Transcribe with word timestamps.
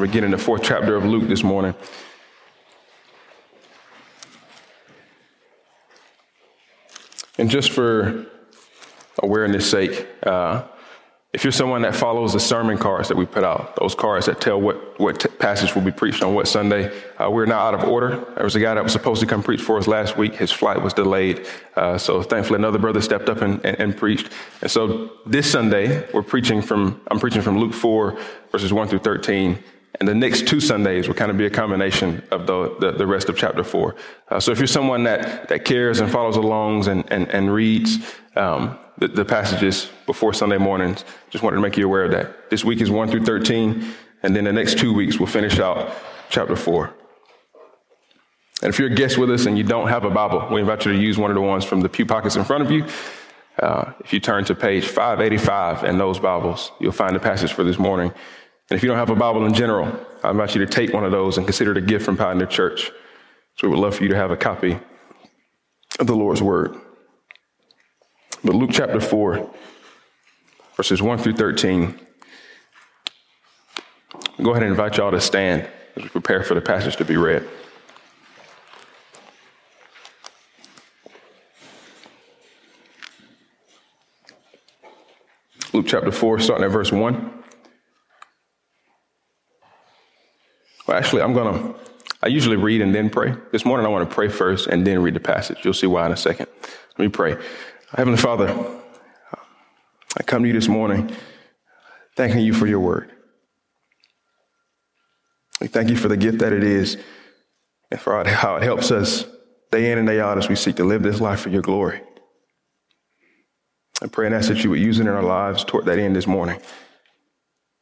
We're 0.00 0.06
getting 0.06 0.30
the 0.30 0.38
fourth 0.38 0.62
chapter 0.62 0.96
of 0.96 1.04
Luke 1.04 1.28
this 1.28 1.42
morning. 1.42 1.74
And 7.36 7.50
just 7.50 7.70
for 7.70 8.24
awareness 9.22 9.70
sake, 9.70 10.06
uh, 10.22 10.62
if 11.34 11.44
you're 11.44 11.52
someone 11.52 11.82
that 11.82 11.94
follows 11.94 12.32
the 12.32 12.40
sermon 12.40 12.78
cards 12.78 13.08
that 13.08 13.18
we 13.18 13.26
put 13.26 13.44
out, 13.44 13.76
those 13.76 13.94
cards 13.94 14.24
that 14.24 14.40
tell 14.40 14.58
what, 14.58 14.98
what 14.98 15.20
t- 15.20 15.28
passage 15.28 15.74
will 15.74 15.82
be 15.82 15.92
preached 15.92 16.22
on 16.22 16.32
what 16.32 16.48
Sunday, 16.48 16.90
uh, 17.18 17.30
we're 17.30 17.44
now 17.44 17.58
out 17.58 17.74
of 17.74 17.84
order. 17.84 18.24
There 18.36 18.44
was 18.44 18.56
a 18.56 18.60
guy 18.60 18.72
that 18.72 18.82
was 18.82 18.94
supposed 18.94 19.20
to 19.20 19.26
come 19.26 19.42
preach 19.42 19.60
for 19.60 19.76
us 19.76 19.86
last 19.86 20.16
week. 20.16 20.34
His 20.34 20.50
flight 20.50 20.80
was 20.80 20.94
delayed. 20.94 21.46
Uh, 21.76 21.98
so 21.98 22.22
thankfully 22.22 22.56
another 22.56 22.78
brother 22.78 23.02
stepped 23.02 23.28
up 23.28 23.42
and, 23.42 23.62
and, 23.66 23.78
and, 23.78 23.96
preached. 23.98 24.30
And 24.62 24.70
so 24.70 25.10
this 25.26 25.52
Sunday, 25.52 26.10
we're 26.14 26.22
preaching 26.22 26.62
from, 26.62 27.02
I'm 27.10 27.20
preaching 27.20 27.42
from 27.42 27.58
Luke 27.58 27.74
4, 27.74 28.18
verses 28.50 28.72
1 28.72 28.88
through 28.88 29.00
13. 29.00 29.62
And 29.98 30.08
the 30.08 30.14
next 30.14 30.46
two 30.46 30.60
Sundays 30.60 31.08
will 31.08 31.14
kind 31.14 31.30
of 31.30 31.36
be 31.36 31.46
a 31.46 31.50
combination 31.50 32.22
of 32.30 32.46
the, 32.46 32.76
the, 32.78 32.92
the 32.92 33.06
rest 33.06 33.28
of 33.28 33.36
chapter 33.36 33.64
four. 33.64 33.96
Uh, 34.28 34.38
so 34.38 34.52
if 34.52 34.58
you're 34.58 34.66
someone 34.66 35.02
that, 35.04 35.48
that 35.48 35.64
cares 35.64 36.00
and 36.00 36.10
follows 36.10 36.36
along 36.36 36.86
and, 36.88 37.10
and, 37.10 37.28
and 37.28 37.52
reads 37.52 37.98
um, 38.36 38.78
the, 38.98 39.08
the, 39.08 39.24
passages 39.24 39.90
before 40.06 40.32
Sunday 40.32 40.58
mornings, 40.58 41.04
just 41.30 41.42
wanted 41.42 41.56
to 41.56 41.62
make 41.62 41.76
you 41.76 41.86
aware 41.86 42.04
of 42.04 42.12
that. 42.12 42.50
This 42.50 42.64
week 42.64 42.80
is 42.80 42.90
1 42.90 43.10
through 43.10 43.24
13, 43.24 43.84
and 44.22 44.36
then 44.36 44.44
the 44.44 44.52
next 44.52 44.78
two 44.78 44.94
weeks 44.94 45.18
we'll 45.18 45.26
finish 45.26 45.58
out 45.58 45.92
chapter 46.28 46.54
4. 46.54 46.94
And 48.62 48.68
if 48.68 48.78
you're 48.78 48.92
a 48.92 48.94
guest 48.94 49.18
with 49.18 49.30
us 49.30 49.46
and 49.46 49.56
you 49.56 49.64
don't 49.64 49.88
have 49.88 50.04
a 50.04 50.10
Bible, 50.10 50.46
we 50.52 50.60
invite 50.60 50.84
you 50.84 50.92
to 50.92 50.98
use 50.98 51.18
one 51.18 51.30
of 51.30 51.34
the 51.34 51.40
ones 51.40 51.64
from 51.64 51.80
the 51.80 51.88
pew 51.88 52.06
pockets 52.06 52.36
in 52.36 52.44
front 52.44 52.62
of 52.62 52.70
you. 52.70 52.86
Uh, 53.58 53.92
if 54.00 54.12
you 54.12 54.20
turn 54.20 54.44
to 54.44 54.54
page 54.54 54.86
585 54.86 55.84
in 55.84 55.98
those 55.98 56.18
Bibles, 56.18 56.70
you'll 56.78 56.92
find 56.92 57.14
the 57.14 57.20
passage 57.20 57.52
for 57.52 57.64
this 57.64 57.78
morning. 57.78 58.12
And 58.70 58.76
if 58.76 58.84
you 58.84 58.88
don't 58.88 58.98
have 58.98 59.10
a 59.10 59.16
Bible 59.16 59.44
in 59.46 59.52
general, 59.52 59.92
I 60.22 60.30
invite 60.30 60.54
you 60.54 60.64
to 60.64 60.72
take 60.72 60.92
one 60.92 61.04
of 61.04 61.10
those 61.10 61.36
and 61.36 61.46
consider 61.46 61.72
it 61.72 61.78
a 61.78 61.80
gift 61.80 62.04
from 62.04 62.16
Pioneer 62.16 62.46
Church. 62.46 62.92
So 63.56 63.66
we 63.66 63.70
would 63.70 63.80
love 63.80 63.96
for 63.96 64.04
you 64.04 64.10
to 64.10 64.16
have 64.16 64.30
a 64.30 64.36
copy 64.36 64.78
of 65.98 66.06
the 66.06 66.14
Lord's 66.14 66.40
Word. 66.40 66.76
But 68.44 68.54
Luke 68.54 68.70
chapter 68.72 69.00
4, 69.00 69.50
verses 70.76 71.02
1 71.02 71.18
through 71.18 71.32
13. 71.32 71.98
Go 74.40 74.50
ahead 74.52 74.62
and 74.62 74.70
invite 74.70 74.98
y'all 74.98 75.10
to 75.10 75.20
stand 75.20 75.68
as 75.96 76.04
we 76.04 76.08
prepare 76.08 76.44
for 76.44 76.54
the 76.54 76.60
passage 76.60 76.94
to 76.96 77.04
be 77.04 77.16
read. 77.16 77.46
Luke 85.72 85.86
chapter 85.88 86.12
4, 86.12 86.38
starting 86.38 86.64
at 86.64 86.70
verse 86.70 86.92
1. 86.92 87.39
Well, 90.90 90.98
actually, 90.98 91.22
I'm 91.22 91.32
going 91.32 91.54
to, 91.54 91.74
I 92.20 92.26
usually 92.26 92.56
read 92.56 92.80
and 92.80 92.92
then 92.92 93.10
pray. 93.10 93.32
This 93.52 93.64
morning, 93.64 93.86
I 93.86 93.88
want 93.90 94.10
to 94.10 94.12
pray 94.12 94.28
first 94.28 94.66
and 94.66 94.84
then 94.84 95.00
read 95.02 95.14
the 95.14 95.20
passage. 95.20 95.58
You'll 95.62 95.72
see 95.72 95.86
why 95.86 96.04
in 96.04 96.10
a 96.10 96.16
second. 96.16 96.48
Let 96.62 96.98
me 96.98 97.06
pray. 97.06 97.36
Heavenly 97.92 98.18
Father, 98.18 98.48
I 100.18 100.24
come 100.24 100.42
to 100.42 100.48
you 100.48 100.52
this 100.52 100.66
morning 100.66 101.14
thanking 102.16 102.40
you 102.40 102.52
for 102.52 102.66
your 102.66 102.80
word. 102.80 103.12
We 105.60 105.68
thank 105.68 105.90
you 105.90 105.96
for 105.96 106.08
the 106.08 106.16
gift 106.16 106.40
that 106.40 106.52
it 106.52 106.64
is 106.64 106.96
and 107.92 108.00
for 108.00 108.24
how 108.26 108.56
it 108.56 108.64
helps 108.64 108.90
us 108.90 109.26
day 109.70 109.92
in 109.92 109.98
and 109.98 110.08
day 110.08 110.18
out 110.18 110.38
as 110.38 110.48
we 110.48 110.56
seek 110.56 110.74
to 110.74 110.84
live 110.84 111.04
this 111.04 111.20
life 111.20 111.38
for 111.38 111.50
your 111.50 111.62
glory. 111.62 112.02
I 114.02 114.08
pray 114.08 114.26
and 114.26 114.34
ask 114.34 114.48
that 114.48 114.64
you 114.64 114.70
would 114.70 114.80
use 114.80 114.98
it 114.98 115.02
in 115.02 115.08
our 115.08 115.22
lives 115.22 115.62
toward 115.62 115.84
that 115.84 116.00
end 116.00 116.16
this 116.16 116.26
morning. 116.26 116.60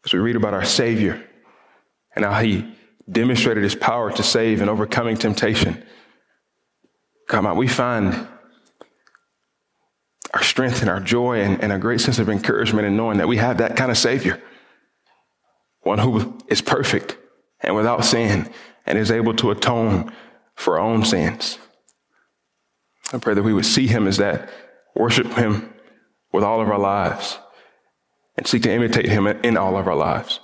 As 0.05 0.13
we 0.13 0.19
read 0.19 0.37
about 0.37 0.53
our 0.53 0.67
Savior 0.67 1.25
and 2.15 2.27
how 2.27 2.43
he 2.43 2.75
demonstrated 3.11 3.63
his 3.63 3.75
power 3.75 4.13
to 4.13 4.23
save 4.23 4.61
and 4.61 4.69
overcoming 4.69 5.17
temptation. 5.17 5.83
Come 7.29 7.47
on, 7.47 7.57
we 7.57 7.69
find 7.69 8.27
our 10.35 10.43
strength 10.43 10.81
and 10.81 10.91
our 10.91 11.01
joy 11.01 11.41
and, 11.41 11.63
and 11.63 11.73
a 11.73 11.79
great 11.79 12.01
sense 12.01 12.19
of 12.19 12.29
encouragement 12.29 12.87
in 12.87 12.97
knowing 12.97 13.19
that 13.19 13.29
we 13.29 13.39
have 13.39 13.59
that 13.59 13.77
kind 13.77 13.91
of 13.91 13.97
Savior. 13.97 14.41
One 15.83 15.99
who 15.99 16.39
is 16.49 16.61
perfect 16.61 17.17
and 17.61 17.75
without 17.75 18.05
sin 18.05 18.51
and 18.87 18.99
is 18.99 19.11
able 19.11 19.35
to 19.37 19.51
atone 19.51 20.13
for 20.55 20.79
our 20.79 20.85
own 20.85 21.05
sins. 21.05 21.59
I 23.13 23.19
pray 23.19 23.35
that 23.35 23.43
we 23.43 23.55
would 23.55 23.67
see 23.67 23.87
him 23.87 24.07
as 24.07 24.19
that, 24.19 24.51
worship 24.95 25.29
him 25.29 25.73
with 26.33 26.45
all 26.45 26.61
of 26.61 26.69
our 26.69 26.79
lives, 26.79 27.39
and 28.37 28.47
seek 28.47 28.63
to 28.65 28.73
imitate 28.73 29.07
him 29.07 29.27
in 29.27 29.57
all 29.57 29.79
of 29.79 29.87
our 29.87 29.97
lives. 29.97 30.41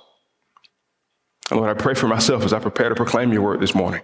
And 1.51 1.61
Lord, 1.61 1.71
I 1.71 1.81
pray 1.81 1.95
for 1.95 2.09
myself 2.09 2.45
as 2.45 2.53
I 2.53 2.59
prepare 2.59 2.89
to 2.89 2.95
proclaim 2.95 3.33
your 3.33 3.43
word 3.43 3.61
this 3.61 3.75
morning. 3.75 4.03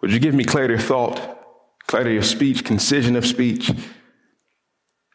Would 0.00 0.12
you 0.12 0.18
give 0.18 0.34
me 0.34 0.44
clarity 0.44 0.74
of 0.74 0.82
thought, 0.82 1.38
clarity 1.86 2.16
of 2.16 2.24
speech, 2.24 2.64
concision 2.64 3.16
of 3.16 3.26
speech? 3.26 3.70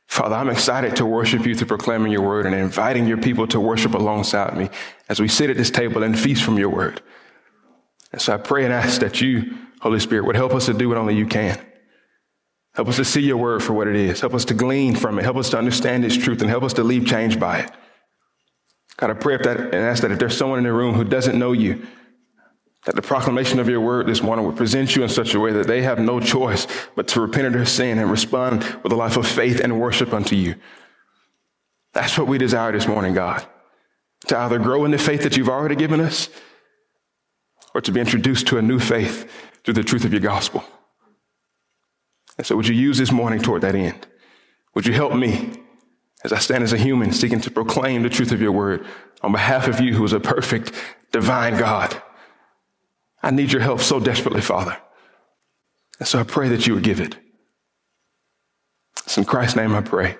Father, 0.08 0.36
I'm 0.36 0.50
excited 0.50 0.98
to 0.98 1.06
worship 1.06 1.46
you 1.46 1.56
through 1.56 1.68
proclaiming 1.68 2.12
your 2.12 2.22
word 2.22 2.46
and 2.46 2.54
inviting 2.54 3.08
your 3.08 3.18
people 3.18 3.48
to 3.48 3.60
worship 3.60 3.94
alongside 3.94 4.58
me 4.58 4.70
as 5.08 5.20
we 5.20 5.28
sit 5.28 5.50
at 5.50 5.58
this 5.58 5.72
table 5.72 6.04
and 6.04 6.18
feast 6.18 6.44
from 6.44 6.58
your 6.58 6.70
word. 6.70 7.02
And 8.12 8.22
so 8.22 8.34
I 8.34 8.38
pray 8.38 8.66
and 8.66 8.74
ask 8.74 9.00
that 9.00 9.22
you, 9.22 9.58
Holy 9.80 10.00
Spirit, 10.00 10.26
would 10.26 10.36
help 10.36 10.54
us 10.54 10.66
to 10.66 10.74
do 10.74 10.90
what 10.90 10.98
only 10.98 11.16
you 11.16 11.26
can. 11.26 11.58
Help 12.74 12.88
us 12.88 12.98
to 12.98 13.06
see 13.06 13.22
your 13.22 13.38
word 13.38 13.64
for 13.64 13.74
what 13.74 13.88
it 13.88 13.96
is. 13.96 14.22
Help 14.22 14.34
us 14.34 14.46
to 14.46 14.54
glean 14.54 14.96
from 14.96 15.20
it. 15.20 15.24
Help 15.24 15.38
us 15.38 15.50
to 15.50 15.58
understand 15.58 16.06
its 16.06 16.18
truth 16.18 16.42
and 16.42 16.50
help 16.50 16.64
us 16.64 16.74
to 16.74 16.84
leave 16.84 17.06
changed 17.06 17.40
by 17.40 17.60
it. 17.60 17.72
God, 18.98 19.10
I 19.10 19.14
pray 19.14 19.38
that 19.38 19.60
and 19.60 19.76
ask 19.76 20.02
that 20.04 20.12
if 20.12 20.20
there's 20.20 20.38
someone 20.38 20.60
in 20.60 20.66
the 20.66 20.74
room 20.74 20.94
who 20.94 21.04
doesn't 21.04 21.38
know 21.38 21.54
you, 21.54 21.86
that 22.86 22.96
the 22.96 23.02
proclamation 23.02 23.60
of 23.60 23.70
your 23.70 23.82
word 23.82 24.08
this 24.08 24.24
morning 24.24 24.46
would 24.46 24.58
present 24.58 24.96
you 24.96 25.04
in 25.04 25.10
such 25.10 25.34
a 25.34 25.40
way 25.40 25.52
that 25.54 25.68
they 25.68 25.84
have 25.84 26.00
no 26.00 26.20
choice 26.20 26.68
but 26.96 27.08
to 27.10 27.22
repent 27.22 27.48
of 27.48 27.54
their 27.54 27.66
sin 27.66 28.00
and 28.00 28.10
respond 28.10 28.64
with 28.84 28.92
a 28.92 28.96
life 28.96 29.18
of 29.18 29.28
faith 29.28 29.60
and 29.60 29.80
worship 29.80 30.14
unto 30.14 30.36
you. 30.36 30.56
That's 31.94 32.18
what 32.18 32.28
we 32.28 32.38
desire 32.38 32.72
this 32.72 32.88
morning, 32.88 33.14
God. 33.14 33.46
To 34.28 34.38
either 34.38 34.60
grow 34.60 34.86
in 34.86 34.92
the 34.92 34.98
faith 34.98 35.24
that 35.24 35.38
you've 35.38 35.50
already 35.50 35.76
given 35.76 36.00
us 36.00 36.30
or 37.74 37.82
to 37.82 37.92
be 37.92 38.00
introduced 38.00 38.48
to 38.48 38.58
a 38.58 38.62
new 38.62 38.80
faith 38.80 39.30
through 39.64 39.76
the 39.76 39.84
truth 39.84 40.06
of 40.06 40.12
your 40.12 40.22
gospel. 40.22 40.64
And 42.38 42.48
so 42.48 42.56
would 42.56 42.68
you 42.68 42.76
use 42.76 42.98
this 42.98 43.12
morning 43.12 43.42
toward 43.42 43.62
that 43.62 43.76
end? 43.76 44.08
Would 44.74 44.88
you 44.88 44.94
help 44.94 45.14
me 45.14 45.52
as 46.24 46.32
I 46.32 46.40
stand 46.40 46.64
as 46.64 46.74
a 46.74 46.78
human 46.78 47.12
seeking 47.12 47.42
to 47.42 47.52
proclaim 47.52 48.04
the 48.04 48.10
truth 48.10 48.32
of 48.32 48.42
your 48.42 48.52
word 48.52 48.86
on 49.22 49.32
behalf 49.32 49.68
of 49.68 49.80
you 49.80 49.96
who 49.96 50.04
is 50.04 50.14
a 50.14 50.20
perfect, 50.20 50.72
divine 51.12 51.58
God. 51.58 52.02
I 53.24 53.32
need 53.32 53.52
your 53.52 53.62
help 53.62 53.82
so 53.82 54.00
desperately, 54.00 54.42
Father. 54.42 54.78
And 56.00 56.08
so 56.08 56.20
I 56.20 56.24
pray 56.24 56.50
that 56.50 56.66
you 56.66 56.74
would 56.74 56.84
give 56.84 57.00
it. 57.00 57.16
It's 59.06 59.18
in 59.18 59.26
Christ's 59.26 59.56
name 59.56 59.76
I 59.76 59.82
pray. 59.82 60.18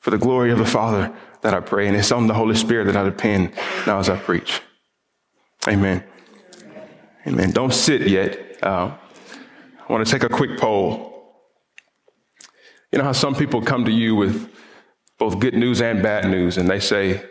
For 0.00 0.10
the 0.10 0.18
glory 0.18 0.52
of 0.52 0.58
the 0.58 0.66
Father 0.66 1.12
that 1.40 1.54
I 1.54 1.60
pray, 1.60 1.88
and 1.88 1.96
it's 1.96 2.12
on 2.12 2.26
the 2.26 2.34
Holy 2.34 2.54
Spirit 2.54 2.84
that 2.84 2.96
I 2.96 3.04
depend 3.04 3.52
now 3.86 3.98
as 3.98 4.08
I 4.08 4.16
preach. 4.16 4.60
Amen. 5.66 6.04
Amen. 7.26 7.50
Don't 7.50 7.74
sit 7.74 8.06
yet. 8.06 8.62
Uh, 8.62 8.94
I 9.88 9.92
want 9.92 10.06
to 10.06 10.10
take 10.10 10.22
a 10.22 10.28
quick 10.28 10.58
poll. 10.58 11.16
You 12.92 12.98
know 12.98 13.04
how 13.04 13.12
some 13.12 13.34
people 13.34 13.62
come 13.62 13.84
to 13.84 13.90
you 13.90 14.14
with 14.14 14.52
both 15.18 15.38
good 15.38 15.54
news 15.54 15.80
and 15.80 16.02
bad 16.02 16.28
news, 16.28 16.58
and 16.58 16.68
they 16.68 16.80
say 16.80 17.24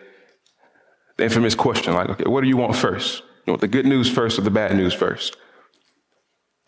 the 1.17 1.23
infamous 1.23 1.55
question 1.55 1.93
like, 1.93 2.09
okay, 2.09 2.25
what 2.25 2.41
do 2.41 2.47
you 2.47 2.57
want 2.57 2.75
first? 2.75 3.23
You 3.45 3.51
want 3.51 3.61
the 3.61 3.67
good 3.67 3.85
news 3.85 4.09
first 4.09 4.39
or 4.39 4.41
the 4.41 4.51
bad 4.51 4.75
news 4.75 4.93
first? 4.93 5.37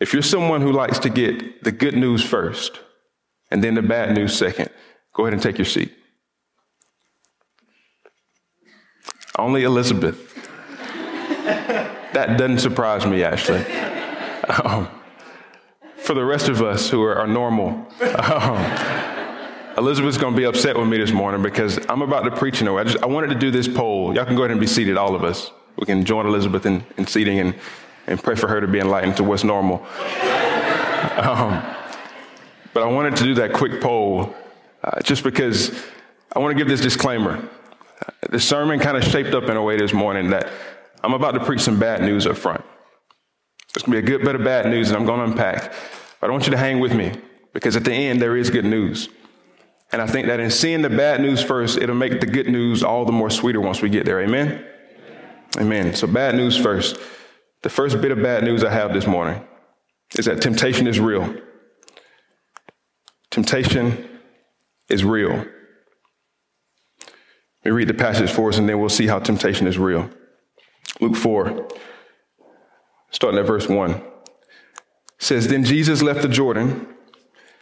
If 0.00 0.12
you're 0.12 0.22
someone 0.22 0.60
who 0.60 0.72
likes 0.72 0.98
to 1.00 1.10
get 1.10 1.64
the 1.64 1.72
good 1.72 1.96
news 1.96 2.24
first 2.24 2.80
and 3.50 3.64
then 3.64 3.74
the 3.74 3.82
bad 3.82 4.14
news 4.14 4.36
second, 4.36 4.70
go 5.12 5.24
ahead 5.24 5.32
and 5.32 5.42
take 5.42 5.58
your 5.58 5.64
seat. 5.64 5.92
Only 9.36 9.64
Elizabeth. 9.64 10.34
that 12.12 12.36
doesn't 12.38 12.58
surprise 12.58 13.06
me, 13.06 13.22
actually. 13.22 13.64
Um, 14.64 14.88
for 15.98 16.14
the 16.14 16.24
rest 16.24 16.48
of 16.48 16.62
us 16.62 16.88
who 16.88 17.02
are, 17.02 17.14
are 17.16 17.26
normal, 17.26 17.68
um, 18.00 18.56
Elizabeth's 19.78 20.18
going 20.18 20.34
to 20.34 20.36
be 20.36 20.44
upset 20.44 20.76
with 20.76 20.88
me 20.88 20.98
this 20.98 21.12
morning 21.12 21.40
because 21.40 21.78
I'm 21.88 22.02
about 22.02 22.24
to 22.24 22.32
preach 22.32 22.60
in 22.60 22.66
a 22.66 22.72
way. 22.72 22.82
I, 22.82 22.84
just, 22.84 23.00
I 23.00 23.06
wanted 23.06 23.28
to 23.28 23.36
do 23.36 23.52
this 23.52 23.68
poll. 23.68 24.12
Y'all 24.12 24.24
can 24.24 24.34
go 24.34 24.42
ahead 24.42 24.50
and 24.50 24.58
be 24.58 24.66
seated, 24.66 24.96
all 24.96 25.14
of 25.14 25.22
us. 25.22 25.52
We 25.76 25.86
can 25.86 26.04
join 26.04 26.26
Elizabeth 26.26 26.66
in, 26.66 26.84
in 26.96 27.06
seating 27.06 27.38
and, 27.38 27.54
and 28.08 28.20
pray 28.20 28.34
for 28.34 28.48
her 28.48 28.60
to 28.60 28.66
be 28.66 28.80
enlightened 28.80 29.16
to 29.18 29.24
what's 29.24 29.44
normal. 29.44 29.76
um, 31.16 31.62
but 32.74 32.82
I 32.82 32.86
wanted 32.86 33.14
to 33.16 33.22
do 33.22 33.34
that 33.34 33.52
quick 33.52 33.80
poll 33.80 34.34
uh, 34.82 35.00
just 35.02 35.22
because 35.22 35.70
I 36.34 36.40
want 36.40 36.50
to 36.50 36.58
give 36.58 36.66
this 36.66 36.80
disclaimer. 36.80 37.48
The 38.30 38.40
sermon 38.40 38.80
kind 38.80 38.96
of 38.96 39.04
shaped 39.04 39.32
up 39.32 39.44
in 39.44 39.56
a 39.56 39.62
way 39.62 39.76
this 39.76 39.92
morning 39.92 40.30
that 40.30 40.50
I'm 41.04 41.14
about 41.14 41.32
to 41.32 41.44
preach 41.44 41.60
some 41.60 41.78
bad 41.78 42.02
news 42.02 42.26
up 42.26 42.36
front. 42.36 42.64
It's 43.76 43.84
going 43.84 43.96
to 43.96 44.02
be 44.02 44.12
a 44.12 44.18
good 44.18 44.24
bit 44.24 44.34
of 44.34 44.42
bad 44.42 44.66
news, 44.66 44.88
and 44.88 44.96
I'm 44.96 45.06
going 45.06 45.20
to 45.20 45.26
unpack. 45.26 45.72
But 46.20 46.30
I 46.30 46.32
want 46.32 46.46
you 46.46 46.50
to 46.50 46.58
hang 46.58 46.80
with 46.80 46.94
me 46.94 47.12
because 47.52 47.76
at 47.76 47.84
the 47.84 47.92
end, 47.92 48.20
there 48.20 48.36
is 48.36 48.50
good 48.50 48.64
news. 48.64 49.08
And 49.90 50.02
I 50.02 50.06
think 50.06 50.26
that 50.26 50.38
in 50.38 50.50
seeing 50.50 50.82
the 50.82 50.90
bad 50.90 51.20
news 51.20 51.42
first, 51.42 51.78
it'll 51.78 51.96
make 51.96 52.20
the 52.20 52.26
good 52.26 52.48
news 52.48 52.82
all 52.82 53.04
the 53.04 53.12
more 53.12 53.30
sweeter 53.30 53.60
once 53.60 53.80
we 53.80 53.88
get 53.88 54.04
there. 54.04 54.20
Amen? 54.20 54.64
Amen. 55.58 55.94
So, 55.94 56.06
bad 56.06 56.34
news 56.34 56.56
first. 56.58 56.98
The 57.62 57.70
first 57.70 58.00
bit 58.00 58.10
of 58.10 58.22
bad 58.22 58.44
news 58.44 58.62
I 58.62 58.70
have 58.70 58.92
this 58.92 59.06
morning 59.06 59.42
is 60.16 60.26
that 60.26 60.42
temptation 60.42 60.86
is 60.86 61.00
real. 61.00 61.34
Temptation 63.30 64.08
is 64.88 65.04
real. 65.04 65.30
Let 65.30 65.46
me 67.64 67.70
read 67.72 67.88
the 67.88 67.94
passage 67.94 68.30
for 68.30 68.50
us 68.50 68.58
and 68.58 68.68
then 68.68 68.78
we'll 68.78 68.88
see 68.88 69.06
how 69.06 69.18
temptation 69.18 69.66
is 69.66 69.78
real. 69.78 70.08
Luke 71.00 71.16
4, 71.16 71.68
starting 73.10 73.40
at 73.40 73.46
verse 73.46 73.68
1, 73.68 74.02
says, 75.18 75.48
Then 75.48 75.64
Jesus 75.64 76.02
left 76.02 76.22
the 76.22 76.28
Jordan, 76.28 76.86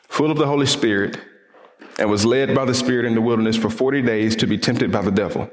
full 0.08 0.30
of 0.30 0.38
the 0.38 0.46
Holy 0.46 0.66
Spirit, 0.66 1.18
and 1.98 2.10
was 2.10 2.24
led 2.24 2.54
by 2.54 2.64
the 2.64 2.74
Spirit 2.74 3.06
in 3.06 3.14
the 3.14 3.20
wilderness 3.20 3.56
for 3.56 3.70
40 3.70 4.02
days 4.02 4.36
to 4.36 4.46
be 4.46 4.58
tempted 4.58 4.92
by 4.92 5.02
the 5.02 5.10
devil. 5.10 5.50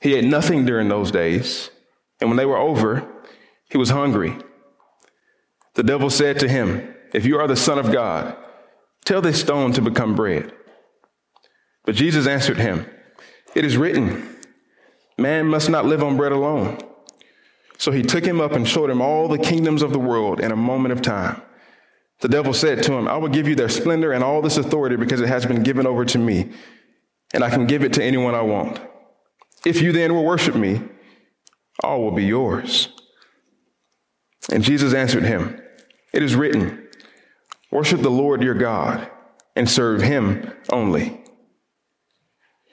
He 0.00 0.14
ate 0.14 0.24
nothing 0.24 0.64
during 0.64 0.88
those 0.88 1.10
days, 1.10 1.70
and 2.20 2.30
when 2.30 2.36
they 2.36 2.46
were 2.46 2.56
over, 2.56 3.06
he 3.68 3.78
was 3.78 3.90
hungry. 3.90 4.36
The 5.74 5.82
devil 5.82 6.10
said 6.10 6.38
to 6.40 6.48
him, 6.48 6.94
If 7.12 7.24
you 7.24 7.38
are 7.38 7.48
the 7.48 7.56
Son 7.56 7.78
of 7.78 7.92
God, 7.92 8.36
tell 9.04 9.20
this 9.20 9.40
stone 9.40 9.72
to 9.72 9.82
become 9.82 10.14
bread. 10.14 10.52
But 11.84 11.94
Jesus 11.94 12.26
answered 12.26 12.58
him, 12.58 12.86
It 13.54 13.64
is 13.64 13.76
written, 13.76 14.36
Man 15.16 15.46
must 15.46 15.68
not 15.68 15.86
live 15.86 16.02
on 16.02 16.16
bread 16.16 16.32
alone. 16.32 16.78
So 17.78 17.92
he 17.92 18.02
took 18.02 18.24
him 18.24 18.40
up 18.40 18.52
and 18.52 18.68
showed 18.68 18.90
him 18.90 19.00
all 19.00 19.28
the 19.28 19.38
kingdoms 19.38 19.82
of 19.82 19.92
the 19.92 19.98
world 19.98 20.40
in 20.40 20.52
a 20.52 20.56
moment 20.56 20.92
of 20.92 21.00
time. 21.00 21.40
The 22.20 22.28
devil 22.28 22.52
said 22.52 22.82
to 22.84 22.94
him, 22.94 23.06
I 23.06 23.16
will 23.16 23.28
give 23.28 23.46
you 23.46 23.54
their 23.54 23.68
splendor 23.68 24.12
and 24.12 24.24
all 24.24 24.42
this 24.42 24.56
authority 24.56 24.96
because 24.96 25.20
it 25.20 25.28
has 25.28 25.46
been 25.46 25.62
given 25.62 25.86
over 25.86 26.04
to 26.04 26.18
me, 26.18 26.50
and 27.32 27.44
I 27.44 27.50
can 27.50 27.66
give 27.66 27.84
it 27.84 27.92
to 27.94 28.04
anyone 28.04 28.34
I 28.34 28.42
want. 28.42 28.80
If 29.64 29.82
you 29.82 29.92
then 29.92 30.14
will 30.14 30.24
worship 30.24 30.54
me, 30.54 30.82
all 31.82 32.02
will 32.02 32.12
be 32.12 32.24
yours. 32.24 32.88
And 34.50 34.64
Jesus 34.64 34.94
answered 34.94 35.24
him, 35.24 35.60
It 36.12 36.22
is 36.22 36.34
written, 36.34 36.88
Worship 37.70 38.00
the 38.00 38.10
Lord 38.10 38.42
your 38.42 38.54
God 38.54 39.10
and 39.54 39.68
serve 39.68 40.02
him 40.02 40.52
only. 40.70 41.22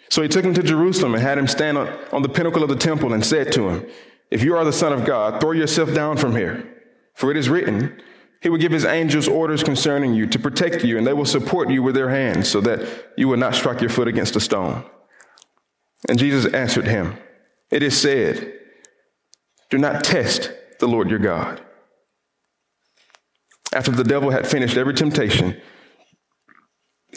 So 0.09 0.21
he 0.21 0.27
took 0.27 0.45
him 0.45 0.53
to 0.53 0.63
Jerusalem 0.63 1.15
and 1.15 1.23
had 1.23 1.37
him 1.37 1.47
stand 1.47 1.77
on, 1.77 2.21
the 2.21 2.29
pinnacle 2.29 2.63
of 2.63 2.69
the 2.69 2.75
temple 2.75 3.13
and 3.13 3.25
said 3.25 3.51
to 3.53 3.69
him, 3.69 3.85
If 4.31 4.43
you 4.43 4.55
are 4.55 4.63
the 4.63 4.71
Son 4.71 4.93
of 4.93 5.03
God, 5.03 5.41
throw 5.41 5.51
yourself 5.51 5.93
down 5.93 6.17
from 6.17 6.35
here. 6.35 6.71
For 7.15 7.31
it 7.31 7.37
is 7.37 7.49
written, 7.49 8.01
He 8.45 8.49
will 8.49 8.59
give 8.59 8.71
His 8.71 8.85
angels 8.85 9.27
orders 9.27 9.63
concerning 9.63 10.13
you 10.13 10.27
to 10.27 10.37
protect 10.37 10.83
you, 10.83 10.99
and 10.99 11.07
they 11.07 11.13
will 11.13 11.25
support 11.25 11.71
you 11.71 11.81
with 11.81 11.95
their 11.95 12.11
hands 12.11 12.47
so 12.47 12.61
that 12.61 13.13
you 13.17 13.27
will 13.27 13.37
not 13.37 13.55
strike 13.55 13.81
your 13.81 13.89
foot 13.89 14.07
against 14.07 14.35
a 14.35 14.39
stone. 14.39 14.85
And 16.07 16.19
Jesus 16.19 16.53
answered 16.53 16.85
him, 16.85 17.17
It 17.71 17.81
is 17.81 17.99
said, 17.99 18.53
Do 19.71 19.79
not 19.79 20.03
test 20.03 20.51
the 20.79 20.87
Lord 20.87 21.09
your 21.09 21.17
God. 21.17 21.59
After 23.73 23.89
the 23.89 24.03
devil 24.03 24.29
had 24.29 24.45
finished 24.45 24.77
every 24.77 24.93
temptation, 24.93 25.59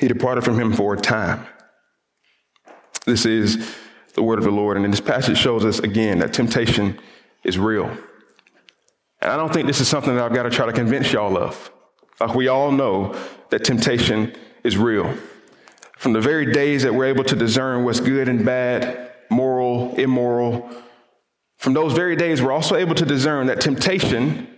he 0.01 0.09
departed 0.09 0.45
from 0.45 0.59
him 0.59 0.73
for 0.73 0.95
a 0.95 0.97
time. 0.97 1.47
This 3.05 3.27
is 3.27 3.77
the 4.15 4.23
word 4.23 4.39
of 4.39 4.47
the 4.47 4.51
Lord. 4.51 4.79
And 4.79 4.91
this 4.91 4.99
passage 4.99 5.37
shows 5.37 5.67
us 5.67 5.79
again 5.79 6.21
that 6.21 6.33
temptation 6.33 6.99
is 7.45 7.59
real. 7.59 7.95
And 9.21 9.31
I 9.31 9.37
don't 9.37 9.53
think 9.53 9.67
this 9.67 9.81
is 9.81 9.89
something 9.89 10.15
that 10.15 10.25
I've 10.25 10.35
got 10.35 10.45
to 10.45 10.51
try 10.51 10.67
to 10.67 10.73
convince 10.73 11.13
y'all 11.13 11.37
of. 11.37 11.71
Like 12.21 12.35
we 12.35 12.49
all 12.49 12.71
know 12.71 13.17
that 13.51 13.65
temptation 13.65 14.35
is 14.65 14.77
real. 14.77 15.13
From 15.97 16.13
the 16.13 16.21
very 16.21 16.53
days 16.53 16.83
that 16.85 16.95
we're 16.95 17.07
able 17.07 17.25
to 17.25 17.37
discern 17.37 17.85
what's 17.85 18.01
good 18.01 18.29
and 18.29 18.45
bad, 18.45 19.13
moral, 19.31 19.95
immoral, 19.97 20.71
from 21.57 21.75
those 21.75 21.93
very 21.93 22.15
days, 22.15 22.41
we're 22.41 22.53
also 22.53 22.77
able 22.77 22.95
to 22.95 23.05
discern 23.05 23.49
that 23.49 23.61
temptation 23.61 24.49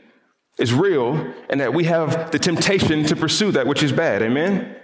is 0.59 0.75
real 0.75 1.33
and 1.49 1.61
that 1.61 1.73
we 1.73 1.85
have 1.85 2.31
the 2.31 2.39
temptation 2.39 3.05
to 3.05 3.17
pursue 3.17 3.53
that 3.53 3.67
which 3.67 3.83
is 3.83 3.91
bad. 3.91 4.23
Amen? 4.23 4.77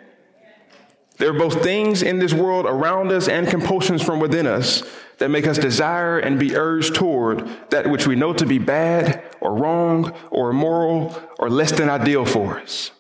There 1.19 1.31
are 1.31 1.39
both 1.39 1.63
things 1.63 2.03
in 2.03 2.19
this 2.19 2.33
world 2.33 2.65
around 2.67 3.13
us 3.13 3.29
and 3.29 3.47
compulsions 3.47 4.03
from 4.03 4.21
within 4.21 4.47
us 4.47 4.83
that 5.19 5.31
make 5.31 5.47
us 5.47 5.59
desire 5.59 6.19
and 6.19 6.39
be 6.39 6.57
urged 6.57 6.95
toward 6.95 7.49
that 7.71 7.89
which 7.89 8.07
we 8.07 8.17
know 8.17 8.33
to 8.33 8.47
be 8.47 8.59
bad 8.59 9.23
or 9.41 9.55
wrong 9.55 10.15
or 10.31 10.51
immoral 10.51 11.19
or 11.39 11.49
less 11.49 11.73
than 11.73 11.89
ideal 11.89 12.25
for 12.25 12.59
us. 12.59 12.91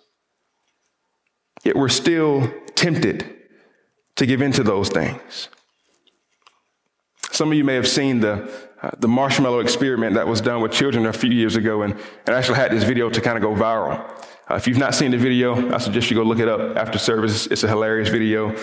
Yet 1.64 1.76
we're 1.76 1.88
still 1.88 2.52
tempted 2.74 3.36
to 4.16 4.26
give 4.26 4.40
into 4.40 4.62
those 4.62 4.88
things. 4.88 5.48
Some 7.32 7.50
of 7.50 7.58
you 7.58 7.64
may 7.64 7.74
have 7.74 7.88
seen 7.88 8.20
the, 8.20 8.50
uh, 8.82 8.90
the 8.98 9.08
marshmallow 9.08 9.60
experiment 9.60 10.14
that 10.14 10.26
was 10.26 10.40
done 10.40 10.62
with 10.62 10.72
children 10.72 11.04
a 11.04 11.12
few 11.12 11.30
years 11.30 11.56
ago, 11.56 11.82
and, 11.82 11.92
and 11.92 12.34
I 12.34 12.38
actually 12.38 12.56
had 12.56 12.72
this 12.72 12.84
video 12.84 13.10
to 13.10 13.20
kind 13.20 13.36
of 13.36 13.42
go 13.42 13.54
viral. 13.54 13.98
Uh, 14.50 14.54
if 14.54 14.66
you've 14.66 14.78
not 14.78 14.94
seen 14.94 15.10
the 15.10 15.18
video, 15.18 15.74
I 15.74 15.78
suggest 15.78 16.08
you 16.10 16.16
go 16.16 16.22
look 16.22 16.38
it 16.38 16.48
up 16.48 16.76
after 16.76 16.98
service. 16.98 17.46
It's 17.48 17.62
a 17.64 17.68
hilarious 17.68 18.08
video. 18.08 18.56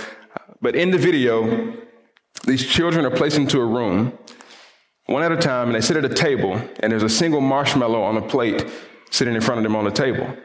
But 0.61 0.75
in 0.75 0.89
the 0.89 0.97
video, 0.97 1.75
these 2.45 2.65
children 2.65 3.05
are 3.05 3.11
placed 3.11 3.37
into 3.37 3.59
a 3.59 3.65
room, 3.65 4.17
one 5.05 5.23
at 5.23 5.31
a 5.31 5.37
time, 5.37 5.67
and 5.67 5.75
they 5.75 5.81
sit 5.81 5.97
at 5.97 6.05
a 6.05 6.13
table, 6.13 6.53
and 6.79 6.91
there's 6.91 7.03
a 7.03 7.09
single 7.09 7.41
marshmallow 7.41 8.01
on 8.01 8.17
a 8.17 8.21
plate 8.21 8.65
sitting 9.11 9.35
in 9.35 9.41
front 9.41 9.59
of 9.59 9.63
them 9.63 9.75
on 9.75 9.85
the 9.85 9.91
table. 9.91 10.35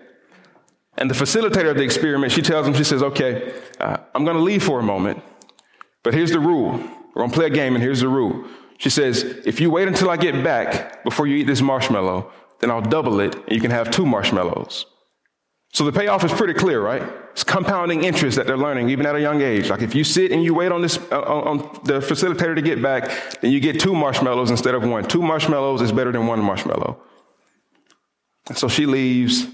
And 0.96 1.08
the 1.08 1.14
facilitator 1.14 1.70
of 1.70 1.76
the 1.76 1.84
experiment, 1.84 2.32
she 2.32 2.42
tells 2.42 2.66
them, 2.66 2.74
she 2.74 2.84
says, 2.84 3.02
okay, 3.02 3.54
uh, 3.78 3.98
I'm 4.14 4.24
going 4.24 4.36
to 4.36 4.42
leave 4.42 4.62
for 4.62 4.80
a 4.80 4.82
moment, 4.82 5.22
but 6.02 6.12
here's 6.14 6.32
the 6.32 6.40
rule. 6.40 6.72
We're 6.72 7.22
going 7.22 7.30
to 7.30 7.36
play 7.36 7.46
a 7.46 7.50
game, 7.50 7.74
and 7.74 7.82
here's 7.82 8.00
the 8.00 8.08
rule. 8.08 8.44
She 8.78 8.90
says, 8.90 9.22
if 9.44 9.60
you 9.60 9.70
wait 9.70 9.88
until 9.88 10.10
I 10.10 10.16
get 10.16 10.42
back 10.44 11.02
before 11.04 11.26
you 11.26 11.36
eat 11.36 11.46
this 11.46 11.60
marshmallow, 11.60 12.30
then 12.60 12.70
I'll 12.70 12.80
double 12.80 13.20
it, 13.20 13.34
and 13.34 13.52
you 13.52 13.60
can 13.60 13.70
have 13.70 13.90
two 13.90 14.06
marshmallows. 14.06 14.86
So 15.78 15.84
the 15.84 15.92
payoff 15.92 16.25
is 16.25 16.32
pretty 16.32 16.54
clear, 16.54 16.80
right? 16.80 17.04
It's 17.30 17.44
compounding 17.44 18.02
interest 18.02 18.36
that 18.36 18.48
they're 18.48 18.56
learning 18.56 18.90
even 18.90 19.06
at 19.06 19.14
a 19.14 19.20
young 19.20 19.42
age. 19.42 19.70
Like 19.70 19.80
if 19.80 19.94
you 19.94 20.02
sit 20.02 20.32
and 20.32 20.42
you 20.42 20.52
wait 20.52 20.72
on 20.72 20.82
this 20.82 20.98
uh, 21.12 21.20
on 21.20 21.58
the 21.84 22.00
facilitator 22.00 22.56
to 22.56 22.62
get 22.62 22.82
back, 22.82 23.38
then 23.40 23.52
you 23.52 23.60
get 23.60 23.78
two 23.78 23.94
marshmallows 23.94 24.50
instead 24.50 24.75
of 24.75 24.82
one. 24.82 25.04
Two 25.04 25.22
marshmallows 25.22 25.80
is 25.80 25.92
better 25.92 26.10
than 26.10 26.26
one 26.26 26.42
marshmallow. 26.42 27.00
And 28.48 28.58
so 28.58 28.66
she 28.66 28.86
leaves, 28.86 29.46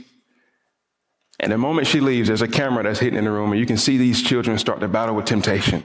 and 1.40 1.52
the 1.52 1.58
moment 1.58 1.88
she 1.88 2.00
leaves, 2.00 2.28
there's 2.28 2.40
a 2.40 2.48
camera 2.48 2.84
that's 2.84 3.00
hidden 3.00 3.18
in 3.18 3.26
the 3.26 3.30
room, 3.30 3.52
and 3.52 3.60
you 3.60 3.66
can 3.66 3.76
see 3.76 3.98
these 3.98 4.22
children 4.22 4.56
start 4.56 4.80
to 4.80 4.88
battle 4.88 5.14
with 5.14 5.26
temptation. 5.26 5.84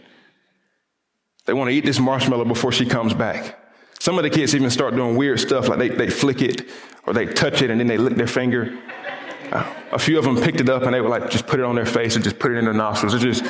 They 1.48 1.52
want 1.52 1.70
to 1.70 1.76
eat 1.76 1.84
this 1.84 2.00
marshmallow 2.00 2.46
before 2.46 2.72
she 2.72 2.86
comes 2.86 3.14
back. 3.14 3.60
Some 4.00 4.18
of 4.18 4.24
the 4.24 4.30
kids 4.30 4.56
even 4.56 4.70
start 4.70 4.96
doing 4.96 5.18
weird 5.18 5.42
stuff, 5.42 5.68
like 5.68 5.80
they, 5.80 5.90
they 5.90 6.10
flick 6.10 6.42
it 6.42 6.66
or 7.06 7.12
they 7.12 7.26
touch 7.26 7.62
it 7.62 7.70
and 7.70 7.82
then 7.82 7.88
they 7.88 7.98
lick 7.98 8.16
their 8.16 8.26
finger. 8.26 8.80
A 9.52 10.00
few 10.00 10.18
of 10.18 10.26
them 10.26 10.42
picked 10.42 10.62
it 10.62 10.70
up 10.70 10.84
and 10.84 10.94
they 10.94 11.02
were 11.02 11.10
like 11.10 11.30
just 11.30 11.48
put 11.48 11.60
it 11.60 11.66
on 11.66 11.76
their 11.76 11.86
face 11.86 12.16
and 12.16 12.24
just 12.24 12.40
put 12.40 12.52
it 12.52 12.58
in 12.58 12.66
their 12.66 12.74
nostrils. 12.74 13.14
They're 13.14 13.32
just 13.32 13.44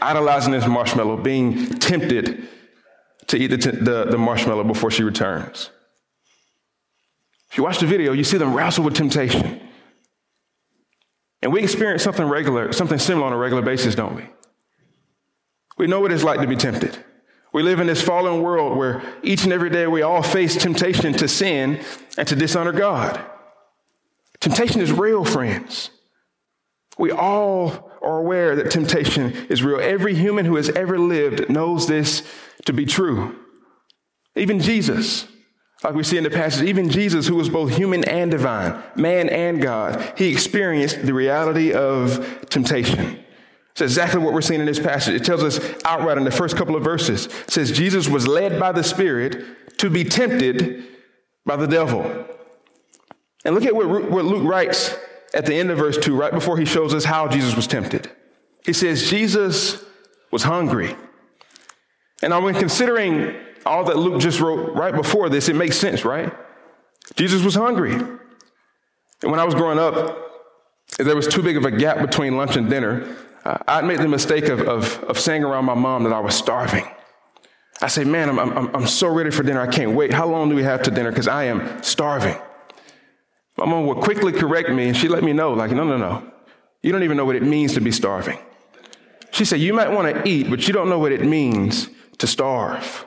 idolizing 0.00 0.52
this 0.52 0.66
marshmallow, 0.66 1.18
being 1.18 1.66
tempted 1.66 2.48
to 3.26 3.36
eat 3.36 3.48
the, 3.48 3.58
t- 3.58 3.70
the, 3.70 4.04
the 4.04 4.18
marshmallow 4.18 4.64
before 4.64 4.90
she 4.90 5.02
returns. 5.02 5.70
If 7.50 7.58
you 7.58 7.64
watch 7.64 7.78
the 7.78 7.86
video, 7.86 8.12
you 8.12 8.24
see 8.24 8.38
them 8.38 8.54
wrestle 8.54 8.84
with 8.84 8.94
temptation. 8.94 9.60
And 11.42 11.52
we 11.52 11.62
experience 11.62 12.02
something 12.02 12.26
regular, 12.26 12.72
something 12.72 12.98
similar 12.98 13.26
on 13.26 13.32
a 13.32 13.36
regular 13.36 13.62
basis, 13.62 13.94
don't 13.94 14.14
we? 14.14 14.28
We 15.78 15.86
know 15.86 16.00
what 16.00 16.12
it's 16.12 16.24
like 16.24 16.40
to 16.40 16.46
be 16.46 16.56
tempted. 16.56 17.02
We 17.52 17.62
live 17.62 17.80
in 17.80 17.86
this 17.86 18.02
fallen 18.02 18.42
world 18.42 18.76
where 18.76 19.02
each 19.22 19.44
and 19.44 19.52
every 19.52 19.70
day 19.70 19.86
we 19.86 20.02
all 20.02 20.22
face 20.22 20.54
temptation 20.56 21.12
to 21.14 21.26
sin 21.26 21.80
and 22.16 22.28
to 22.28 22.36
dishonor 22.36 22.72
God. 22.72 23.24
Temptation 24.40 24.80
is 24.80 24.92
real, 24.92 25.24
friends. 25.24 25.90
We 26.98 27.10
all 27.10 27.90
are 28.02 28.18
aware 28.18 28.56
that 28.56 28.70
temptation 28.70 29.32
is 29.48 29.62
real. 29.62 29.80
Every 29.80 30.14
human 30.14 30.44
who 30.44 30.56
has 30.56 30.68
ever 30.70 30.98
lived 30.98 31.50
knows 31.50 31.86
this 31.86 32.22
to 32.66 32.72
be 32.72 32.86
true. 32.86 33.36
Even 34.36 34.60
Jesus, 34.60 35.26
like 35.82 35.94
we 35.94 36.02
see 36.02 36.18
in 36.18 36.24
the 36.24 36.30
passage, 36.30 36.68
even 36.68 36.88
Jesus, 36.90 37.26
who 37.26 37.36
was 37.36 37.48
both 37.48 37.74
human 37.74 38.04
and 38.04 38.30
divine, 38.30 38.82
man 38.96 39.28
and 39.28 39.62
God, 39.62 40.14
he 40.16 40.30
experienced 40.30 41.04
the 41.04 41.14
reality 41.14 41.72
of 41.72 42.46
temptation. 42.48 43.18
It's 43.72 43.80
exactly 43.80 44.20
what 44.20 44.32
we're 44.34 44.40
seeing 44.40 44.60
in 44.60 44.66
this 44.66 44.80
passage. 44.80 45.14
It 45.14 45.24
tells 45.24 45.42
us 45.42 45.60
outright 45.84 46.18
in 46.18 46.24
the 46.24 46.30
first 46.30 46.56
couple 46.56 46.76
of 46.76 46.84
verses. 46.84 47.26
It 47.26 47.50
says, 47.50 47.72
Jesus 47.72 48.08
was 48.08 48.26
led 48.26 48.58
by 48.60 48.72
the 48.72 48.82
Spirit 48.84 49.78
to 49.78 49.88
be 49.88 50.04
tempted 50.04 50.84
by 51.46 51.56
the 51.56 51.66
devil. 51.66 52.26
And 53.44 53.54
look 53.54 53.64
at 53.64 53.74
what, 53.74 54.10
what 54.10 54.24
Luke 54.24 54.44
writes 54.44 54.96
at 55.32 55.46
the 55.46 55.54
end 55.54 55.70
of 55.70 55.78
verse 55.78 55.96
2, 55.98 56.14
right 56.16 56.32
before 56.32 56.58
he 56.58 56.64
shows 56.64 56.92
us 56.94 57.04
how 57.04 57.28
Jesus 57.28 57.54
was 57.56 57.66
tempted. 57.66 58.10
He 58.64 58.72
says, 58.72 59.08
Jesus 59.08 59.82
was 60.30 60.42
hungry. 60.42 60.96
And 62.22 62.34
I, 62.34 62.38
when 62.38 62.54
considering 62.54 63.34
all 63.64 63.84
that 63.84 63.96
Luke 63.96 64.20
just 64.20 64.40
wrote 64.40 64.74
right 64.74 64.94
before 64.94 65.28
this, 65.28 65.48
it 65.48 65.56
makes 65.56 65.76
sense, 65.76 66.04
right? 66.04 66.32
Jesus 67.16 67.42
was 67.42 67.54
hungry. 67.54 67.94
And 67.94 69.30
when 69.30 69.40
I 69.40 69.44
was 69.44 69.54
growing 69.54 69.78
up, 69.78 70.18
there 70.98 71.16
was 71.16 71.26
too 71.26 71.42
big 71.42 71.56
of 71.56 71.64
a 71.64 71.70
gap 71.70 72.00
between 72.00 72.36
lunch 72.36 72.56
and 72.56 72.68
dinner. 72.68 73.16
Uh, 73.44 73.58
I'd 73.66 73.84
made 73.84 74.00
the 74.00 74.08
mistake 74.08 74.48
of, 74.48 74.60
of, 74.60 75.02
of 75.04 75.18
saying 75.18 75.44
around 75.44 75.64
my 75.64 75.74
mom 75.74 76.04
that 76.04 76.12
I 76.12 76.20
was 76.20 76.34
starving. 76.34 76.86
I 77.80 77.88
say, 77.88 78.04
man, 78.04 78.28
I'm, 78.28 78.38
I'm, 78.38 78.74
I'm 78.74 78.86
so 78.86 79.08
ready 79.08 79.30
for 79.30 79.42
dinner. 79.42 79.60
I 79.60 79.66
can't 79.66 79.92
wait. 79.92 80.12
How 80.12 80.26
long 80.26 80.50
do 80.50 80.54
we 80.54 80.62
have 80.64 80.82
to 80.82 80.90
dinner? 80.90 81.10
Because 81.10 81.28
I 81.28 81.44
am 81.44 81.82
starving. 81.82 82.36
My 83.60 83.66
mom 83.66 83.86
would 83.88 83.98
quickly 83.98 84.32
correct 84.32 84.70
me 84.70 84.88
and 84.88 84.96
she 84.96 85.06
let 85.06 85.22
me 85.22 85.34
know, 85.34 85.52
like, 85.52 85.70
no, 85.70 85.84
no, 85.84 85.98
no. 85.98 86.32
You 86.80 86.92
don't 86.92 87.02
even 87.02 87.18
know 87.18 87.26
what 87.26 87.36
it 87.36 87.42
means 87.42 87.74
to 87.74 87.80
be 87.82 87.92
starving. 87.92 88.38
She 89.32 89.44
said, 89.44 89.60
you 89.60 89.74
might 89.74 89.90
want 89.90 90.14
to 90.14 90.26
eat, 90.26 90.48
but 90.48 90.66
you 90.66 90.72
don't 90.72 90.88
know 90.88 90.98
what 90.98 91.12
it 91.12 91.20
means 91.20 91.90
to 92.18 92.26
starve. 92.26 93.06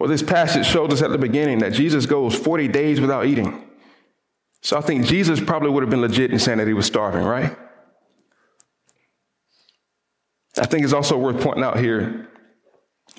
Well, 0.00 0.08
this 0.08 0.22
passage 0.24 0.66
showed 0.66 0.92
us 0.92 1.00
at 1.00 1.10
the 1.10 1.18
beginning 1.18 1.60
that 1.60 1.74
Jesus 1.74 2.06
goes 2.06 2.34
40 2.34 2.66
days 2.66 3.00
without 3.00 3.24
eating. 3.24 3.70
So 4.62 4.76
I 4.76 4.80
think 4.80 5.06
Jesus 5.06 5.40
probably 5.40 5.70
would 5.70 5.84
have 5.84 5.90
been 5.90 6.00
legit 6.00 6.32
in 6.32 6.40
saying 6.40 6.58
that 6.58 6.66
he 6.66 6.74
was 6.74 6.86
starving, 6.86 7.22
right? 7.22 7.56
I 10.58 10.66
think 10.66 10.82
it's 10.82 10.92
also 10.92 11.16
worth 11.16 11.40
pointing 11.40 11.62
out 11.62 11.78
here 11.78 12.28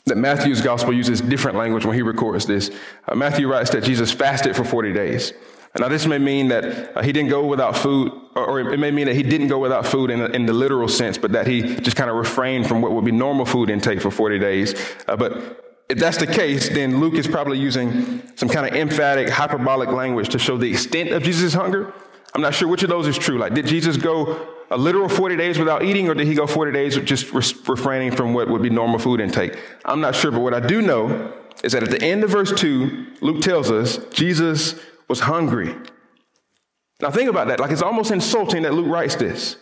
that 0.08 0.18
Matthew's 0.18 0.60
gospel 0.60 0.94
uses 0.94 1.22
different 1.22 1.58
language 1.58 1.86
when 1.86 1.96
he 1.96 2.02
records 2.02 2.46
this. 2.46 2.70
Uh, 3.08 3.16
Matthew 3.16 3.50
writes 3.50 3.70
that 3.70 3.86
Jesus 3.86 4.12
fasted 4.12 4.54
for 4.54 4.66
40 4.66 4.92
days. 4.92 5.32
Now, 5.80 5.88
this 5.88 6.06
may 6.06 6.20
mean 6.20 6.50
that 6.50 6.96
uh, 6.96 7.02
he 7.02 7.12
didn't 7.12 7.30
go 7.30 7.48
without 7.48 7.76
food, 7.76 8.12
or, 8.36 8.60
it 8.60 8.78
may 8.78 8.92
mean 8.92 9.08
that 9.08 9.16
he 9.16 9.24
didn't 9.24 9.48
go 9.48 9.58
without 9.58 9.88
food 9.88 10.12
in, 10.12 10.22
in 10.36 10.46
the 10.46 10.54
literal 10.54 10.88
sense, 10.88 11.18
but 11.18 11.32
that 11.32 11.48
he 11.48 11.76
just 11.78 11.98
kind 11.98 12.12
of 12.12 12.16
refrained 12.16 12.68
from 12.68 12.82
what 12.82 12.92
would 12.92 13.06
be 13.06 13.12
normal 13.12 13.46
food 13.46 13.72
intake 13.72 14.00
for 14.00 14.12
40 14.12 14.38
days. 14.38 14.76
Uh, 15.08 15.16
but 15.16 15.64
if 15.90 15.98
that's 15.98 16.18
the 16.18 16.28
case, 16.28 16.70
then 16.70 17.00
Luke 17.00 17.16
is 17.16 17.28
probably 17.28 17.58
using 17.58 18.22
some 18.36 18.50
kind 18.50 18.68
of 18.68 18.76
emphatic, 18.76 19.30
hyperbolic 19.30 19.90
language 19.90 20.30
to 20.30 20.40
show 20.40 20.58
the 20.58 20.70
extent 20.70 21.10
of 21.10 21.24
Jesus' 21.24 21.54
hunger. 21.54 21.92
I'm 22.36 22.42
not 22.42 22.54
sure 22.54 22.68
which 22.68 22.84
of 22.84 22.90
those 22.90 23.08
is 23.08 23.18
true. 23.18 23.40
Like, 23.40 23.56
did 23.56 23.66
Jesus 23.66 23.98
go 23.98 24.48
a 24.70 24.78
literal 24.78 25.10
40 25.10 25.36
days 25.38 25.58
without 25.58 25.84
eating, 25.84 26.08
or 26.08 26.14
did 26.14 26.28
he 26.28 26.36
go 26.36 26.46
40 26.46 26.72
days 26.72 26.98
just 26.98 27.32
refraining 27.34 28.16
from 28.16 28.34
what 28.36 28.48
would 28.48 28.62
be 28.62 28.70
normal 28.70 29.00
food 29.00 29.20
intake? 29.20 29.58
I'm 29.86 30.02
not 30.02 30.16
sure, 30.16 30.32
but 30.32 30.42
what 30.42 30.54
I 30.54 30.60
do 30.60 30.84
know 30.84 31.34
is 31.64 31.74
that 31.74 31.84
at 31.84 31.90
the 31.90 32.02
end 32.02 32.24
of 32.24 32.30
verse 32.30 32.52
2, 32.52 33.08
Luke 33.22 33.42
tells 33.42 33.72
us 33.72 33.98
Jesus 34.12 34.80
was 35.14 35.20
hungry. 35.20 35.76
Now, 37.00 37.12
think 37.12 37.30
about 37.30 37.48
that. 37.50 37.60
Like, 37.60 37.70
it's 37.70 37.84
almost 37.84 38.10
insulting 38.10 38.64
that 38.64 38.74
Luke 38.74 38.88
writes 38.88 39.14
this. 39.14 39.58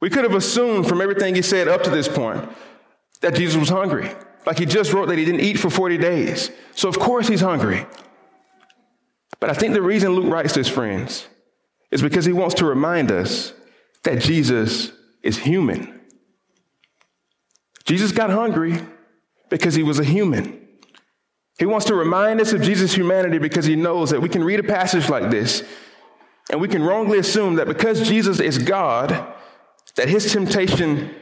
We 0.00 0.08
could 0.08 0.24
have 0.24 0.32
assumed 0.32 0.88
from 0.88 1.02
everything 1.02 1.34
he 1.34 1.42
said 1.42 1.68
up 1.68 1.82
to 1.82 1.90
this 1.90 2.08
point 2.08 2.48
that 3.20 3.34
Jesus 3.34 3.60
was 3.60 3.68
hungry. 3.68 4.10
Like, 4.46 4.58
he 4.58 4.64
just 4.64 4.94
wrote 4.94 5.08
that 5.08 5.18
he 5.18 5.26
didn't 5.26 5.42
eat 5.42 5.58
for 5.58 5.68
40 5.68 5.98
days. 5.98 6.50
So, 6.74 6.88
of 6.88 6.98
course, 6.98 7.28
he's 7.28 7.42
hungry. 7.42 7.84
But 9.40 9.50
I 9.50 9.52
think 9.52 9.74
the 9.74 9.82
reason 9.82 10.12
Luke 10.12 10.32
writes 10.32 10.54
this, 10.54 10.70
friends, 10.70 11.28
is 11.90 12.00
because 12.00 12.24
he 12.24 12.32
wants 12.32 12.54
to 12.54 12.64
remind 12.64 13.12
us 13.12 13.52
that 14.04 14.22
Jesus 14.22 14.90
is 15.22 15.36
human. 15.36 16.00
Jesus 17.84 18.10
got 18.10 18.30
hungry 18.30 18.78
because 19.50 19.74
he 19.74 19.82
was 19.82 19.98
a 19.98 20.04
human. 20.04 20.63
He 21.58 21.66
wants 21.66 21.86
to 21.86 21.94
remind 21.94 22.40
us 22.40 22.52
of 22.52 22.62
Jesus' 22.62 22.94
humanity 22.94 23.38
because 23.38 23.64
he 23.64 23.76
knows 23.76 24.10
that 24.10 24.20
we 24.20 24.28
can 24.28 24.42
read 24.42 24.60
a 24.60 24.64
passage 24.64 25.08
like 25.08 25.30
this 25.30 25.62
and 26.50 26.60
we 26.60 26.68
can 26.68 26.82
wrongly 26.82 27.18
assume 27.18 27.54
that 27.56 27.66
because 27.66 28.06
Jesus 28.06 28.40
is 28.40 28.58
God, 28.58 29.26
that 29.96 30.08
his 30.08 30.30
temptation, 30.32 31.14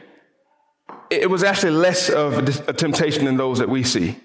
it 1.09 1.29
was 1.29 1.43
actually 1.43 1.71
less 1.71 2.09
of 2.09 2.67
a 2.67 2.73
temptation 2.73 3.25
than 3.25 3.37
those 3.37 3.59
that 3.59 3.69
we 3.69 3.83
see. 3.83 4.17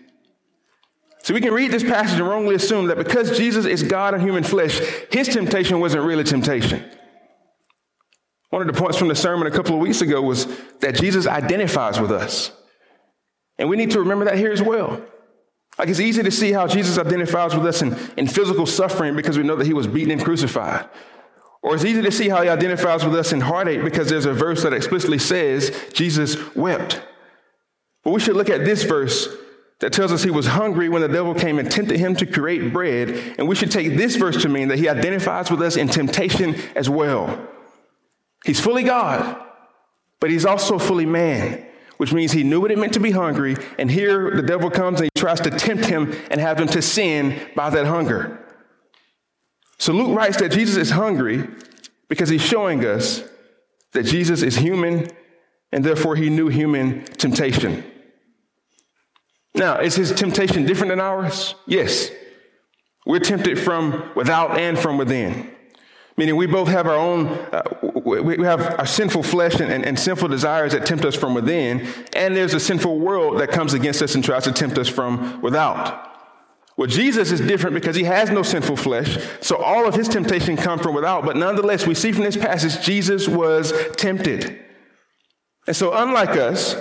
So 1.22 1.34
we 1.34 1.40
can 1.40 1.52
read 1.52 1.70
this 1.70 1.82
passage 1.82 2.18
and 2.18 2.28
wrongly 2.28 2.54
assume 2.54 2.86
that 2.86 2.96
because 2.96 3.36
Jesus 3.36 3.66
is 3.66 3.82
God 3.82 4.14
in 4.14 4.20
human 4.20 4.44
flesh, 4.44 4.80
his 5.12 5.28
temptation 5.28 5.78
wasn't 5.78 6.04
really 6.04 6.24
temptation. 6.24 6.84
One 8.50 8.62
of 8.62 8.74
the 8.74 8.80
points 8.80 8.96
from 8.96 9.08
the 9.08 9.14
sermon 9.14 9.46
a 9.46 9.50
couple 9.50 9.74
of 9.74 9.80
weeks 9.80 10.00
ago 10.00 10.22
was 10.22 10.46
that 10.80 10.94
Jesus 10.94 11.26
identifies 11.26 12.00
with 12.00 12.10
us. 12.10 12.50
And 13.58 13.68
we 13.68 13.76
need 13.76 13.90
to 13.90 14.00
remember 14.00 14.24
that 14.24 14.38
here 14.38 14.52
as 14.52 14.62
well. 14.62 15.02
Like 15.78 15.88
it's 15.88 16.00
easy 16.00 16.22
to 16.22 16.30
see 16.30 16.52
how 16.52 16.66
Jesus 16.66 16.98
identifies 16.98 17.54
with 17.54 17.64
us 17.66 17.82
in, 17.82 17.96
in 18.16 18.26
physical 18.26 18.66
suffering 18.66 19.14
because 19.14 19.38
we 19.38 19.44
know 19.44 19.56
that 19.56 19.66
he 19.66 19.74
was 19.74 19.86
beaten 19.86 20.10
and 20.10 20.22
crucified. 20.22 20.88
Or 21.62 21.74
it's 21.74 21.84
easy 21.84 22.02
to 22.02 22.10
see 22.10 22.28
how 22.28 22.42
he 22.42 22.48
identifies 22.48 23.04
with 23.04 23.14
us 23.14 23.32
in 23.32 23.40
heartache 23.40 23.82
because 23.82 24.08
there's 24.08 24.26
a 24.26 24.32
verse 24.32 24.62
that 24.62 24.72
explicitly 24.72 25.18
says 25.18 25.72
Jesus 25.92 26.54
wept. 26.54 27.02
But 28.02 28.12
we 28.12 28.20
should 28.20 28.36
look 28.36 28.50
at 28.50 28.64
this 28.64 28.84
verse 28.84 29.28
that 29.80 29.92
tells 29.92 30.12
us 30.12 30.22
he 30.22 30.30
was 30.30 30.46
hungry 30.46 30.88
when 30.88 31.02
the 31.02 31.08
devil 31.08 31.34
came 31.34 31.58
and 31.58 31.70
tempted 31.70 31.98
him 31.98 32.16
to 32.16 32.26
create 32.26 32.72
bread. 32.72 33.10
And 33.38 33.46
we 33.46 33.54
should 33.54 33.70
take 33.70 33.96
this 33.96 34.16
verse 34.16 34.42
to 34.42 34.48
mean 34.48 34.68
that 34.68 34.78
he 34.78 34.88
identifies 34.88 35.50
with 35.50 35.62
us 35.62 35.76
in 35.76 35.88
temptation 35.88 36.56
as 36.74 36.90
well. 36.90 37.48
He's 38.44 38.60
fully 38.60 38.82
God, 38.82 39.40
but 40.20 40.30
he's 40.30 40.44
also 40.44 40.78
fully 40.78 41.06
man, 41.06 41.66
which 41.98 42.12
means 42.12 42.32
he 42.32 42.42
knew 42.42 42.60
what 42.60 42.70
it 42.70 42.78
meant 42.78 42.94
to 42.94 43.00
be 43.00 43.10
hungry. 43.10 43.56
And 43.78 43.90
here 43.90 44.34
the 44.34 44.42
devil 44.42 44.70
comes 44.70 45.00
and 45.00 45.10
he 45.14 45.20
tries 45.20 45.40
to 45.40 45.50
tempt 45.50 45.84
him 45.84 46.14
and 46.30 46.40
have 46.40 46.58
him 46.58 46.68
to 46.68 46.80
sin 46.80 47.38
by 47.54 47.70
that 47.70 47.86
hunger. 47.86 48.44
So 49.78 49.92
Luke 49.92 50.16
writes 50.16 50.38
that 50.38 50.52
Jesus 50.52 50.76
is 50.76 50.90
hungry 50.90 51.46
because 52.08 52.28
he's 52.28 52.42
showing 52.42 52.84
us 52.84 53.22
that 53.92 54.04
Jesus 54.04 54.42
is 54.42 54.56
human 54.56 55.08
and 55.70 55.84
therefore 55.84 56.16
he 56.16 56.30
knew 56.30 56.48
human 56.48 57.04
temptation. 57.04 57.84
Now, 59.54 59.80
is 59.80 59.96
his 59.96 60.12
temptation 60.12 60.66
different 60.66 60.90
than 60.90 61.00
ours? 61.00 61.54
Yes. 61.66 62.10
We're 63.06 63.20
tempted 63.20 63.58
from 63.58 64.12
without 64.14 64.58
and 64.58 64.78
from 64.78 64.98
within 64.98 65.54
meaning 66.18 66.36
we 66.36 66.46
both 66.46 66.68
have 66.68 66.86
our 66.86 66.96
own, 66.96 67.28
uh, 67.52 67.62
we 68.04 68.44
have 68.44 68.78
our 68.78 68.84
sinful 68.84 69.22
flesh 69.22 69.60
and, 69.60 69.72
and, 69.72 69.86
and, 69.86 69.98
sinful 69.98 70.28
desires 70.28 70.72
that 70.72 70.84
tempt 70.84 71.04
us 71.04 71.14
from 71.14 71.32
within, 71.32 71.86
and 72.14 72.36
there's 72.36 72.52
a 72.52 72.60
sinful 72.60 72.98
world 72.98 73.38
that 73.40 73.50
comes 73.50 73.72
against 73.72 74.02
us 74.02 74.14
and 74.16 74.24
tries 74.24 74.42
to 74.44 74.52
tempt 74.52 74.76
us 74.76 74.88
from 74.88 75.40
without. 75.40 76.04
Well, 76.76 76.88
Jesus 76.88 77.30
is 77.30 77.40
different 77.40 77.74
because 77.74 77.96
he 77.96 78.04
has 78.04 78.30
no 78.30 78.42
sinful 78.42 78.76
flesh, 78.76 79.16
so 79.40 79.56
all 79.56 79.86
of 79.86 79.94
his 79.94 80.08
temptation 80.08 80.56
come 80.56 80.80
from 80.80 80.94
without, 80.94 81.24
but 81.24 81.36
nonetheless, 81.36 81.86
we 81.86 81.94
see 81.94 82.12
from 82.12 82.24
this 82.24 82.36
passage, 82.36 82.84
Jesus 82.84 83.28
was 83.28 83.72
tempted. 83.96 84.64
And 85.68 85.76
so, 85.76 85.94
unlike 85.94 86.30
us, 86.30 86.76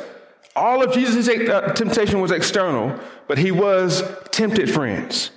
all 0.56 0.82
of 0.82 0.94
Jesus' 0.94 1.28
uh, 1.28 1.74
temptation 1.74 2.22
was 2.22 2.32
external, 2.32 3.00
but 3.28 3.38
he 3.38 3.52
was 3.52 4.04
tempted, 4.32 4.72
friends. 4.72 5.30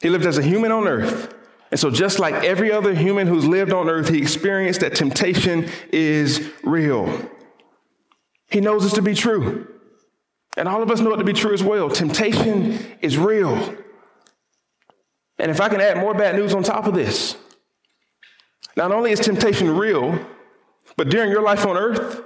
He 0.00 0.08
lived 0.08 0.24
as 0.24 0.38
a 0.38 0.42
human 0.42 0.72
on 0.72 0.88
earth. 0.88 1.34
And 1.70 1.78
so, 1.78 1.90
just 1.90 2.18
like 2.18 2.34
every 2.44 2.72
other 2.72 2.94
human 2.94 3.26
who's 3.26 3.44
lived 3.44 3.72
on 3.72 3.88
earth, 3.88 4.08
he 4.08 4.18
experienced 4.18 4.80
that 4.80 4.94
temptation 4.94 5.68
is 5.92 6.50
real. 6.62 7.30
He 8.50 8.60
knows 8.60 8.84
this 8.84 8.94
to 8.94 9.02
be 9.02 9.14
true. 9.14 9.68
And 10.56 10.66
all 10.66 10.82
of 10.82 10.90
us 10.90 11.00
know 11.00 11.12
it 11.12 11.18
to 11.18 11.24
be 11.24 11.34
true 11.34 11.52
as 11.52 11.62
well. 11.62 11.90
Temptation 11.90 12.78
is 13.00 13.18
real. 13.18 13.54
And 15.38 15.50
if 15.50 15.60
I 15.60 15.68
can 15.68 15.80
add 15.80 15.98
more 15.98 16.14
bad 16.14 16.34
news 16.34 16.54
on 16.54 16.62
top 16.62 16.86
of 16.86 16.94
this, 16.94 17.36
not 18.76 18.90
only 18.90 19.12
is 19.12 19.20
temptation 19.20 19.76
real, 19.76 20.18
but 20.96 21.10
during 21.10 21.30
your 21.30 21.42
life 21.42 21.66
on 21.66 21.76
earth, 21.76 22.22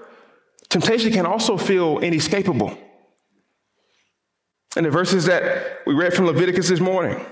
temptation 0.69 1.13
can 1.13 1.27
also 1.27 1.59
feel 1.59 1.99
inescapable. 1.99 2.79
In 4.77 4.85
the 4.85 4.91
verses 4.91 5.27
that 5.27 5.81
we 5.87 5.93
read 5.93 6.15
from 6.15 6.27
Leviticus 6.27 6.69
this 6.69 6.81
morning, 6.81 7.23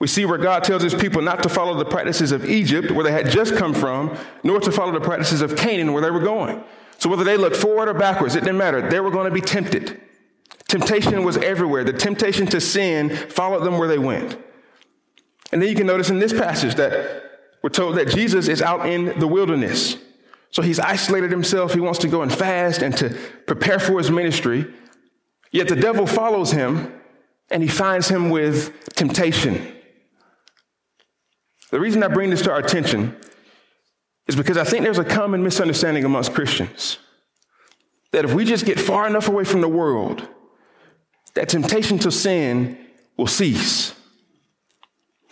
we 0.00 0.06
see 0.06 0.24
where 0.24 0.38
God 0.38 0.62
tells 0.62 0.82
his 0.82 0.94
people 0.94 1.22
not 1.22 1.42
to 1.42 1.48
follow 1.48 1.74
the 1.74 1.84
practices 1.84 2.30
of 2.30 2.48
Egypt, 2.48 2.92
where 2.92 3.04
they 3.04 3.10
had 3.10 3.30
just 3.30 3.56
come 3.56 3.74
from, 3.74 4.16
nor 4.44 4.60
to 4.60 4.70
follow 4.70 4.92
the 4.92 5.00
practices 5.00 5.40
of 5.40 5.56
Canaan, 5.56 5.92
where 5.92 6.02
they 6.02 6.10
were 6.10 6.20
going. 6.20 6.62
So 6.98 7.08
whether 7.08 7.24
they 7.24 7.36
looked 7.36 7.56
forward 7.56 7.88
or 7.88 7.94
backwards, 7.94 8.36
it 8.36 8.40
didn't 8.40 8.58
matter. 8.58 8.88
They 8.88 9.00
were 9.00 9.10
going 9.10 9.26
to 9.26 9.34
be 9.34 9.40
tempted. 9.40 10.00
Temptation 10.68 11.24
was 11.24 11.36
everywhere. 11.38 11.82
The 11.82 11.92
temptation 11.92 12.46
to 12.48 12.60
sin 12.60 13.10
followed 13.10 13.64
them 13.64 13.78
where 13.78 13.88
they 13.88 13.98
went. 13.98 14.38
And 15.50 15.62
then 15.62 15.68
you 15.68 15.74
can 15.74 15.86
notice 15.86 16.10
in 16.10 16.18
this 16.18 16.32
passage 16.32 16.74
that 16.74 17.22
we're 17.62 17.70
told 17.70 17.96
that 17.96 18.08
Jesus 18.08 18.48
is 18.48 18.62
out 18.62 18.86
in 18.86 19.18
the 19.18 19.26
wilderness. 19.26 19.96
So 20.50 20.62
he's 20.62 20.78
isolated 20.78 21.30
himself. 21.30 21.74
He 21.74 21.80
wants 21.80 21.98
to 22.00 22.08
go 22.08 22.22
and 22.22 22.32
fast 22.32 22.82
and 22.82 22.96
to 22.98 23.10
prepare 23.46 23.78
for 23.78 23.98
his 23.98 24.10
ministry. 24.10 24.66
Yet 25.50 25.68
the 25.68 25.76
devil 25.76 26.06
follows 26.06 26.52
him 26.52 27.00
and 27.50 27.62
he 27.62 27.68
finds 27.68 28.08
him 28.08 28.30
with 28.30 28.72
temptation. 28.94 29.74
The 31.70 31.80
reason 31.80 32.02
I 32.02 32.08
bring 32.08 32.30
this 32.30 32.42
to 32.42 32.52
our 32.52 32.58
attention 32.58 33.16
is 34.26 34.36
because 34.36 34.56
I 34.56 34.64
think 34.64 34.84
there's 34.84 34.98
a 34.98 35.04
common 35.04 35.42
misunderstanding 35.42 36.04
amongst 36.04 36.32
Christians 36.32 36.98
that 38.12 38.24
if 38.24 38.32
we 38.32 38.44
just 38.44 38.64
get 38.64 38.80
far 38.80 39.06
enough 39.06 39.28
away 39.28 39.44
from 39.44 39.60
the 39.60 39.68
world, 39.68 40.26
that 41.34 41.48
temptation 41.48 41.98
to 42.00 42.10
sin 42.10 42.78
will 43.16 43.26
cease. 43.26 43.94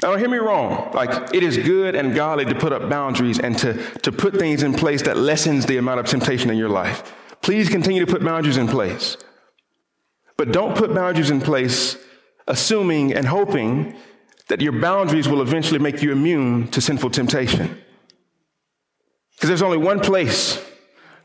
Now, 0.03 0.11
don't 0.11 0.19
hear 0.19 0.29
me 0.29 0.37
wrong. 0.37 0.93
Like, 0.93 1.35
it 1.35 1.43
is 1.43 1.57
good 1.57 1.95
and 1.95 2.15
godly 2.15 2.45
to 2.45 2.55
put 2.55 2.73
up 2.73 2.91
boundaries 2.91 3.39
and 3.39 3.57
to, 3.59 3.83
to 4.01 4.13
put 4.13 4.37
things 4.37 4.63
in 4.63 4.75
place 4.75 5.03
that 5.03 5.17
lessens 5.17 5.65
the 5.65 5.79
amount 5.79 6.01
of 6.01 6.07
temptation 6.07 6.51
in 6.51 6.59
your 6.59 6.69
life. 6.69 7.15
Please 7.41 7.71
continue 7.71 8.05
to 8.05 8.11
put 8.11 8.23
boundaries 8.23 8.59
in 8.59 8.69
place. 8.69 9.17
But 10.37 10.53
don't 10.53 10.77
put 10.77 10.95
boundaries 10.95 11.31
in 11.31 11.41
place 11.41 11.97
assuming 12.47 13.15
and 13.15 13.27
hoping 13.27 13.97
that 14.49 14.61
your 14.61 14.73
boundaries 14.73 15.29
will 15.29 15.43
eventually 15.43 15.79
make 15.79 16.03
you 16.03 16.13
immune 16.13 16.69
to 16.69 16.81
sinful 16.81 17.11
temptation. 17.11 17.79
Because 19.35 19.49
there's 19.49 19.63
only 19.63 19.79
one 19.79 20.01
place 20.01 20.63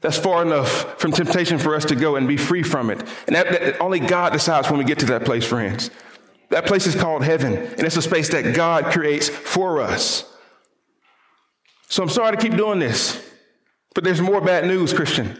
That's 0.01 0.17
far 0.17 0.41
enough 0.41 0.99
from 0.99 1.11
temptation 1.11 1.59
for 1.59 1.75
us 1.75 1.85
to 1.85 1.95
go 1.95 2.15
and 2.15 2.27
be 2.27 2.35
free 2.35 2.63
from 2.63 2.89
it. 2.89 2.99
And 3.27 3.35
that, 3.35 3.51
that, 3.51 3.79
only 3.79 3.99
God 3.99 4.33
decides 4.33 4.69
when 4.69 4.79
we 4.79 4.83
get 4.83 4.99
to 4.99 5.05
that 5.07 5.25
place, 5.25 5.45
friends. 5.45 5.91
That 6.49 6.65
place 6.65 6.87
is 6.87 6.95
called 6.95 7.23
heaven, 7.23 7.55
and 7.55 7.81
it's 7.81 7.95
a 7.95 8.01
space 8.01 8.29
that 8.29 8.55
God 8.55 8.85
creates 8.85 9.29
for 9.29 9.79
us. 9.79 10.25
So 11.87 12.03
I'm 12.03 12.09
sorry 12.09 12.35
to 12.35 12.41
keep 12.41 12.57
doing 12.57 12.79
this, 12.79 13.23
but 13.93 14.03
there's 14.03 14.21
more 14.21 14.41
bad 14.41 14.65
news, 14.65 14.91
Christian. 14.91 15.39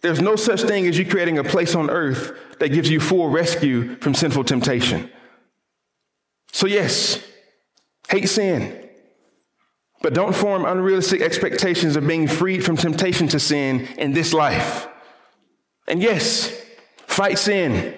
There's 0.00 0.20
no 0.20 0.36
such 0.36 0.62
thing 0.62 0.86
as 0.86 0.98
you 0.98 1.06
creating 1.06 1.38
a 1.38 1.44
place 1.44 1.74
on 1.74 1.90
earth 1.90 2.32
that 2.60 2.70
gives 2.70 2.90
you 2.90 2.98
full 2.98 3.28
rescue 3.28 3.96
from 3.96 4.14
sinful 4.14 4.44
temptation. 4.44 5.10
So, 6.54 6.68
yes, 6.68 7.20
hate 8.08 8.28
sin, 8.28 8.88
but 10.02 10.14
don't 10.14 10.36
form 10.36 10.64
unrealistic 10.64 11.20
expectations 11.20 11.96
of 11.96 12.06
being 12.06 12.28
freed 12.28 12.64
from 12.64 12.76
temptation 12.76 13.26
to 13.28 13.40
sin 13.40 13.88
in 13.98 14.12
this 14.12 14.32
life. 14.32 14.86
And 15.88 16.00
yes, 16.00 16.56
fight 17.08 17.40
sin, 17.40 17.92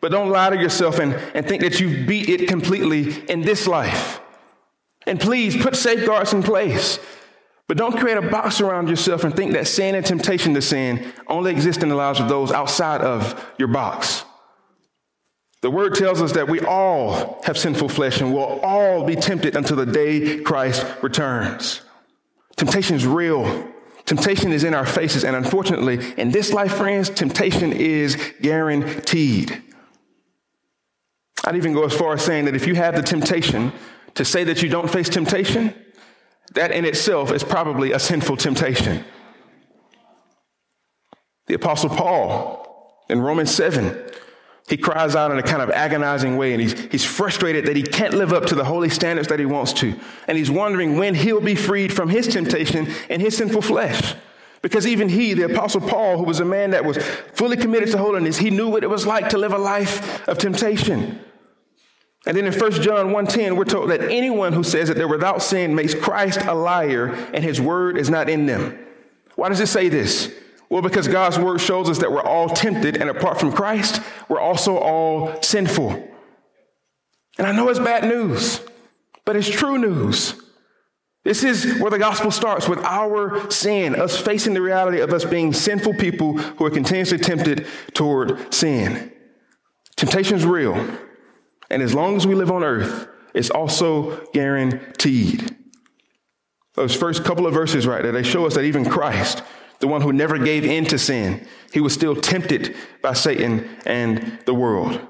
but 0.00 0.10
don't 0.10 0.28
lie 0.28 0.50
to 0.50 0.56
yourself 0.56 0.98
and, 0.98 1.14
and 1.34 1.46
think 1.46 1.62
that 1.62 1.78
you've 1.78 2.08
beat 2.08 2.28
it 2.28 2.48
completely 2.48 3.22
in 3.30 3.42
this 3.42 3.68
life. 3.68 4.20
And 5.06 5.20
please 5.20 5.56
put 5.56 5.76
safeguards 5.76 6.32
in 6.32 6.42
place. 6.42 6.98
But 7.68 7.76
don't 7.76 7.96
create 7.96 8.18
a 8.18 8.22
box 8.22 8.60
around 8.60 8.88
yourself 8.88 9.22
and 9.22 9.36
think 9.36 9.52
that 9.52 9.68
sin 9.68 9.94
and 9.94 10.04
temptation 10.04 10.52
to 10.54 10.62
sin 10.62 11.12
only 11.28 11.52
exist 11.52 11.84
in 11.84 11.88
the 11.88 11.94
lives 11.94 12.18
of 12.18 12.28
those 12.28 12.50
outside 12.50 13.02
of 13.02 13.40
your 13.56 13.68
box. 13.68 14.24
The 15.62 15.70
word 15.70 15.94
tells 15.94 16.22
us 16.22 16.32
that 16.32 16.48
we 16.48 16.60
all 16.60 17.40
have 17.44 17.58
sinful 17.58 17.90
flesh 17.90 18.20
and 18.20 18.32
will 18.32 18.60
all 18.60 19.04
be 19.04 19.14
tempted 19.14 19.56
until 19.56 19.76
the 19.76 19.86
day 19.86 20.40
Christ 20.40 20.86
returns. 21.02 21.82
Temptation 22.56 22.96
is 22.96 23.06
real. 23.06 23.68
Temptation 24.06 24.52
is 24.52 24.64
in 24.64 24.74
our 24.74 24.86
faces. 24.86 25.22
And 25.22 25.36
unfortunately, 25.36 26.14
in 26.16 26.30
this 26.30 26.52
life, 26.52 26.74
friends, 26.74 27.10
temptation 27.10 27.72
is 27.72 28.16
guaranteed. 28.40 29.62
I'd 31.44 31.56
even 31.56 31.74
go 31.74 31.84
as 31.84 31.94
far 31.94 32.14
as 32.14 32.24
saying 32.24 32.46
that 32.46 32.56
if 32.56 32.66
you 32.66 32.74
have 32.74 32.94
the 32.94 33.02
temptation 33.02 33.72
to 34.14 34.24
say 34.24 34.44
that 34.44 34.62
you 34.62 34.68
don't 34.68 34.90
face 34.90 35.08
temptation, 35.08 35.74
that 36.54 36.70
in 36.70 36.84
itself 36.84 37.30
is 37.32 37.44
probably 37.44 37.92
a 37.92 37.98
sinful 37.98 38.38
temptation. 38.38 39.04
The 41.46 41.54
Apostle 41.54 41.90
Paul 41.90 43.04
in 43.08 43.20
Romans 43.20 43.50
7 43.50 44.10
he 44.70 44.76
cries 44.76 45.16
out 45.16 45.32
in 45.32 45.38
a 45.38 45.42
kind 45.42 45.60
of 45.60 45.70
agonizing 45.70 46.36
way 46.36 46.52
and 46.52 46.62
he's, 46.62 46.78
he's 46.92 47.04
frustrated 47.04 47.66
that 47.66 47.74
he 47.74 47.82
can't 47.82 48.14
live 48.14 48.32
up 48.32 48.46
to 48.46 48.54
the 48.54 48.64
holy 48.64 48.88
standards 48.88 49.26
that 49.26 49.40
he 49.40 49.44
wants 49.44 49.72
to. 49.72 49.98
And 50.28 50.38
he's 50.38 50.50
wondering 50.50 50.96
when 50.96 51.16
he'll 51.16 51.40
be 51.40 51.56
freed 51.56 51.92
from 51.92 52.08
his 52.08 52.28
temptation 52.28 52.86
and 53.08 53.20
his 53.20 53.36
sinful 53.36 53.62
flesh. 53.62 54.14
Because 54.62 54.86
even 54.86 55.08
he, 55.08 55.34
the 55.34 55.52
apostle 55.52 55.80
Paul, 55.80 56.18
who 56.18 56.22
was 56.22 56.38
a 56.38 56.44
man 56.44 56.70
that 56.70 56.84
was 56.84 56.98
fully 57.34 57.56
committed 57.56 57.90
to 57.90 57.98
holiness, 57.98 58.38
he 58.38 58.50
knew 58.50 58.68
what 58.68 58.84
it 58.84 58.90
was 58.90 59.08
like 59.08 59.30
to 59.30 59.38
live 59.38 59.52
a 59.52 59.58
life 59.58 60.28
of 60.28 60.38
temptation. 60.38 61.18
And 62.24 62.36
then 62.36 62.46
in 62.46 62.52
1 62.52 62.72
John 62.82 63.08
1:10, 63.08 63.56
we're 63.56 63.64
told 63.64 63.90
that 63.90 64.02
anyone 64.02 64.52
who 64.52 64.62
says 64.62 64.86
that 64.86 64.96
they're 64.96 65.08
without 65.08 65.42
sin 65.42 65.74
makes 65.74 65.94
Christ 65.94 66.42
a 66.42 66.54
liar 66.54 67.12
and 67.34 67.42
his 67.42 67.60
word 67.60 67.98
is 67.98 68.08
not 68.08 68.28
in 68.28 68.46
them. 68.46 68.78
Why 69.34 69.48
does 69.48 69.58
it 69.58 69.68
say 69.68 69.88
this? 69.88 70.32
Well, 70.70 70.82
because 70.82 71.08
God's 71.08 71.36
word 71.38 71.60
shows 71.60 71.90
us 71.90 71.98
that 71.98 72.12
we're 72.12 72.22
all 72.22 72.48
tempted, 72.48 72.96
and 72.96 73.10
apart 73.10 73.40
from 73.40 73.52
Christ, 73.52 74.00
we're 74.28 74.40
also 74.40 74.76
all 74.78 75.42
sinful. 75.42 76.08
And 77.38 77.46
I 77.46 77.52
know 77.52 77.68
it's 77.68 77.80
bad 77.80 78.04
news, 78.04 78.60
but 79.24 79.34
it's 79.34 79.48
true 79.48 79.78
news. 79.78 80.40
This 81.24 81.42
is 81.42 81.78
where 81.80 81.90
the 81.90 81.98
gospel 81.98 82.30
starts 82.30 82.68
with 82.68 82.78
our 82.80 83.50
sin, 83.50 83.94
us 83.94 84.18
facing 84.18 84.54
the 84.54 84.62
reality 84.62 85.00
of 85.00 85.12
us 85.12 85.24
being 85.24 85.52
sinful 85.52 85.94
people 85.94 86.38
who 86.38 86.64
are 86.64 86.70
continuously 86.70 87.18
tempted 87.18 87.66
toward 87.92 88.54
sin. 88.54 89.12
Temptation 89.96 90.36
is 90.36 90.46
real. 90.46 90.74
And 91.68 91.82
as 91.82 91.94
long 91.94 92.16
as 92.16 92.26
we 92.26 92.34
live 92.34 92.50
on 92.50 92.64
earth, 92.64 93.08
it's 93.34 93.50
also 93.50 94.24
guaranteed. 94.32 95.56
Those 96.74 96.94
first 96.94 97.24
couple 97.24 97.46
of 97.46 97.52
verses 97.52 97.86
right 97.86 98.02
there, 98.02 98.12
they 98.12 98.22
show 98.22 98.46
us 98.46 98.54
that 98.54 98.64
even 98.64 98.84
Christ, 98.84 99.42
the 99.80 99.88
one 99.88 100.02
who 100.02 100.12
never 100.12 100.38
gave 100.38 100.64
in 100.64 100.84
to 100.86 100.98
sin. 100.98 101.46
He 101.72 101.80
was 101.80 101.92
still 101.92 102.14
tempted 102.14 102.76
by 103.02 103.14
Satan 103.14 103.68
and 103.84 104.38
the 104.44 104.54
world. 104.54 105.00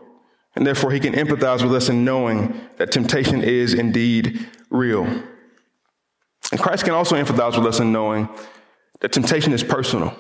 And 0.56 0.66
therefore, 0.66 0.90
he 0.90 1.00
can 1.00 1.12
empathize 1.14 1.62
with 1.62 1.74
us 1.74 1.88
in 1.88 2.04
knowing 2.04 2.60
that 2.76 2.90
temptation 2.90 3.42
is 3.42 3.74
indeed 3.74 4.48
real. 4.70 5.04
And 5.04 6.60
Christ 6.60 6.84
can 6.84 6.94
also 6.94 7.16
empathize 7.22 7.56
with 7.56 7.66
us 7.66 7.78
in 7.78 7.92
knowing 7.92 8.28
that 9.00 9.12
temptation 9.12 9.52
is 9.52 9.62
personal. 9.62 10.16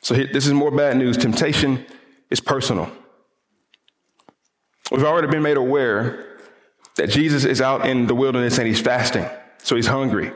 So, 0.00 0.14
this 0.14 0.46
is 0.46 0.52
more 0.52 0.70
bad 0.70 0.96
news. 0.96 1.16
Temptation 1.16 1.84
is 2.30 2.40
personal. 2.40 2.90
We've 4.90 5.04
already 5.04 5.28
been 5.28 5.42
made 5.42 5.56
aware 5.56 6.38
that 6.96 7.10
Jesus 7.10 7.44
is 7.44 7.60
out 7.60 7.86
in 7.86 8.06
the 8.06 8.14
wilderness 8.14 8.58
and 8.58 8.66
he's 8.66 8.80
fasting, 8.80 9.26
so 9.58 9.76
he's 9.76 9.86
hungry. 9.86 10.32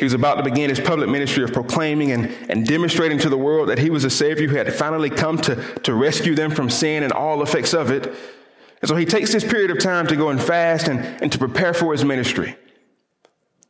He 0.00 0.04
was 0.04 0.14
about 0.14 0.36
to 0.36 0.42
begin 0.42 0.70
his 0.70 0.80
public 0.80 1.10
ministry 1.10 1.44
of 1.44 1.52
proclaiming 1.52 2.10
and, 2.10 2.34
and 2.48 2.66
demonstrating 2.66 3.18
to 3.18 3.28
the 3.28 3.36
world 3.36 3.68
that 3.68 3.78
he 3.78 3.90
was 3.90 4.02
a 4.02 4.08
Savior 4.08 4.48
who 4.48 4.56
had 4.56 4.72
finally 4.72 5.10
come 5.10 5.36
to, 5.42 5.56
to 5.80 5.92
rescue 5.92 6.34
them 6.34 6.50
from 6.50 6.70
sin 6.70 7.02
and 7.02 7.12
all 7.12 7.42
effects 7.42 7.74
of 7.74 7.90
it. 7.90 8.06
And 8.80 8.88
so 8.88 8.96
he 8.96 9.04
takes 9.04 9.30
this 9.30 9.44
period 9.44 9.70
of 9.70 9.78
time 9.78 10.06
to 10.06 10.16
go 10.16 10.30
and 10.30 10.42
fast 10.42 10.88
and, 10.88 11.00
and 11.22 11.30
to 11.30 11.36
prepare 11.36 11.74
for 11.74 11.92
his 11.92 12.02
ministry. 12.02 12.56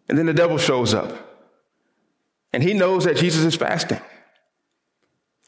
And 0.09 0.17
then 0.17 0.27
the 0.27 0.33
devil 0.33 0.57
shows 0.57 0.95
up. 0.95 1.51
And 2.53 2.63
he 2.63 2.75
knows 2.75 3.07
that 3.07 3.17
Jesus 3.17 3.43
is 3.43 3.57
fasting. 3.57 4.01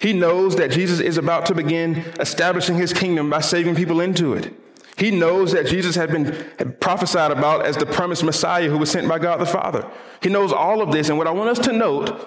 He 0.01 0.13
knows 0.13 0.57
that 0.57 0.73
Jesus 0.73 0.99
is 0.99 1.17
about 1.17 1.47
to 1.47 1.55
begin 1.55 1.99
establishing 2.19 2.75
his 2.75 2.93
kingdom 2.93 3.31
by 3.31 3.41
saving 3.41 3.77
people 3.77 4.01
into 4.01 4.35
it. 4.35 4.53
He 5.03 5.11
knows 5.11 5.51
that 5.51 5.67
Jesus 5.67 5.97
had 5.97 6.13
been 6.13 6.77
prophesied 6.79 7.33
about 7.33 7.67
as 7.67 7.77
the 7.77 7.87
promised 7.87 8.23
Messiah 8.23 8.71
who 8.71 8.79
was 8.79 8.89
sent 8.89 9.09
by 9.09 9.19
God 9.19 9.41
the 9.41 9.47
Father. 9.47 9.85
He 10.23 10.29
knows 10.29 10.53
all 10.53 10.81
of 10.81 10.93
this. 10.93 11.09
And 11.09 11.19
what 11.19 11.27
I 11.27 11.33
want 11.33 11.51
us 11.51 11.59
to 11.67 11.73
note 11.73 12.25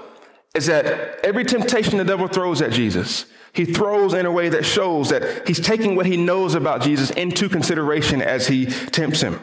is 0.53 0.65
that 0.65 1.23
every 1.23 1.45
temptation 1.45 1.97
the 1.97 2.03
devil 2.03 2.27
throws 2.27 2.61
at 2.61 2.73
Jesus, 2.73 3.27
he 3.53 3.63
throws 3.63 4.13
in 4.13 4.25
a 4.25 4.31
way 4.31 4.49
that 4.49 4.65
shows 4.65 5.07
that 5.07 5.47
he's 5.47 5.61
taking 5.61 5.95
what 5.95 6.05
he 6.05 6.17
knows 6.17 6.53
about 6.53 6.81
Jesus 6.81 7.11
into 7.11 7.47
consideration 7.47 8.21
as 8.21 8.47
he 8.47 8.65
tempts 8.65 9.21
him. 9.21 9.39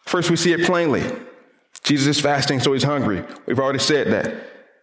First, 0.00 0.28
we 0.28 0.36
see 0.36 0.52
it 0.52 0.66
plainly. 0.66 1.02
Jesus 1.84 2.18
is 2.18 2.20
fasting, 2.20 2.60
so 2.60 2.74
he's 2.74 2.82
hungry. 2.82 3.24
We've 3.46 3.58
already 3.58 3.78
said 3.78 4.08
that. 4.08 4.34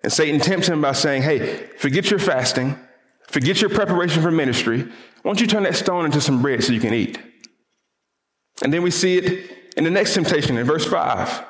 And 0.02 0.12
Satan 0.12 0.40
tempts 0.40 0.70
him 0.70 0.82
by 0.82 0.94
saying, 0.94 1.22
Hey, 1.22 1.68
forget 1.78 2.10
your 2.10 2.20
fasting, 2.20 2.80
forget 3.28 3.62
your 3.62 3.70
preparation 3.70 4.22
for 4.22 4.32
ministry. 4.32 4.84
Why 4.84 4.92
don't 5.24 5.40
you 5.40 5.48
turn 5.48 5.64
that 5.64 5.76
stone 5.76 6.06
into 6.06 6.22
some 6.22 6.42
bread 6.42 6.64
so 6.64 6.74
you 6.74 6.80
can 6.80 6.94
eat? 6.94 7.20
And 8.64 8.74
then 8.74 8.82
we 8.82 8.92
see 8.92 9.18
it 9.18 9.52
in 9.78 9.84
the 9.84 9.92
next 9.92 10.14
temptation 10.14 10.58
in 10.58 10.66
verse 10.66 10.86
5. 10.86 11.46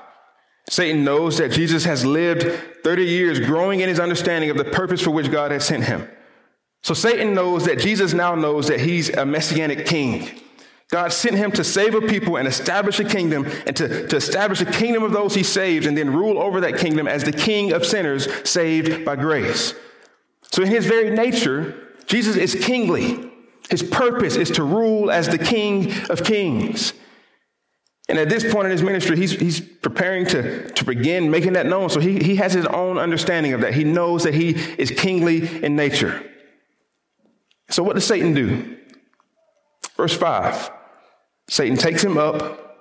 Satan 0.69 1.05
knows 1.05 1.37
that 1.37 1.51
Jesus 1.51 1.85
has 1.85 2.05
lived 2.05 2.43
30 2.83 3.05
years 3.05 3.39
growing 3.39 3.79
in 3.79 3.87
his 3.87 3.99
understanding 3.99 4.49
of 4.49 4.57
the 4.57 4.65
purpose 4.65 5.01
for 5.01 5.11
which 5.11 5.31
God 5.31 5.51
has 5.51 5.65
sent 5.65 5.85
him. 5.85 6.09
So 6.83 6.93
Satan 6.93 7.33
knows 7.33 7.65
that 7.65 7.79
Jesus 7.79 8.13
now 8.13 8.35
knows 8.35 8.67
that 8.67 8.81
he's 8.81 9.09
a 9.09 9.25
messianic 9.25 9.85
king. 9.85 10.29
God 10.89 11.11
sent 11.11 11.35
him 11.35 11.51
to 11.53 11.63
save 11.63 11.95
a 11.95 12.01
people 12.01 12.37
and 12.37 12.47
establish 12.47 12.99
a 12.99 13.03
kingdom 13.03 13.45
and 13.65 13.75
to, 13.75 14.07
to 14.07 14.15
establish 14.15 14.61
a 14.61 14.65
kingdom 14.65 15.03
of 15.03 15.11
those 15.11 15.35
he 15.35 15.43
saves 15.43 15.85
and 15.85 15.97
then 15.97 16.13
rule 16.13 16.37
over 16.37 16.61
that 16.61 16.77
kingdom 16.77 17.07
as 17.07 17.23
the 17.23 17.33
king 17.33 17.73
of 17.73 17.85
sinners 17.85 18.27
saved 18.49 19.03
by 19.03 19.15
grace. 19.15 19.73
So 20.57 20.63
in 20.63 20.69
his 20.69 20.87
very 20.87 21.11
nature, 21.11 21.75
Jesus 22.07 22.35
is 22.35 22.55
kingly. 22.55 23.31
His 23.69 23.83
purpose 23.83 24.35
is 24.35 24.49
to 24.51 24.63
rule 24.63 25.11
as 25.11 25.27
the 25.27 25.37
King 25.37 25.93
of 26.09 26.23
Kings. 26.23 26.93
And 28.09 28.17
at 28.17 28.27
this 28.27 28.43
point 28.51 28.65
in 28.65 28.71
his 28.71 28.81
ministry, 28.81 29.17
he's, 29.17 29.33
he's 29.33 29.61
preparing 29.61 30.25
to, 30.25 30.67
to 30.71 30.83
begin 30.83 31.29
making 31.29 31.53
that 31.53 31.67
known. 31.67 31.91
So 31.91 31.99
he, 31.99 32.17
he 32.17 32.37
has 32.37 32.53
his 32.53 32.65
own 32.65 32.97
understanding 32.97 33.53
of 33.53 33.61
that. 33.61 33.75
He 33.75 33.83
knows 33.83 34.23
that 34.23 34.33
he 34.33 34.49
is 34.79 34.89
kingly 34.89 35.63
in 35.63 35.75
nature. 35.75 36.27
So 37.69 37.83
what 37.83 37.93
does 37.93 38.07
Satan 38.07 38.33
do? 38.33 38.77
Verse 39.95 40.17
5 40.17 40.71
Satan 41.51 41.77
takes 41.77 42.03
him 42.03 42.17
up. 42.17 42.79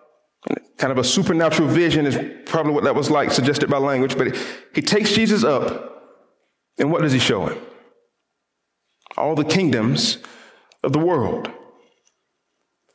Kind 0.79 0.93
of 0.93 0.97
a 0.97 1.05
supernatural 1.05 1.69
vision 1.69 2.07
is 2.07 2.19
probably 2.47 2.73
what 2.73 2.85
that 2.85 2.95
was 2.95 3.11
like, 3.11 3.33
suggested 3.33 3.69
by 3.69 3.77
language. 3.77 4.17
But 4.17 4.35
he 4.75 4.81
takes 4.81 5.13
Jesus 5.13 5.45
up. 5.45 5.93
And 6.79 6.93
what 6.93 7.03
does 7.03 7.13
he 7.13 7.19
show 7.19 7.47
him? 7.47 7.59
All 9.17 9.35
the 9.35 9.45
kingdoms 9.45 10.19
of 10.83 10.93
the 10.93 10.99
world. 10.99 11.51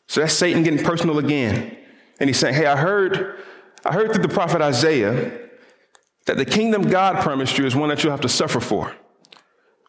So 0.07 0.21
that's 0.21 0.33
Satan 0.33 0.63
getting 0.63 0.83
personal 0.83 1.17
again. 1.19 1.77
And 2.19 2.29
he's 2.29 2.37
saying, 2.37 2.55
Hey, 2.55 2.65
I 2.65 2.77
heard, 2.77 3.39
I 3.85 3.93
heard 3.93 4.13
through 4.13 4.23
the 4.23 4.29
prophet 4.29 4.61
Isaiah 4.61 5.39
that 6.27 6.37
the 6.37 6.45
kingdom 6.45 6.83
God 6.83 7.21
promised 7.23 7.57
you 7.57 7.65
is 7.65 7.75
one 7.75 7.89
that 7.89 8.03
you'll 8.03 8.11
have 8.11 8.21
to 8.21 8.29
suffer 8.29 8.59
for. 8.59 8.95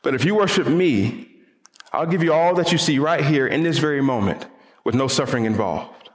But 0.02 0.14
if 0.14 0.24
you 0.24 0.35
worship 0.35 0.66
me, 0.66 1.28
I'll 1.92 2.07
give 2.07 2.22
you 2.22 2.33
all 2.33 2.55
that 2.55 2.72
you 2.72 2.78
see 2.78 2.98
right 2.98 3.24
here 3.24 3.46
in 3.46 3.62
this 3.62 3.78
very 3.78 4.00
moment 4.00 4.46
with 4.85 4.94
no 4.94 5.09
suffering 5.09 5.44
involved. 5.44 6.11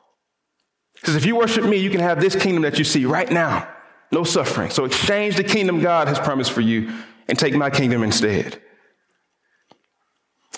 Because 0.96 1.16
if 1.16 1.26
you 1.26 1.36
worship 1.36 1.64
me, 1.64 1.78
you 1.78 1.92
can 1.92 2.00
have 2.00 2.20
this 2.20 2.36
kingdom 2.36 2.64
that 2.64 2.80
you 2.80 2.84
see 2.84 3.06
right 3.06 3.32
now, 3.32 3.70
no 4.12 4.24
suffering. 4.24 4.72
So 4.72 4.86
exchange 4.86 5.38
the 5.38 5.44
kingdom 5.44 5.80
God 5.80 6.08
has 6.08 6.18
promised 6.18 6.52
for 6.52 6.62
you 6.62 6.92
and 7.28 7.38
take 7.38 7.54
my 7.54 7.70
kingdom 7.70 8.04
instead. 8.04 8.62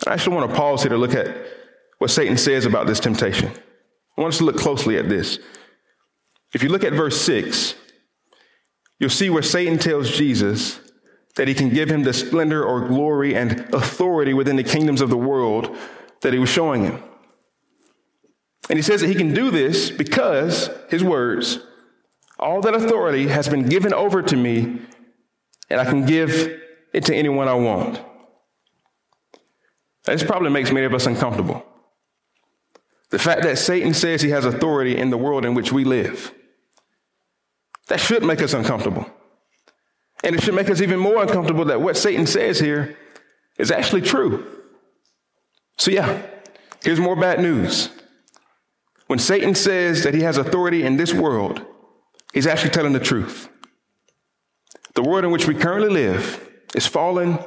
I 0.07 0.13
actually 0.13 0.35
want 0.35 0.49
to 0.49 0.55
pause 0.55 0.83
here 0.83 0.89
to 0.89 0.97
look 0.97 1.13
at 1.13 1.35
what 1.97 2.09
Satan 2.09 2.37
says 2.37 2.65
about 2.65 2.87
this 2.87 2.99
temptation. 2.99 3.51
I 4.17 4.21
want 4.21 4.33
us 4.33 4.37
to 4.39 4.45
look 4.45 4.57
closely 4.57 4.97
at 4.97 5.09
this. 5.09 5.39
If 6.53 6.63
you 6.63 6.69
look 6.69 6.83
at 6.83 6.93
verse 6.93 7.19
6, 7.21 7.75
you'll 8.99 9.09
see 9.09 9.29
where 9.29 9.43
Satan 9.43 9.77
tells 9.77 10.09
Jesus 10.09 10.79
that 11.35 11.47
he 11.47 11.53
can 11.53 11.69
give 11.69 11.89
him 11.89 12.03
the 12.03 12.13
splendor 12.13 12.63
or 12.63 12.87
glory 12.87 13.35
and 13.35 13.73
authority 13.73 14.33
within 14.33 14.55
the 14.55 14.63
kingdoms 14.63 15.01
of 15.01 15.09
the 15.09 15.17
world 15.17 15.75
that 16.21 16.33
he 16.33 16.39
was 16.39 16.49
showing 16.49 16.83
him. 16.83 17.03
And 18.69 18.77
he 18.77 18.83
says 18.83 19.01
that 19.01 19.07
he 19.07 19.15
can 19.15 19.33
do 19.33 19.51
this 19.51 19.89
because, 19.89 20.69
his 20.89 21.03
words, 21.03 21.59
all 22.37 22.61
that 22.61 22.75
authority 22.75 23.27
has 23.27 23.47
been 23.47 23.67
given 23.67 23.93
over 23.93 24.21
to 24.21 24.35
me, 24.35 24.81
and 25.69 25.79
I 25.79 25.85
can 25.85 26.05
give 26.05 26.61
it 26.93 27.05
to 27.05 27.15
anyone 27.15 27.47
I 27.47 27.53
want. 27.53 27.99
This 30.05 30.23
probably 30.23 30.49
makes 30.49 30.71
many 30.71 30.85
of 30.85 30.93
us 30.93 31.05
uncomfortable. 31.05 31.63
The 33.11 33.19
fact 33.19 33.43
that 33.43 33.57
Satan 33.57 33.93
says 33.93 34.21
he 34.21 34.29
has 34.29 34.45
authority 34.45 34.97
in 34.97 35.09
the 35.09 35.17
world 35.17 35.45
in 35.45 35.53
which 35.53 35.71
we 35.71 35.83
live. 35.83 36.33
That 37.87 37.99
should 37.99 38.23
make 38.23 38.41
us 38.41 38.53
uncomfortable. 38.53 39.05
And 40.23 40.35
it 40.35 40.43
should 40.43 40.53
make 40.53 40.69
us 40.69 40.81
even 40.81 40.99
more 40.99 41.21
uncomfortable 41.21 41.65
that 41.65 41.81
what 41.81 41.97
Satan 41.97 42.27
says 42.27 42.59
here 42.59 42.97
is 43.57 43.71
actually 43.71 44.01
true. 44.01 44.45
So, 45.77 45.91
yeah, 45.91 46.21
here's 46.83 46.99
more 46.99 47.15
bad 47.15 47.39
news. 47.39 47.89
When 49.07 49.17
Satan 49.17 49.55
says 49.55 50.03
that 50.03 50.13
he 50.13 50.21
has 50.21 50.37
authority 50.37 50.83
in 50.83 50.97
this 50.97 51.13
world, 51.13 51.65
he's 52.33 52.45
actually 52.45 52.71
telling 52.71 52.93
the 52.93 52.99
truth. 52.99 53.49
The 54.99 55.09
world 55.09 55.23
in 55.23 55.31
which 55.31 55.47
we 55.47 55.55
currently 55.55 55.87
live 55.87 56.45
is 56.75 56.85
fallen 56.85 57.39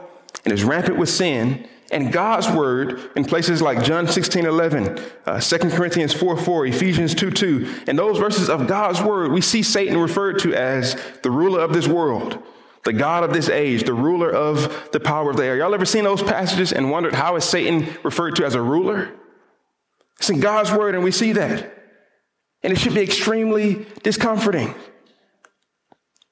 and 0.46 0.54
is 0.54 0.64
rampant 0.64 0.96
with 0.96 1.10
sin, 1.10 1.68
and 1.90 2.10
God's 2.10 2.48
word 2.48 3.10
in 3.14 3.26
places 3.26 3.60
like 3.60 3.84
John 3.84 4.08
16, 4.08 4.46
11, 4.46 4.98
uh, 5.26 5.38
2 5.38 5.58
Corinthians 5.68 6.14
4, 6.14 6.38
4, 6.38 6.66
Ephesians 6.68 7.14
2, 7.14 7.30
2, 7.30 7.74
and 7.88 7.98
those 7.98 8.16
verses 8.16 8.48
of 8.48 8.66
God's 8.66 9.02
word, 9.02 9.32
we 9.32 9.42
see 9.42 9.62
Satan 9.62 9.98
referred 9.98 10.38
to 10.38 10.54
as 10.54 10.96
the 11.22 11.30
ruler 11.30 11.60
of 11.60 11.74
this 11.74 11.86
world, 11.86 12.42
the 12.86 12.94
God 12.94 13.22
of 13.22 13.34
this 13.34 13.50
age, 13.50 13.84
the 13.84 13.92
ruler 13.92 14.30
of 14.30 14.88
the 14.92 15.00
power 15.00 15.28
of 15.28 15.36
the 15.36 15.44
air. 15.44 15.58
Y'all 15.58 15.74
ever 15.74 15.84
seen 15.84 16.04
those 16.04 16.22
passages 16.22 16.72
and 16.72 16.90
wondered 16.90 17.14
how 17.14 17.36
is 17.36 17.44
Satan 17.44 17.86
referred 18.02 18.34
to 18.36 18.46
as 18.46 18.54
a 18.54 18.62
ruler? 18.62 19.12
It's 20.18 20.30
in 20.30 20.40
God's 20.40 20.72
word, 20.72 20.94
and 20.94 21.04
we 21.04 21.12
see 21.12 21.32
that. 21.32 21.70
And 22.62 22.72
it 22.72 22.78
should 22.78 22.94
be 22.94 23.02
extremely 23.02 23.84
discomforting. 24.02 24.74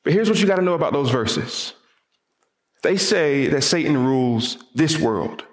But 0.03 0.13
here's 0.13 0.29
what 0.29 0.41
you 0.41 0.47
got 0.47 0.57
to 0.57 0.63
know 0.63 0.75
about 0.75 0.93
those 0.93 1.11
verses. 1.11 1.75
They 2.83 2.97
say 2.97 3.47
that 3.49 3.63
Satan 3.63 3.97
rules 3.97 4.57
this 4.75 4.99
world 4.99 5.45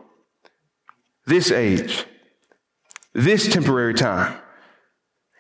this 1.28 1.52
age, 1.52 2.06
this 3.14 3.52
temporary 3.52 3.94
time. 3.94 4.40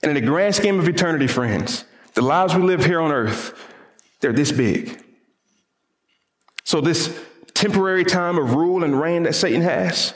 And 0.04 0.10
in 0.10 0.16
the 0.16 0.30
grand 0.30 0.54
scheme 0.54 0.80
of 0.80 0.88
eternity, 0.88 1.28
friends, 1.28 1.86
the 2.14 2.22
lives 2.22 2.54
we 2.54 2.62
live 2.62 2.86
here 2.86 3.00
on 3.00 3.12
earth, 3.12 3.74
they're 4.20 4.34
this 4.34 4.52
big. 4.52 5.02
So, 6.66 6.82
this 6.82 7.18
temporary 7.54 8.04
time 8.04 8.38
of 8.38 8.54
rule 8.54 8.84
and 8.84 9.00
reign 9.00 9.24
that 9.24 9.34
Satan 9.34 9.62
has, 9.62 10.14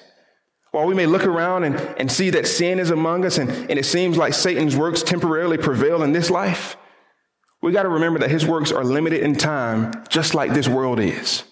while 0.72 0.86
we 0.86 0.94
may 0.94 1.06
look 1.06 1.26
around 1.26 1.64
and, 1.64 1.76
and 1.98 2.12
see 2.12 2.30
that 2.32 2.48
sin 2.48 2.78
is 2.78 2.92
among 2.92 3.26
us 3.26 3.38
and, 3.38 3.50
and 3.50 3.80
it 3.80 3.86
seems 3.86 4.18
like 4.18 4.34
Satan's 4.34 4.76
works 4.76 5.02
temporarily 5.02 5.58
prevail 5.58 6.04
in 6.04 6.12
this 6.12 6.30
life, 6.30 6.76
we 7.62 7.72
got 7.72 7.84
to 7.84 7.90
remember 7.90 8.20
that 8.20 8.32
his 8.32 8.46
works 8.46 8.72
are 8.72 8.84
limited 8.84 9.22
in 9.22 9.36
time, 9.36 9.92
just 10.10 10.34
like 10.34 10.54
this 10.54 10.68
world 10.68 11.00
is. 11.00 11.44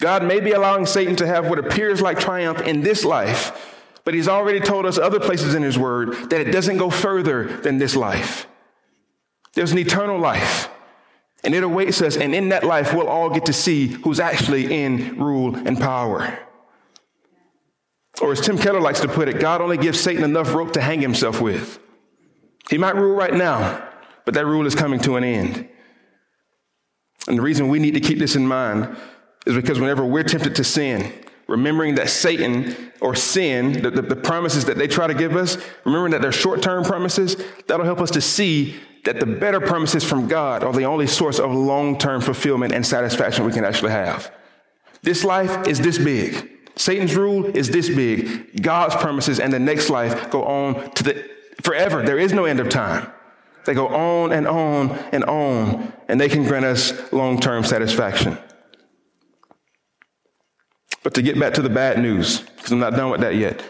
God 0.00 0.24
may 0.24 0.40
be 0.40 0.50
allowing 0.50 0.86
Satan 0.86 1.14
to 1.16 1.26
have 1.26 1.48
what 1.48 1.58
appears 1.58 2.00
like 2.00 2.18
triumph 2.18 2.60
in 2.62 2.82
this 2.82 3.04
life, 3.04 3.72
but 4.04 4.14
he's 4.14 4.28
already 4.28 4.60
told 4.60 4.84
us 4.84 4.98
other 4.98 5.20
places 5.20 5.54
in 5.54 5.62
his 5.62 5.78
word 5.78 6.30
that 6.30 6.40
it 6.40 6.50
doesn't 6.50 6.78
go 6.78 6.90
further 6.90 7.44
than 7.44 7.78
this 7.78 7.94
life. 7.94 8.46
There's 9.54 9.70
an 9.70 9.78
eternal 9.78 10.18
life, 10.18 10.68
and 11.44 11.54
it 11.54 11.62
awaits 11.62 12.02
us, 12.02 12.16
and 12.16 12.34
in 12.34 12.48
that 12.48 12.64
life, 12.64 12.92
we'll 12.92 13.08
all 13.08 13.30
get 13.30 13.46
to 13.46 13.52
see 13.52 13.86
who's 13.86 14.18
actually 14.18 14.74
in 14.82 15.18
rule 15.18 15.54
and 15.54 15.78
power. 15.78 16.38
Or 18.20 18.32
as 18.32 18.40
Tim 18.40 18.58
Keller 18.58 18.80
likes 18.80 19.00
to 19.00 19.08
put 19.08 19.28
it, 19.28 19.38
God 19.38 19.60
only 19.60 19.76
gives 19.76 20.00
Satan 20.00 20.24
enough 20.24 20.52
rope 20.52 20.72
to 20.72 20.80
hang 20.80 21.00
himself 21.00 21.40
with. 21.40 21.78
He 22.68 22.78
might 22.78 22.96
rule 22.96 23.14
right 23.14 23.34
now, 23.34 23.88
but 24.24 24.34
that 24.34 24.46
rule 24.46 24.66
is 24.66 24.74
coming 24.74 25.00
to 25.00 25.16
an 25.16 25.24
end. 25.24 25.68
And 27.26 27.38
the 27.38 27.42
reason 27.42 27.68
we 27.68 27.78
need 27.78 27.94
to 27.94 28.00
keep 28.00 28.18
this 28.18 28.36
in 28.36 28.46
mind 28.46 28.96
is 29.46 29.54
because 29.54 29.80
whenever 29.80 30.04
we're 30.04 30.24
tempted 30.24 30.56
to 30.56 30.64
sin, 30.64 31.12
remembering 31.46 31.94
that 31.96 32.10
Satan 32.10 32.92
or 33.00 33.14
sin, 33.14 33.82
the, 33.82 33.90
the, 33.90 34.02
the 34.02 34.16
promises 34.16 34.64
that 34.66 34.78
they 34.78 34.86
try 34.86 35.06
to 35.06 35.14
give 35.14 35.36
us, 35.36 35.58
remembering 35.84 36.12
that 36.12 36.22
they're 36.22 36.32
short 36.32 36.62
term 36.62 36.84
promises, 36.84 37.36
that'll 37.66 37.86
help 37.86 38.00
us 38.00 38.10
to 38.12 38.20
see 38.20 38.76
that 39.04 39.20
the 39.20 39.26
better 39.26 39.60
promises 39.60 40.02
from 40.02 40.28
God 40.28 40.64
are 40.64 40.72
the 40.72 40.84
only 40.84 41.06
source 41.06 41.38
of 41.38 41.52
long 41.52 41.98
term 41.98 42.20
fulfillment 42.20 42.72
and 42.72 42.86
satisfaction 42.86 43.44
we 43.44 43.52
can 43.52 43.64
actually 43.64 43.92
have. 43.92 44.32
This 45.02 45.24
life 45.24 45.66
is 45.68 45.80
this 45.80 45.98
big. 45.98 46.50
Satan's 46.76 47.14
rule 47.14 47.44
is 47.44 47.68
this 47.70 47.88
big. 47.88 48.62
God's 48.62 48.96
promises 48.96 49.38
and 49.38 49.52
the 49.52 49.58
next 49.58 49.90
life 49.90 50.30
go 50.30 50.44
on 50.44 50.90
to 50.92 51.04
the 51.04 51.30
forever. 51.62 52.02
There 52.02 52.18
is 52.18 52.32
no 52.32 52.46
end 52.46 52.60
of 52.60 52.68
time. 52.68 53.12
They 53.64 53.74
go 53.74 53.88
on 53.88 54.32
and 54.32 54.46
on 54.46 54.90
and 55.12 55.24
on, 55.24 55.92
and 56.08 56.20
they 56.20 56.28
can 56.28 56.44
grant 56.44 56.64
us 56.64 57.12
long 57.12 57.40
term 57.40 57.64
satisfaction. 57.64 58.38
But 61.02 61.14
to 61.14 61.22
get 61.22 61.38
back 61.38 61.54
to 61.54 61.62
the 61.62 61.68
bad 61.68 61.98
news, 61.98 62.40
because 62.40 62.72
I'm 62.72 62.78
not 62.78 62.94
done 62.94 63.10
with 63.10 63.20
that 63.20 63.36
yet. 63.36 63.62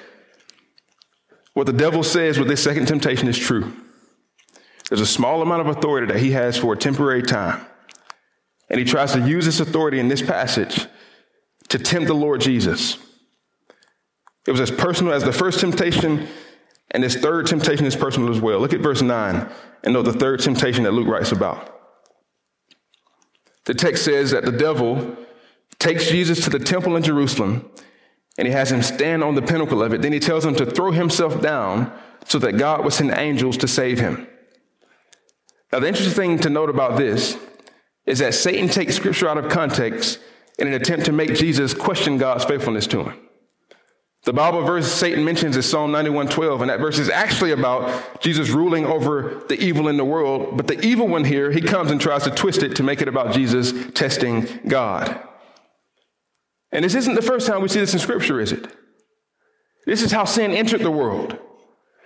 What 1.52 1.66
the 1.66 1.72
devil 1.72 2.02
says 2.02 2.38
with 2.38 2.48
this 2.48 2.62
second 2.62 2.86
temptation 2.86 3.28
is 3.28 3.38
true. 3.38 3.72
There's 4.88 5.00
a 5.00 5.06
small 5.06 5.42
amount 5.42 5.60
of 5.60 5.76
authority 5.76 6.12
that 6.12 6.20
he 6.20 6.32
has 6.32 6.56
for 6.56 6.72
a 6.72 6.76
temporary 6.76 7.22
time. 7.22 7.64
And 8.68 8.78
he 8.78 8.84
tries 8.84 9.12
to 9.12 9.20
use 9.20 9.44
this 9.44 9.60
authority 9.60 9.98
in 9.98 10.08
this 10.08 10.22
passage 10.22 10.86
to 11.68 11.78
tempt 11.78 12.08
the 12.08 12.14
Lord 12.14 12.40
Jesus. 12.40 12.98
It 14.46 14.50
was 14.50 14.60
as 14.60 14.70
personal 14.70 15.12
as 15.12 15.24
the 15.24 15.32
first 15.32 15.60
temptation, 15.60 16.28
and 16.94 17.02
this 17.02 17.16
third 17.16 17.46
temptation 17.46 17.84
is 17.84 17.96
personal 17.96 18.30
as 18.30 18.40
well. 18.40 18.60
Look 18.60 18.72
at 18.72 18.80
verse 18.80 19.02
9 19.02 19.50
and 19.82 19.92
note 19.92 20.04
the 20.04 20.12
third 20.12 20.40
temptation 20.40 20.84
that 20.84 20.92
Luke 20.92 21.08
writes 21.08 21.32
about. 21.32 21.72
The 23.64 23.74
text 23.74 24.04
says 24.04 24.30
that 24.30 24.44
the 24.44 24.52
devil 24.52 25.16
takes 25.80 26.08
Jesus 26.08 26.44
to 26.44 26.50
the 26.50 26.60
temple 26.60 26.96
in 26.96 27.02
Jerusalem 27.02 27.68
and 28.38 28.46
he 28.46 28.52
has 28.52 28.70
him 28.70 28.80
stand 28.80 29.24
on 29.24 29.34
the 29.34 29.42
pinnacle 29.42 29.82
of 29.82 29.92
it. 29.92 30.02
Then 30.02 30.12
he 30.12 30.20
tells 30.20 30.44
him 30.44 30.54
to 30.54 30.66
throw 30.66 30.92
himself 30.92 31.42
down 31.42 31.92
so 32.26 32.38
that 32.38 32.56
God 32.56 32.84
would 32.84 32.92
send 32.92 33.10
angels 33.10 33.56
to 33.58 33.68
save 33.68 33.98
him. 33.98 34.28
Now, 35.72 35.80
the 35.80 35.88
interesting 35.88 36.14
thing 36.14 36.38
to 36.38 36.50
note 36.50 36.70
about 36.70 36.96
this 36.96 37.36
is 38.06 38.20
that 38.20 38.34
Satan 38.34 38.68
takes 38.68 38.94
scripture 38.94 39.28
out 39.28 39.38
of 39.38 39.50
context 39.50 40.20
in 40.58 40.68
an 40.68 40.74
attempt 40.74 41.06
to 41.06 41.12
make 41.12 41.34
Jesus 41.34 41.74
question 41.74 42.18
God's 42.18 42.44
faithfulness 42.44 42.86
to 42.88 43.02
him. 43.02 43.20
The 44.24 44.32
Bible 44.32 44.62
verse 44.62 44.90
Satan 44.90 45.22
mentions 45.22 45.54
is 45.54 45.68
Psalm 45.68 45.92
91:12, 45.92 46.62
and 46.62 46.70
that 46.70 46.80
verse 46.80 46.98
is 46.98 47.10
actually 47.10 47.52
about 47.52 48.22
Jesus 48.22 48.48
ruling 48.48 48.86
over 48.86 49.42
the 49.48 49.62
evil 49.62 49.86
in 49.88 49.98
the 49.98 50.04
world. 50.04 50.56
But 50.56 50.66
the 50.66 50.80
evil 50.80 51.06
one 51.06 51.24
here, 51.24 51.50
he 51.50 51.60
comes 51.60 51.90
and 51.90 52.00
tries 52.00 52.24
to 52.24 52.30
twist 52.30 52.62
it 52.62 52.74
to 52.76 52.82
make 52.82 53.02
it 53.02 53.08
about 53.08 53.34
Jesus 53.34 53.74
testing 53.92 54.48
God. 54.66 55.20
And 56.72 56.84
this 56.84 56.94
isn't 56.94 57.14
the 57.14 57.22
first 57.22 57.46
time 57.46 57.60
we 57.60 57.68
see 57.68 57.80
this 57.80 57.92
in 57.92 58.00
Scripture, 58.00 58.40
is 58.40 58.50
it? 58.50 58.66
This 59.84 60.00
is 60.00 60.10
how 60.10 60.24
sin 60.24 60.52
entered 60.52 60.80
the 60.80 60.90
world. 60.90 61.38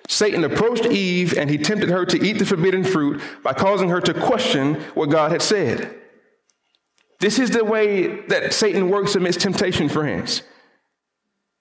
Satan 0.08 0.42
approached 0.42 0.86
Eve 0.86 1.38
and 1.38 1.48
he 1.48 1.56
tempted 1.56 1.88
her 1.88 2.04
to 2.04 2.20
eat 2.26 2.38
the 2.38 2.46
forbidden 2.46 2.82
fruit 2.82 3.20
by 3.44 3.52
causing 3.52 3.90
her 3.90 4.00
to 4.00 4.12
question 4.12 4.74
what 4.94 5.10
God 5.10 5.30
had 5.30 5.42
said. 5.42 5.94
This 7.20 7.38
is 7.38 7.50
the 7.50 7.64
way 7.64 8.22
that 8.26 8.52
Satan 8.52 8.90
works 8.90 9.14
amidst 9.14 9.40
temptation, 9.40 9.88
friends. 9.88 10.42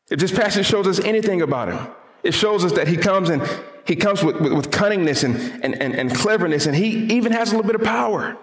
If 0.09 0.19
this 0.19 0.31
passage 0.31 0.65
shows 0.65 0.87
us 0.87 0.99
anything 0.99 1.41
about 1.41 1.69
him, 1.69 1.87
it 2.23 2.33
shows 2.33 2.63
us 2.63 2.73
that 2.73 2.87
he 2.87 2.97
comes 2.97 3.29
and 3.29 3.41
he 3.85 3.95
comes 3.95 4.23
with, 4.23 4.39
with, 4.41 4.53
with 4.53 4.71
cunningness 4.71 5.23
and, 5.23 5.63
and, 5.63 5.81
and, 5.81 5.95
and 5.95 6.13
cleverness, 6.13 6.65
and 6.65 6.75
he 6.75 7.13
even 7.15 7.31
has 7.31 7.51
a 7.51 7.55
little 7.55 7.67
bit 7.67 7.79
of 7.79 7.85
power 7.85 8.37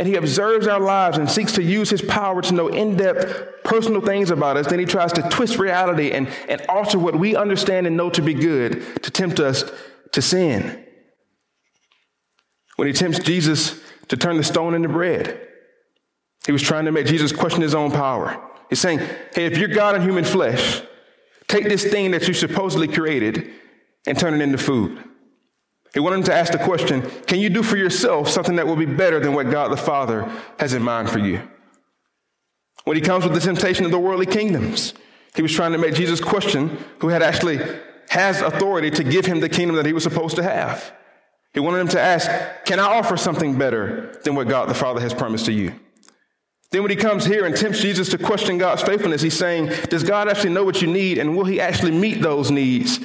and 0.00 0.08
he 0.08 0.14
observes 0.14 0.66
our 0.66 0.80
lives 0.80 1.18
and 1.18 1.30
seeks 1.30 1.52
to 1.52 1.62
use 1.62 1.90
his 1.90 2.00
power 2.00 2.40
to 2.40 2.54
know 2.54 2.68
in 2.68 2.96
depth 2.96 3.62
personal 3.64 4.00
things 4.00 4.30
about 4.30 4.56
us, 4.56 4.66
then 4.66 4.78
he 4.78 4.86
tries 4.86 5.12
to 5.12 5.20
twist 5.28 5.58
reality 5.58 6.12
and, 6.12 6.26
and 6.48 6.62
alter 6.70 6.98
what 6.98 7.14
we 7.16 7.36
understand 7.36 7.86
and 7.86 7.98
know 7.98 8.08
to 8.08 8.22
be 8.22 8.32
good 8.32 9.02
to 9.02 9.10
tempt 9.10 9.40
us 9.40 9.70
to 10.12 10.22
sin. 10.22 10.86
When 12.76 12.88
he 12.88 12.94
tempts 12.94 13.18
Jesus 13.18 13.78
to 14.08 14.16
turn 14.16 14.38
the 14.38 14.42
stone 14.42 14.74
into 14.74 14.88
bread, 14.88 15.46
he 16.46 16.52
was 16.52 16.62
trying 16.62 16.86
to 16.86 16.92
make 16.92 17.04
Jesus 17.04 17.30
question 17.30 17.60
his 17.60 17.74
own 17.74 17.90
power. 17.90 18.42
He's 18.70 18.80
saying, 18.80 19.00
hey, 19.34 19.44
if 19.46 19.58
you're 19.58 19.68
God 19.68 19.96
in 19.96 20.02
human 20.02 20.24
flesh, 20.24 20.80
take 21.48 21.64
this 21.64 21.84
thing 21.84 22.12
that 22.12 22.26
you 22.26 22.32
supposedly 22.32 22.88
created 22.88 23.50
and 24.06 24.18
turn 24.18 24.32
it 24.32 24.40
into 24.40 24.58
food. 24.58 25.04
He 25.92 26.00
wanted 26.00 26.18
him 26.18 26.22
to 26.24 26.34
ask 26.34 26.52
the 26.52 26.58
question 26.58 27.02
Can 27.26 27.40
you 27.40 27.50
do 27.50 27.62
for 27.62 27.76
yourself 27.76 28.28
something 28.28 28.56
that 28.56 28.66
will 28.66 28.76
be 28.76 28.86
better 28.86 29.18
than 29.18 29.34
what 29.34 29.50
God 29.50 29.72
the 29.72 29.76
Father 29.76 30.30
has 30.58 30.72
in 30.72 30.82
mind 30.82 31.10
for 31.10 31.18
you? 31.18 31.42
When 32.84 32.96
he 32.96 33.02
comes 33.02 33.24
with 33.24 33.34
the 33.34 33.40
temptation 33.40 33.84
of 33.84 33.90
the 33.90 33.98
worldly 33.98 34.26
kingdoms, 34.26 34.94
he 35.34 35.42
was 35.42 35.52
trying 35.52 35.72
to 35.72 35.78
make 35.78 35.94
Jesus 35.94 36.20
question 36.20 36.78
who 37.00 37.08
had 37.08 37.22
actually 37.22 37.58
has 38.08 38.40
authority 38.40 38.90
to 38.90 39.04
give 39.04 39.26
him 39.26 39.40
the 39.40 39.48
kingdom 39.48 39.76
that 39.76 39.86
he 39.86 39.92
was 39.92 40.02
supposed 40.02 40.36
to 40.36 40.42
have. 40.42 40.92
He 41.52 41.60
wanted 41.60 41.80
him 41.80 41.88
to 41.88 42.00
ask, 42.00 42.30
Can 42.64 42.78
I 42.78 42.84
offer 42.84 43.16
something 43.16 43.58
better 43.58 44.18
than 44.24 44.34
what 44.34 44.48
God 44.48 44.68
the 44.68 44.74
Father 44.74 45.00
has 45.00 45.12
promised 45.12 45.46
to 45.46 45.52
you? 45.52 45.74
Then, 46.70 46.82
when 46.82 46.90
he 46.90 46.96
comes 46.96 47.24
here 47.24 47.46
and 47.46 47.56
tempts 47.56 47.80
Jesus 47.80 48.08
to 48.10 48.18
question 48.18 48.56
God's 48.56 48.82
faithfulness, 48.82 49.22
he's 49.22 49.36
saying, 49.36 49.66
Does 49.88 50.04
God 50.04 50.28
actually 50.28 50.50
know 50.50 50.64
what 50.64 50.80
you 50.80 50.86
need? 50.86 51.18
And 51.18 51.36
will 51.36 51.44
he 51.44 51.60
actually 51.60 51.90
meet 51.90 52.22
those 52.22 52.50
needs 52.50 53.00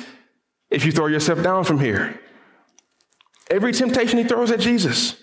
if 0.70 0.86
you 0.86 0.92
throw 0.92 1.08
yourself 1.08 1.42
down 1.42 1.64
from 1.64 1.80
here? 1.80 2.20
Every 3.50 3.72
temptation 3.72 4.20
he 4.20 4.24
throws 4.24 4.52
at 4.52 4.60
Jesus 4.60 5.16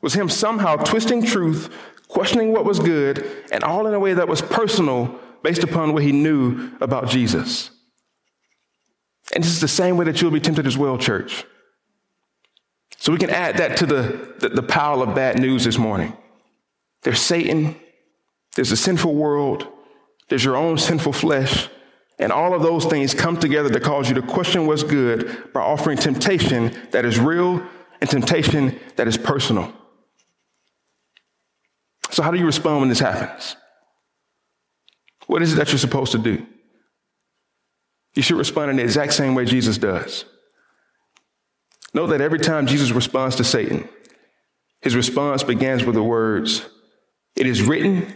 was 0.00 0.14
him 0.14 0.28
somehow 0.28 0.76
twisting 0.76 1.24
truth, 1.24 1.74
questioning 2.08 2.52
what 2.52 2.64
was 2.64 2.78
good, 2.78 3.26
and 3.52 3.62
all 3.62 3.86
in 3.86 3.94
a 3.94 4.00
way 4.00 4.14
that 4.14 4.28
was 4.28 4.40
personal 4.40 5.18
based 5.42 5.62
upon 5.62 5.92
what 5.92 6.02
he 6.02 6.12
knew 6.12 6.70
about 6.80 7.08
Jesus. 7.08 7.70
And 9.34 9.44
this 9.44 9.50
is 9.50 9.60
the 9.60 9.68
same 9.68 9.96
way 9.96 10.06
that 10.06 10.20
you'll 10.20 10.30
be 10.30 10.40
tempted 10.40 10.66
as 10.66 10.76
well, 10.76 10.96
church. 10.96 11.44
So 12.98 13.12
we 13.12 13.18
can 13.18 13.30
add 13.30 13.58
that 13.58 13.76
to 13.78 13.86
the, 13.86 14.34
the, 14.38 14.48
the 14.48 14.62
pile 14.62 15.02
of 15.02 15.14
bad 15.14 15.38
news 15.38 15.64
this 15.64 15.76
morning. 15.76 16.16
There's 17.04 17.20
Satan, 17.20 17.76
there's 18.56 18.72
a 18.72 18.76
sinful 18.76 19.14
world, 19.14 19.68
there's 20.28 20.44
your 20.44 20.56
own 20.56 20.78
sinful 20.78 21.12
flesh, 21.12 21.68
and 22.18 22.32
all 22.32 22.54
of 22.54 22.62
those 22.62 22.86
things 22.86 23.14
come 23.14 23.38
together 23.38 23.70
to 23.70 23.80
cause 23.80 24.08
you 24.08 24.14
to 24.14 24.22
question 24.22 24.66
what's 24.66 24.82
good 24.82 25.52
by 25.52 25.60
offering 25.60 25.98
temptation 25.98 26.76
that 26.90 27.04
is 27.04 27.18
real 27.18 27.62
and 28.00 28.08
temptation 28.08 28.78
that 28.96 29.06
is 29.06 29.18
personal. 29.18 29.72
So, 32.10 32.22
how 32.22 32.30
do 32.30 32.38
you 32.38 32.46
respond 32.46 32.80
when 32.80 32.88
this 32.88 33.00
happens? 33.00 33.56
What 35.26 35.42
is 35.42 35.52
it 35.52 35.56
that 35.56 35.68
you're 35.70 35.78
supposed 35.78 36.12
to 36.12 36.18
do? 36.18 36.46
You 38.14 38.22
should 38.22 38.36
respond 38.36 38.70
in 38.70 38.76
the 38.76 38.82
exact 38.82 39.12
same 39.14 39.34
way 39.34 39.44
Jesus 39.44 39.78
does. 39.78 40.24
Note 41.92 42.08
that 42.08 42.20
every 42.20 42.38
time 42.38 42.66
Jesus 42.66 42.92
responds 42.92 43.36
to 43.36 43.44
Satan, 43.44 43.88
his 44.80 44.94
response 44.94 45.42
begins 45.42 45.84
with 45.84 45.94
the 45.94 46.02
words, 46.02 46.66
It 47.36 47.46
is 47.46 47.62
written 47.62 48.14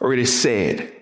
or 0.00 0.12
it 0.12 0.18
is 0.18 0.40
said. 0.40 0.92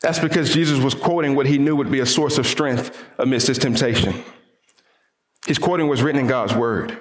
That's 0.00 0.18
because 0.18 0.54
Jesus 0.54 0.78
was 0.78 0.94
quoting 0.94 1.34
what 1.34 1.46
he 1.46 1.58
knew 1.58 1.74
would 1.74 1.90
be 1.90 2.00
a 2.00 2.06
source 2.06 2.38
of 2.38 2.46
strength 2.46 3.04
amidst 3.18 3.48
his 3.48 3.58
temptation. 3.58 4.22
His 5.46 5.58
quoting 5.58 5.88
was 5.88 6.02
written 6.02 6.20
in 6.20 6.26
God's 6.26 6.54
word. 6.54 7.00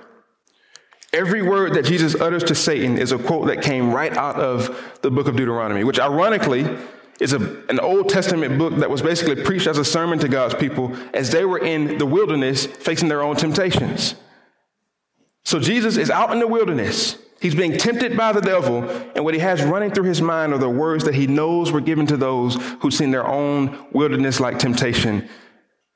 Every 1.13 1.41
word 1.41 1.73
that 1.75 1.85
Jesus 1.85 2.15
utters 2.15 2.43
to 2.45 2.55
Satan 2.55 2.97
is 2.97 3.11
a 3.11 3.17
quote 3.17 3.47
that 3.47 3.61
came 3.61 3.93
right 3.93 4.15
out 4.15 4.35
of 4.35 4.99
the 5.01 5.11
book 5.11 5.27
of 5.27 5.35
Deuteronomy, 5.35 5.83
which 5.83 5.99
ironically 5.99 6.65
is 7.19 7.33
a, 7.33 7.39
an 7.69 7.79
Old 7.79 8.09
Testament 8.09 8.57
book 8.57 8.75
that 8.77 8.89
was 8.89 9.01
basically 9.01 9.41
preached 9.43 9.67
as 9.67 9.77
a 9.77 9.85
sermon 9.85 10.19
to 10.19 10.27
God's 10.27 10.55
people 10.55 10.95
as 11.13 11.31
they 11.31 11.45
were 11.45 11.59
in 11.59 11.97
the 11.97 12.05
wilderness 12.05 12.65
facing 12.65 13.07
their 13.07 13.23
own 13.23 13.35
temptations. 13.35 14.15
So 15.45 15.59
Jesus 15.59 15.97
is 15.97 16.09
out 16.09 16.31
in 16.31 16.39
the 16.39 16.47
wilderness. 16.47 17.17
He's 17.39 17.55
being 17.55 17.77
tempted 17.77 18.17
by 18.17 18.31
the 18.31 18.41
devil, 18.41 18.83
and 19.15 19.23
what 19.23 19.33
he 19.33 19.39
has 19.39 19.61
running 19.61 19.91
through 19.91 20.05
his 20.05 20.21
mind 20.21 20.53
are 20.53 20.57
the 20.57 20.69
words 20.69 21.03
that 21.03 21.13
he 21.13 21.27
knows 21.27 21.71
were 21.71 21.81
given 21.81 22.07
to 22.07 22.17
those 22.17 22.55
who've 22.79 22.93
seen 22.93 23.11
their 23.11 23.27
own 23.27 23.85
wilderness 23.91 24.39
like 24.39 24.57
temptation 24.57 25.29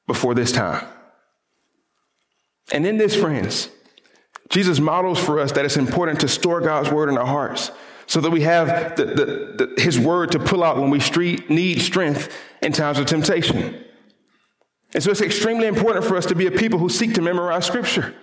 before 0.06 0.36
this 0.36 0.52
time. 0.52 0.86
And 2.72 2.86
in 2.86 2.98
this, 2.98 3.16
friends, 3.16 3.70
Jesus 4.50 4.80
models 4.80 5.20
for 5.20 5.40
us 5.40 5.54
that 5.54 5.66
it's 5.66 5.78
important 5.78 6.20
to 6.20 6.28
store 6.28 6.62
God's 6.62 6.92
word 6.92 7.10
in 7.10 7.18
our 7.18 7.26
hearts 7.26 7.72
so 8.06 8.20
that 8.22 8.30
we 8.30 8.42
have 8.42 8.96
the, 8.98 9.06
the, 9.06 9.76
the, 9.76 9.82
his 9.82 9.98
word 9.98 10.32
to 10.34 10.40
pull 10.40 10.64
out 10.64 10.78
when 10.78 10.90
we 10.90 11.00
street, 11.00 11.50
need 11.50 11.82
strength 11.82 12.36
in 12.62 12.74
times 12.74 13.00
of 13.00 13.06
temptation. 13.06 13.84
And 14.94 15.02
so 15.02 15.12
it's 15.12 15.22
extremely 15.22 15.68
important 15.68 16.06
for 16.06 16.18
us 16.18 16.26
to 16.28 16.36
be 16.36 16.46
a 16.46 16.52
people 16.52 16.78
who 16.78 16.90
seek 16.90 17.14
to 17.16 17.22
memorize 17.22 17.66
scripture. 17.66 18.14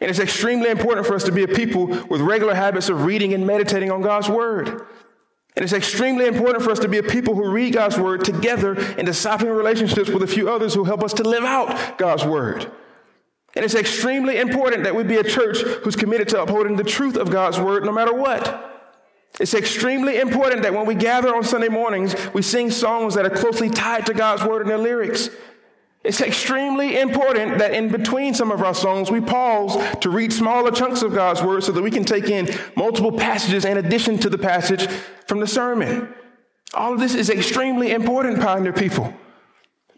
And 0.00 0.08
it's 0.08 0.20
extremely 0.20 0.70
important 0.70 1.06
for 1.06 1.14
us 1.14 1.24
to 1.24 1.32
be 1.32 1.42
a 1.42 1.48
people 1.48 1.86
with 1.86 2.20
regular 2.20 2.54
habits 2.54 2.88
of 2.88 3.04
reading 3.04 3.34
and 3.34 3.46
meditating 3.46 3.90
on 3.90 4.00
God's 4.00 4.28
word. 4.28 4.86
And 5.56 5.64
it's 5.64 5.72
extremely 5.72 6.26
important 6.26 6.62
for 6.62 6.70
us 6.70 6.78
to 6.80 6.88
be 6.88 6.98
a 6.98 7.02
people 7.02 7.34
who 7.34 7.50
read 7.50 7.72
God's 7.72 7.98
word 7.98 8.24
together 8.24 8.74
in 8.74 9.06
discipling 9.06 9.56
relationships 9.56 10.08
with 10.08 10.22
a 10.22 10.26
few 10.26 10.48
others 10.48 10.72
who 10.72 10.84
help 10.84 11.02
us 11.02 11.12
to 11.14 11.24
live 11.24 11.42
out 11.42 11.98
God's 11.98 12.24
word. 12.24 12.70
And 13.56 13.64
it's 13.64 13.74
extremely 13.74 14.38
important 14.38 14.84
that 14.84 14.94
we 14.94 15.02
be 15.02 15.16
a 15.16 15.24
church 15.24 15.58
who's 15.58 15.96
committed 15.96 16.28
to 16.28 16.42
upholding 16.42 16.76
the 16.76 16.84
truth 16.84 17.16
of 17.16 17.30
God's 17.30 17.58
word 17.58 17.84
no 17.84 17.90
matter 17.90 18.14
what. 18.14 18.66
It's 19.40 19.54
extremely 19.54 20.18
important 20.18 20.62
that 20.62 20.74
when 20.74 20.86
we 20.86 20.94
gather 20.94 21.34
on 21.34 21.42
Sunday 21.42 21.68
mornings, 21.68 22.14
we 22.32 22.42
sing 22.42 22.70
songs 22.70 23.14
that 23.14 23.26
are 23.26 23.30
closely 23.30 23.68
tied 23.70 24.06
to 24.06 24.14
God's 24.14 24.44
word 24.44 24.62
and 24.62 24.70
their 24.70 24.78
lyrics. 24.78 25.28
It's 26.08 26.22
extremely 26.22 26.98
important 26.98 27.58
that 27.58 27.74
in 27.74 27.90
between 27.90 28.32
some 28.32 28.50
of 28.50 28.62
our 28.62 28.72
songs, 28.72 29.10
we 29.10 29.20
pause 29.20 29.76
to 29.98 30.08
read 30.08 30.32
smaller 30.32 30.70
chunks 30.70 31.02
of 31.02 31.12
God's 31.12 31.42
word 31.42 31.64
so 31.64 31.72
that 31.72 31.82
we 31.82 31.90
can 31.90 32.02
take 32.02 32.30
in 32.30 32.48
multiple 32.76 33.12
passages 33.12 33.66
in 33.66 33.76
addition 33.76 34.16
to 34.20 34.30
the 34.30 34.38
passage 34.38 34.86
from 35.26 35.40
the 35.40 35.46
sermon. 35.46 36.08
All 36.72 36.94
of 36.94 36.98
this 36.98 37.14
is 37.14 37.28
extremely 37.28 37.90
important, 37.90 38.40
Pioneer 38.40 38.72
people. 38.72 39.12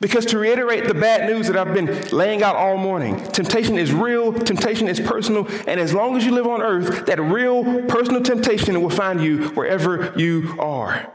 Because 0.00 0.26
to 0.26 0.38
reiterate 0.38 0.88
the 0.88 0.94
bad 0.94 1.30
news 1.30 1.46
that 1.46 1.56
I've 1.56 1.74
been 1.74 2.08
laying 2.08 2.42
out 2.42 2.56
all 2.56 2.76
morning, 2.76 3.22
temptation 3.26 3.78
is 3.78 3.92
real, 3.92 4.32
temptation 4.32 4.88
is 4.88 4.98
personal, 4.98 5.46
and 5.68 5.78
as 5.78 5.94
long 5.94 6.16
as 6.16 6.26
you 6.26 6.32
live 6.32 6.48
on 6.48 6.60
earth, 6.60 7.06
that 7.06 7.20
real 7.20 7.84
personal 7.84 8.20
temptation 8.20 8.82
will 8.82 8.90
find 8.90 9.22
you 9.22 9.50
wherever 9.50 10.12
you 10.16 10.56
are. 10.58 11.12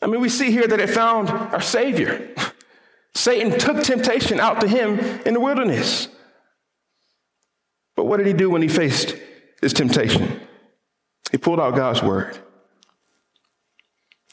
I 0.00 0.06
mean, 0.06 0.22
we 0.22 0.30
see 0.30 0.50
here 0.50 0.66
that 0.66 0.80
it 0.80 0.88
found 0.88 1.28
our 1.28 1.60
Savior. 1.60 2.34
Satan 3.14 3.58
took 3.58 3.82
temptation 3.82 4.40
out 4.40 4.60
to 4.60 4.68
him 4.68 4.98
in 5.24 5.34
the 5.34 5.40
wilderness. 5.40 6.08
But 7.96 8.06
what 8.06 8.16
did 8.16 8.26
he 8.26 8.32
do 8.32 8.50
when 8.50 8.62
he 8.62 8.68
faced 8.68 9.16
this 9.62 9.72
temptation? 9.72 10.40
He 11.30 11.38
pulled 11.38 11.60
out 11.60 11.76
God's 11.76 12.02
word. 12.02 12.38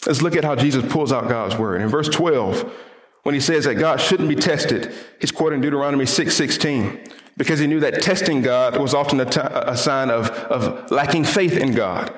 Let's 0.05 0.21
look 0.21 0.35
at 0.35 0.43
how 0.43 0.55
Jesus 0.55 0.91
pulls 0.91 1.11
out 1.11 1.29
God's 1.29 1.55
word. 1.55 1.81
In 1.81 1.89
verse 1.89 2.09
12, 2.09 2.73
when 3.23 3.35
he 3.35 3.41
says 3.41 3.65
that 3.65 3.75
God 3.75 4.01
shouldn't 4.01 4.29
be 4.29 4.35
tested. 4.35 4.93
He's 5.19 5.31
quoting 5.31 5.61
Deuteronomy 5.61 6.05
6:16 6.05 7.11
because 7.37 7.59
he 7.59 7.67
knew 7.67 7.79
that 7.79 8.01
testing 8.01 8.41
God 8.41 8.79
was 8.79 8.93
often 8.93 9.19
a, 9.19 9.25
t- 9.25 9.39
a 9.41 9.77
sign 9.77 10.09
of, 10.09 10.29
of 10.29 10.91
lacking 10.91 11.23
faith 11.23 11.55
in 11.55 11.73
God. 11.73 12.13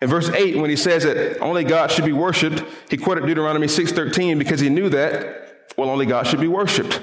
In 0.00 0.08
verse 0.08 0.28
8, 0.28 0.58
when 0.58 0.70
he 0.70 0.76
says 0.76 1.02
that 1.02 1.40
only 1.40 1.64
God 1.64 1.90
should 1.90 2.04
be 2.04 2.12
worshiped, 2.12 2.62
he 2.88 2.96
quoted 2.96 3.26
Deuteronomy 3.26 3.66
6:13 3.66 4.38
because 4.38 4.60
he 4.60 4.68
knew 4.68 4.88
that, 4.90 5.66
well, 5.76 5.90
only 5.90 6.06
God 6.06 6.26
should 6.26 6.40
be 6.40 6.48
worshiped. 6.48 7.02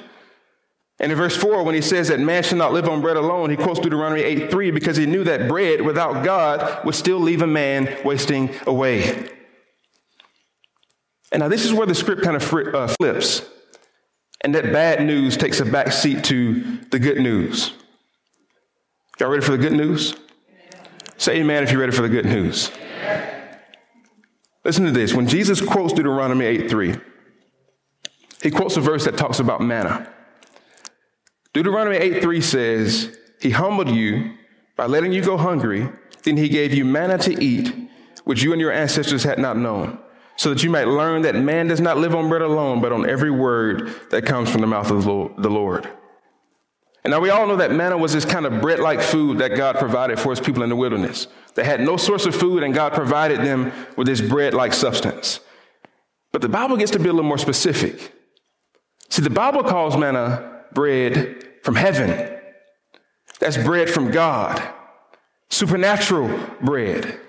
And 0.99 1.12
in 1.12 1.17
verse 1.17 1.36
4, 1.36 1.63
when 1.63 1.75
he 1.75 1.81
says 1.81 2.08
that 2.08 2.21
man 2.21 2.41
should 2.41 2.58
not 2.58 2.71
live 2.71 2.88
on 2.88 3.01
bread 3.01 3.17
alone, 3.17 3.49
he 3.49 3.58
quotes 3.58 3.79
Deuteronomy 3.79 4.21
8:3 4.21 4.71
because 4.73 4.95
he 4.95 5.05
knew 5.05 5.25
that 5.25 5.49
bread 5.49 5.81
without 5.81 6.23
God 6.23 6.86
would 6.86 6.95
still 6.95 7.19
leave 7.19 7.41
a 7.41 7.47
man 7.47 7.97
wasting 8.05 8.49
away. 8.65 9.29
And 11.34 11.41
now 11.41 11.49
this 11.49 11.65
is 11.65 11.73
where 11.73 11.86
the 11.86 11.95
script 11.95 12.21
kind 12.21 12.38
of 12.38 12.53
uh, 12.53 12.88
flips, 12.88 13.41
and 14.39 14.55
that 14.55 14.71
bad 14.71 15.05
news 15.05 15.36
takes 15.36 15.60
a 15.60 15.65
back 15.65 15.91
seat 15.91 16.23
to 16.25 16.77
the 16.91 16.99
good 16.99 17.17
news. 17.17 17.73
Y'all 19.19 19.29
ready 19.29 19.43
for 19.43 19.51
the 19.51 19.58
good 19.58 19.73
news? 19.73 20.15
Say 21.17 21.38
amen 21.39 21.63
if 21.63 21.71
you're 21.71 21.79
ready 21.79 21.91
for 21.91 22.03
the 22.03 22.10
good 22.10 22.25
news. 22.25 22.71
Listen 24.63 24.86
to 24.86 24.91
this. 24.91 25.13
When 25.13 25.27
Jesus 25.27 25.62
quotes 25.62 25.93
Deuteronomy 25.93 26.45
8 26.45 26.69
3, 26.69 26.95
he 28.41 28.51
quotes 28.51 28.77
a 28.77 28.81
verse 28.81 29.05
that 29.05 29.17
talks 29.17 29.39
about 29.39 29.62
manna. 29.62 30.12
Deuteronomy 31.53 31.97
8 31.97 32.21
3 32.21 32.41
says, 32.41 33.17
He 33.41 33.51
humbled 33.51 33.89
you 33.89 34.34
by 34.75 34.88
letting 34.88 35.12
you 35.12 35.21
go 35.21 35.38
hungry, 35.38 35.89
then 36.23 36.38
he 36.38 36.49
gave 36.49 36.73
you 36.73 36.84
manna 36.84 37.17
to 37.19 37.43
eat, 37.43 37.73
which 38.23 38.43
you 38.43 38.51
and 38.51 38.60
your 38.60 38.71
ancestors 38.71 39.23
had 39.23 39.39
not 39.39 39.58
known 39.58 39.99
so 40.38 40.49
that 40.49 40.63
you 40.63 40.69
might 40.69 40.88
learn 40.88 41.21
that 41.21 41.36
man 41.36 41.67
does 41.67 41.79
not 41.79 41.97
live 41.97 42.13
on 42.13 42.29
bread 42.29 42.41
alone, 42.41 42.81
but 42.81 42.91
on 42.91 43.10
every 43.10 43.31
word 43.31 43.93
that 44.12 44.25
comes 44.25 44.49
from 44.49 44.62
the 44.62 44.67
mouth 44.67 44.91
of 44.91 45.05
the 45.05 45.49
Lord. 45.49 45.89
And 47.05 47.11
now 47.11 47.19
we 47.19 47.29
all 47.29 47.45
know 47.45 47.57
that 47.57 47.71
manna 47.71 47.95
was 47.99 48.13
this 48.13 48.25
kind 48.25 48.47
of 48.47 48.61
bread 48.61 48.79
like 48.79 48.99
food 48.99 49.37
that 49.37 49.55
God 49.55 49.75
provided 49.75 50.19
for 50.19 50.31
his 50.31 50.39
people 50.39 50.63
in 50.63 50.69
the 50.69 50.75
wilderness. 50.75 51.27
They 51.53 51.63
had 51.63 51.79
no 51.79 51.97
source 51.97 52.25
of 52.25 52.33
food, 52.33 52.63
and 52.63 52.73
God 52.73 52.93
provided 52.93 53.41
them 53.41 53.71
with 53.95 54.07
this 54.07 54.21
bread 54.21 54.55
like 54.55 54.73
substance. 54.73 55.39
But 56.31 56.41
the 56.41 56.49
Bible 56.49 56.77
gets 56.77 56.89
to 56.93 56.99
be 56.99 57.07
a 57.07 57.13
little 57.13 57.29
more 57.29 57.37
specific. 57.37 58.11
See, 59.09 59.21
the 59.21 59.29
Bible 59.29 59.61
calls 59.61 59.95
manna 59.95 60.63
bread 60.73 61.45
from 61.61 61.75
heaven. 61.75 62.39
That's 63.39 63.57
bread 63.57 63.87
from 63.87 64.09
God, 64.09 64.59
supernatural 65.51 66.39
bread. 66.59 67.19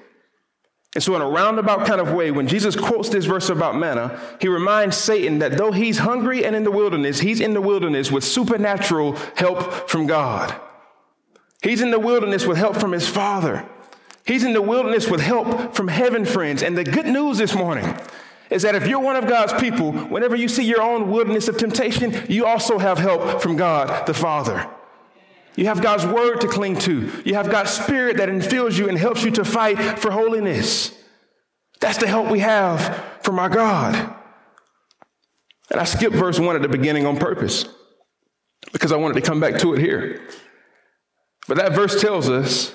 And 0.97 1.03
so, 1.03 1.15
in 1.15 1.21
a 1.21 1.29
roundabout 1.29 1.85
kind 1.85 2.01
of 2.01 2.15
way, 2.15 2.31
when 2.31 2.49
Jesus 2.49 2.75
quotes 2.75 3.11
this 3.11 3.27
verse 3.27 3.51
about 3.51 3.77
manna, 3.77 4.19
he 4.41 4.49
reminds 4.49 4.97
Satan 4.97 5.41
that 5.41 5.59
though 5.59 5.71
he's 5.71 5.99
hungry 5.99 6.43
and 6.43 6.57
in 6.57 6.65
the 6.65 6.71
wilderness, 6.71 7.21
he's 7.21 7.39
in 7.39 7.53
the 7.53 7.61
wilderness 7.61 8.11
with 8.11 8.25
supernatural 8.25 9.13
help 9.35 9.91
from 9.91 10.07
God. 10.07 10.59
He's 11.61 11.83
in 11.83 11.91
the 11.91 11.99
wilderness 11.99 12.47
with 12.47 12.57
help 12.57 12.77
from 12.77 12.93
his 12.93 13.07
Father. 13.07 13.69
He's 14.25 14.43
in 14.43 14.55
the 14.55 14.63
wilderness 14.63 15.07
with 15.07 15.21
help 15.21 15.75
from 15.75 15.89
heaven, 15.89 16.25
friends. 16.25 16.63
And 16.63 16.79
the 16.79 16.85
good 16.85 17.05
news 17.05 17.37
this 17.37 17.55
morning 17.55 17.95
is 18.49 18.63
that 18.63 18.75
if 18.75 18.87
you're 18.87 18.99
one 18.99 19.17
of 19.17 19.29
God's 19.29 19.53
people, 19.53 19.93
whenever 19.93 20.35
you 20.35 20.49
see 20.49 20.65
your 20.65 20.81
own 20.81 21.11
wilderness 21.11 21.47
of 21.47 21.59
temptation, 21.59 22.25
you 22.27 22.47
also 22.47 22.79
have 22.79 22.97
help 22.97 23.43
from 23.43 23.57
God 23.57 24.07
the 24.07 24.15
Father. 24.15 24.67
You 25.57 25.67
have 25.67 25.83
God's 25.83 26.07
word 26.07 26.43
to 26.43 26.49
cling 26.49 26.79
to. 26.81 27.11
You 27.25 27.35
have 27.35 27.51
God's 27.51 27.71
spirit 27.71 28.19
that 28.19 28.29
infills 28.29 28.79
you 28.79 28.89
and 28.89 28.99
helps 28.99 29.25
you 29.25 29.31
to 29.33 29.45
fight 29.45 29.99
for 29.99 30.11
holiness. 30.11 30.93
That's 31.81 31.99
the 31.99 32.07
help 32.07 32.31
we 32.31 32.41
have 32.41 33.05
from 33.23 33.39
our 33.39 33.49
God. 33.49 33.95
And 35.71 35.81
I 35.81 35.85
skipped 35.85 36.15
verse 36.15 36.39
1 36.39 36.57
at 36.57 36.63
the 36.63 36.69
beginning 36.69 37.07
on 37.07 37.17
purpose 37.17 37.65
because 38.73 38.93
I 38.93 38.97
wanted 38.97 39.15
to 39.15 39.21
come 39.23 39.41
back 39.41 39.59
to 39.59 39.75
it 39.75 39.81
here. 39.81 40.23
But 41.49 41.57
that 41.57 41.73
verse 41.73 42.01
tells 42.01 42.29
us 42.29 42.75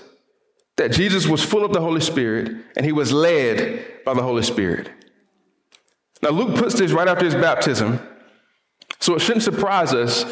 that 0.78 0.92
Jesus 0.92 1.28
was 1.28 1.44
full 1.44 1.64
of 1.64 1.74
the 1.74 1.82
Holy 1.82 2.02
Spirit 2.02 2.52
and 2.76 2.86
he 2.86 2.92
was 2.92 3.12
led 3.12 4.04
by 4.04 4.14
the 4.14 4.24
Holy 4.24 4.44
Spirit. 4.44 4.90
Now, 6.24 6.30
Luke 6.30 6.58
puts 6.58 6.76
this 6.76 6.92
right 6.92 7.08
after 7.08 7.26
his 7.26 7.36
baptism, 7.36 8.00
so 9.00 9.16
it 9.16 9.20
shouldn't 9.20 9.44
surprise 9.44 9.94
us 9.94 10.26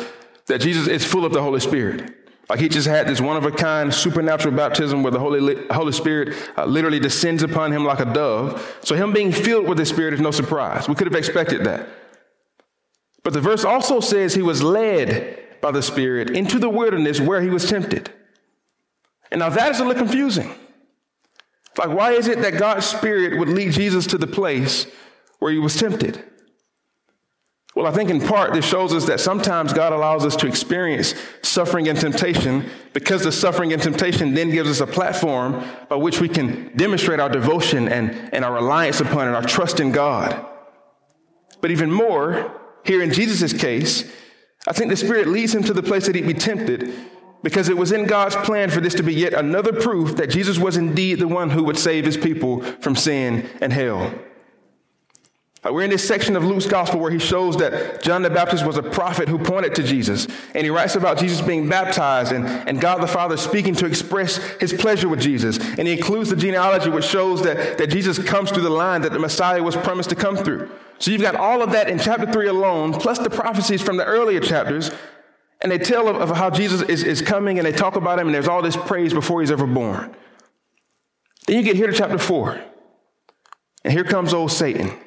that 0.48 0.62
Jesus 0.62 0.88
is 0.88 1.04
full 1.04 1.26
of 1.26 1.34
the 1.34 1.42
Holy 1.42 1.60
Spirit. 1.60 2.16
Like 2.50 2.60
he 2.60 2.68
just 2.68 2.88
had 2.88 3.08
this 3.08 3.22
one 3.22 3.38
of 3.38 3.46
a 3.46 3.52
kind 3.52 3.94
supernatural 3.94 4.56
baptism 4.56 5.04
where 5.04 5.12
the 5.12 5.20
Holy, 5.20 5.68
Holy 5.68 5.92
Spirit 5.92 6.36
uh, 6.58 6.66
literally 6.66 7.00
descends 7.00 7.44
upon 7.44 7.72
him 7.72 7.86
like 7.86 8.00
a 8.00 8.12
dove. 8.12 8.78
So, 8.84 8.96
him 8.96 9.14
being 9.14 9.32
filled 9.32 9.68
with 9.68 9.78
the 9.78 9.86
Spirit 9.86 10.16
is 10.16 10.20
no 10.20 10.32
surprise. 10.32 10.90
We 10.90 10.96
could 10.96 11.06
have 11.06 11.16
expected 11.16 11.64
that. 11.66 11.88
But 13.24 13.34
the 13.34 13.42
verse 13.42 13.64
also 13.64 14.00
says 14.00 14.34
he 14.34 14.42
was 14.42 14.64
led 14.64 15.38
by 15.62 15.72
the 15.72 15.84
Spirit 15.84 16.32
into 16.32 16.58
the 16.58 16.70
wilderness 16.70 17.20
where 17.20 17.42
he 17.42 17.50
was 17.50 17.70
tempted. 17.70 18.12
And 19.32 19.40
now 19.40 19.50
that 19.50 19.72
is 19.72 19.80
a 19.80 19.86
little 19.86 20.02
confusing. 20.02 20.52
Like, 21.78 21.90
why 21.90 22.14
is 22.14 22.28
it 22.28 22.42
that 22.42 22.58
God's 22.58 22.88
Spirit 22.88 23.38
would 23.38 23.50
lead 23.50 23.74
Jesus 23.74 24.08
to 24.08 24.18
the 24.18 24.28
place 24.28 24.88
where 25.38 25.52
he 25.52 25.60
was 25.60 25.76
tempted? 25.76 26.24
Well, 27.76 27.86
I 27.86 27.92
think 27.92 28.10
in 28.10 28.20
part 28.20 28.54
this 28.54 28.66
shows 28.66 28.94
us 28.94 29.06
that 29.06 29.20
sometimes 29.20 29.74
God 29.74 29.94
allows 29.94 30.26
us 30.26 30.36
to 30.38 30.48
experience 30.48 31.14
suffering 31.44 31.88
and 31.88 32.00
temptation 32.00 32.70
because 32.94 33.24
the 33.24 33.32
suffering 33.32 33.74
and 33.74 33.82
temptation 33.82 34.34
then 34.34 34.50
gives 34.50 34.70
us 34.70 34.80
a 34.80 34.88
platform 34.88 35.64
by 35.88 35.96
which 35.96 36.20
we 36.20 36.28
can 36.28 36.76
demonstrate 36.76 37.20
our 37.20 37.30
devotion 37.30 37.88
and, 37.88 38.34
and 38.34 38.44
our 38.44 38.54
reliance 38.54 39.00
upon 39.02 39.28
and 39.28 39.36
our 39.36 39.44
trust 39.44 39.80
in 39.80 39.92
God. 39.92 40.46
But 41.62 41.72
even 41.72 41.92
more, 41.92 42.60
here 42.86 43.04
in 43.04 43.14
Jesus' 43.14 43.54
case, 43.54 44.12
I 44.68 44.74
think 44.74 44.90
the 44.90 44.98
Spirit 44.98 45.28
leads 45.28 45.54
him 45.54 45.64
to 45.64 45.74
the 45.74 45.84
place 45.84 46.08
that 46.08 46.16
he'd 46.16 46.28
be 46.28 46.34
tempted 46.34 46.94
because 47.44 47.70
it 47.70 47.78
was 47.78 47.92
in 47.92 48.06
God's 48.06 48.36
plan 48.36 48.70
for 48.70 48.82
this 48.82 48.96
to 48.96 49.04
be 49.04 49.14
yet 49.14 49.34
another 49.34 49.74
proof 49.74 50.18
that 50.18 50.30
Jesus 50.30 50.58
was 50.58 50.76
indeed 50.76 51.20
the 51.20 51.28
one 51.28 51.52
who 51.52 51.64
would 51.64 51.78
save 51.78 52.06
his 52.06 52.18
people 52.18 52.62
from 52.82 52.96
sin 52.96 53.48
and 53.62 53.72
hell. 53.72 54.14
Uh, 55.62 55.74
we're 55.74 55.84
in 55.84 55.90
this 55.90 56.08
section 56.08 56.38
of 56.38 56.46
Luke's 56.46 56.66
gospel 56.66 57.02
where 57.02 57.12
he 57.12 57.20
shows 57.20 57.58
that 57.58 58.02
John 58.02 58.22
the 58.22 58.30
Baptist 58.30 58.66
was 58.66 58.78
a 58.78 58.84
prophet 58.84 59.28
who 59.28 59.38
pointed 59.38 59.76
to 59.76 59.84
Jesus. 59.84 60.26
And 60.56 60.64
he 60.64 60.70
writes 60.70 60.96
about 60.96 61.18
Jesus 61.18 61.42
being 61.42 61.68
baptized 61.68 62.32
and, 62.32 62.46
and 62.46 62.80
God 62.80 63.02
the 63.02 63.08
Father 63.08 63.36
speaking 63.36 63.76
to 63.76 63.86
express 63.86 64.38
his 64.62 64.72
pleasure 64.72 65.10
with 65.10 65.20
Jesus. 65.20 65.58
And 65.78 65.86
he 65.86 65.94
includes 65.94 66.30
the 66.30 66.38
genealogy 66.38 66.90
which 66.90 67.04
shows 67.04 67.44
that, 67.44 67.78
that 67.78 67.88
Jesus 67.88 68.18
comes 68.20 68.52
through 68.52 68.64
the 68.64 68.70
line 68.70 69.02
that 69.02 69.12
the 69.12 69.20
Messiah 69.20 69.62
was 69.62 69.76
promised 69.76 70.10
to 70.12 70.16
come 70.16 70.38
through. 70.38 70.70
So 70.98 71.12
you've 71.12 71.22
got 71.22 71.36
all 71.36 71.62
of 71.62 71.72
that 71.72 71.90
in 71.90 72.00
chapter 72.00 72.32
3 72.32 72.48
alone, 72.48 72.94
plus 72.94 73.20
the 73.20 73.30
prophecies 73.30 73.82
from 73.82 73.98
the 73.98 74.06
earlier 74.06 74.40
chapters. 74.40 74.92
And 75.62 75.70
they 75.70 75.78
tell 75.78 76.08
of, 76.08 76.16
of 76.18 76.38
how 76.38 76.50
Jesus 76.50 76.84
is, 76.84 77.04
is 77.04 77.22
coming 77.22 77.60
and 77.60 77.66
they 77.66 77.74
talk 77.74 77.98
about 77.98 78.18
him, 78.18 78.28
and 78.28 78.36
there's 78.36 78.48
all 78.48 78.62
this 78.62 78.78
praise 78.78 79.14
before 79.14 79.42
he's 79.42 79.52
ever 79.52 79.68
born. 79.68 80.16
Then 81.48 81.58
you 81.58 81.64
get 81.64 81.76
here 81.76 81.88
to 81.88 81.94
chapter 81.94 82.18
4. 82.18 82.62
And 83.84 83.92
here 83.92 84.06
comes 84.06 84.34
old 84.34 84.54
Satan. 84.54 84.98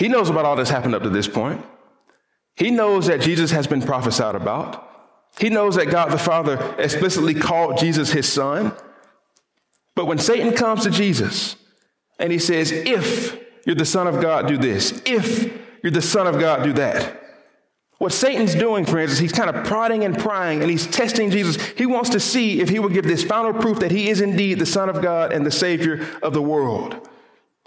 He 0.00 0.08
knows 0.08 0.30
about 0.30 0.46
all 0.46 0.56
that's 0.56 0.70
happened 0.70 0.94
up 0.94 1.02
to 1.02 1.10
this 1.10 1.28
point. 1.28 1.62
He 2.56 2.70
knows 2.70 3.06
that 3.08 3.20
Jesus 3.20 3.50
has 3.50 3.66
been 3.66 3.82
prophesied 3.82 4.34
about. 4.34 4.88
He 5.38 5.50
knows 5.50 5.76
that 5.76 5.90
God 5.90 6.10
the 6.10 6.16
Father 6.16 6.74
explicitly 6.78 7.34
called 7.34 7.76
Jesus 7.76 8.10
his 8.10 8.26
son. 8.26 8.72
But 9.94 10.06
when 10.06 10.16
Satan 10.16 10.54
comes 10.54 10.84
to 10.84 10.90
Jesus 10.90 11.54
and 12.18 12.32
he 12.32 12.38
says, 12.38 12.72
If 12.72 13.38
you're 13.66 13.76
the 13.76 13.84
Son 13.84 14.06
of 14.06 14.22
God, 14.22 14.48
do 14.48 14.56
this. 14.56 15.02
If 15.04 15.52
you're 15.82 15.92
the 15.92 16.00
Son 16.00 16.26
of 16.26 16.40
God, 16.40 16.64
do 16.64 16.72
that. 16.72 17.22
What 17.98 18.14
Satan's 18.14 18.54
doing, 18.54 18.86
friends, 18.86 19.12
is 19.12 19.18
he's 19.18 19.32
kind 19.32 19.54
of 19.54 19.66
prodding 19.66 20.04
and 20.04 20.18
prying 20.18 20.62
and 20.62 20.70
he's 20.70 20.86
testing 20.86 21.30
Jesus. 21.30 21.62
He 21.76 21.84
wants 21.84 22.08
to 22.10 22.20
see 22.20 22.62
if 22.62 22.70
he 22.70 22.78
will 22.78 22.88
give 22.88 23.04
this 23.04 23.22
final 23.22 23.52
proof 23.52 23.80
that 23.80 23.90
he 23.90 24.08
is 24.08 24.22
indeed 24.22 24.60
the 24.60 24.66
Son 24.66 24.88
of 24.88 25.02
God 25.02 25.30
and 25.30 25.44
the 25.44 25.50
Savior 25.50 26.08
of 26.22 26.32
the 26.32 26.40
world. 26.40 27.06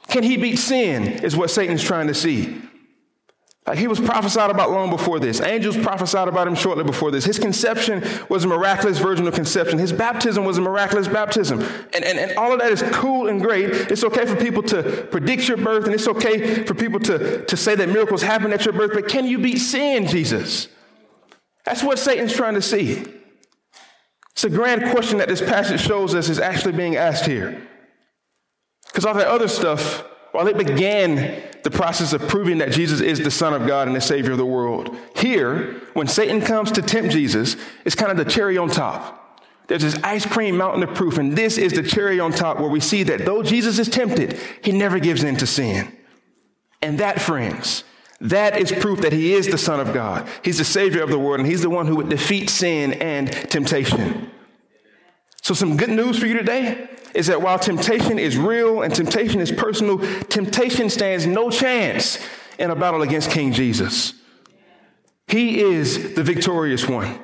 Can 0.07 0.23
he 0.23 0.37
beat 0.37 0.57
sin? 0.57 1.03
Is 1.23 1.35
what 1.35 1.49
Satan's 1.49 1.83
trying 1.83 2.07
to 2.07 2.13
see. 2.13 2.61
Like 3.65 3.77
he 3.77 3.87
was 3.87 3.99
prophesied 3.99 4.51
about 4.51 4.71
long 4.71 4.89
before 4.89 5.21
this. 5.21 5.39
Angels 5.39 5.77
prophesied 5.77 6.27
about 6.27 6.47
him 6.47 6.55
shortly 6.55 6.83
before 6.83 7.11
this. 7.11 7.23
His 7.23 7.39
conception 7.39 8.03
was 8.27 8.43
a 8.43 8.47
miraculous 8.47 8.99
virginal 8.99 9.31
conception. 9.31 9.79
His 9.79 9.93
baptism 9.93 10.43
was 10.43 10.57
a 10.57 10.61
miraculous 10.61 11.07
baptism. 11.07 11.61
And, 11.93 12.03
and, 12.03 12.19
and 12.19 12.37
all 12.37 12.51
of 12.51 12.59
that 12.59 12.73
is 12.73 12.83
cool 12.91 13.29
and 13.29 13.39
great. 13.39 13.69
It's 13.69 14.03
okay 14.03 14.25
for 14.25 14.35
people 14.35 14.63
to 14.63 15.07
predict 15.09 15.47
your 15.47 15.55
birth, 15.55 15.85
and 15.85 15.93
it's 15.93 16.09
okay 16.09 16.65
for 16.65 16.73
people 16.73 16.99
to, 17.01 17.45
to 17.45 17.55
say 17.55 17.73
that 17.75 17.87
miracles 17.87 18.21
happen 18.21 18.51
at 18.51 18.65
your 18.65 18.73
birth, 18.73 18.91
but 18.93 19.07
can 19.07 19.25
you 19.25 19.39
beat 19.39 19.59
sin, 19.59 20.07
Jesus? 20.07 20.67
That's 21.63 21.83
what 21.83 21.97
Satan's 21.97 22.33
trying 22.33 22.55
to 22.55 22.61
see. 22.61 23.05
It's 24.31 24.43
a 24.43 24.49
grand 24.49 24.91
question 24.91 25.19
that 25.19 25.29
this 25.29 25.41
passage 25.41 25.79
shows 25.79 26.13
us 26.15 26.27
is 26.27 26.39
actually 26.39 26.73
being 26.73 26.97
asked 26.97 27.25
here. 27.25 27.65
Because 28.93 29.05
all 29.05 29.15
that 29.15 29.27
other 29.27 29.47
stuff, 29.47 30.05
while 30.33 30.47
it 30.47 30.55
began 30.55 31.41
the 31.63 31.71
process 31.71 32.13
of 32.13 32.27
proving 32.27 32.59
that 32.59 32.71
Jesus 32.71 33.01
is 33.01 33.19
the 33.19 33.31
Son 33.31 33.51
of 33.51 33.65
God 33.65 33.87
and 33.87 33.95
the 33.95 34.01
Savior 34.01 34.33
of 34.33 34.37
the 34.37 34.45
world, 34.45 34.95
here, 35.15 35.81
when 35.93 36.05
Satan 36.05 36.41
comes 36.41 36.71
to 36.73 36.81
tempt 36.83 37.11
Jesus, 37.11 37.57
it's 37.85 37.95
kind 37.95 38.11
of 38.11 38.23
the 38.23 38.31
cherry 38.31 38.55
on 38.55 38.69
top. 38.69 39.41
There's 39.67 39.81
this 39.81 39.97
ice 40.03 40.27
cream 40.27 40.57
mountain 40.57 40.83
of 40.83 40.93
proof, 40.93 41.17
and 41.17 41.35
this 41.35 41.57
is 41.57 41.73
the 41.73 41.81
cherry 41.81 42.19
on 42.19 42.31
top 42.31 42.59
where 42.59 42.69
we 42.69 42.79
see 42.79 43.01
that 43.03 43.25
though 43.25 43.41
Jesus 43.41 43.79
is 43.79 43.89
tempted, 43.89 44.39
he 44.61 44.71
never 44.71 44.99
gives 44.99 45.23
in 45.23 45.37
to 45.37 45.47
sin. 45.47 45.91
And 46.83 46.99
that, 46.99 47.19
friends, 47.19 47.83
that 48.21 48.57
is 48.59 48.71
proof 48.71 49.01
that 49.01 49.11
he 49.13 49.33
is 49.33 49.47
the 49.47 49.57
Son 49.57 49.79
of 49.79 49.91
God. 49.91 50.27
He's 50.43 50.59
the 50.59 50.65
Savior 50.65 51.01
of 51.01 51.09
the 51.09 51.17
world, 51.17 51.39
and 51.39 51.49
he's 51.49 51.63
the 51.63 51.69
one 51.69 51.87
who 51.87 51.95
would 51.95 52.09
defeat 52.09 52.51
sin 52.51 52.93
and 52.93 53.31
temptation. 53.49 54.29
So, 55.41 55.55
some 55.55 55.77
good 55.77 55.89
news 55.89 56.19
for 56.19 56.27
you 56.27 56.37
today 56.37 56.89
is 57.13 57.27
that 57.27 57.41
while 57.41 57.59
temptation 57.59 58.17
is 58.17 58.37
real 58.37 58.81
and 58.81 58.93
temptation 58.93 59.39
is 59.39 59.51
personal, 59.51 59.99
temptation 60.25 60.89
stands 60.89 61.25
no 61.25 61.49
chance 61.49 62.17
in 62.57 62.71
a 62.71 62.75
battle 62.75 63.01
against 63.01 63.31
King 63.31 63.53
Jesus. 63.53 64.13
He 65.27 65.61
is 65.61 66.15
the 66.15 66.23
victorious 66.23 66.87
one. 66.87 67.19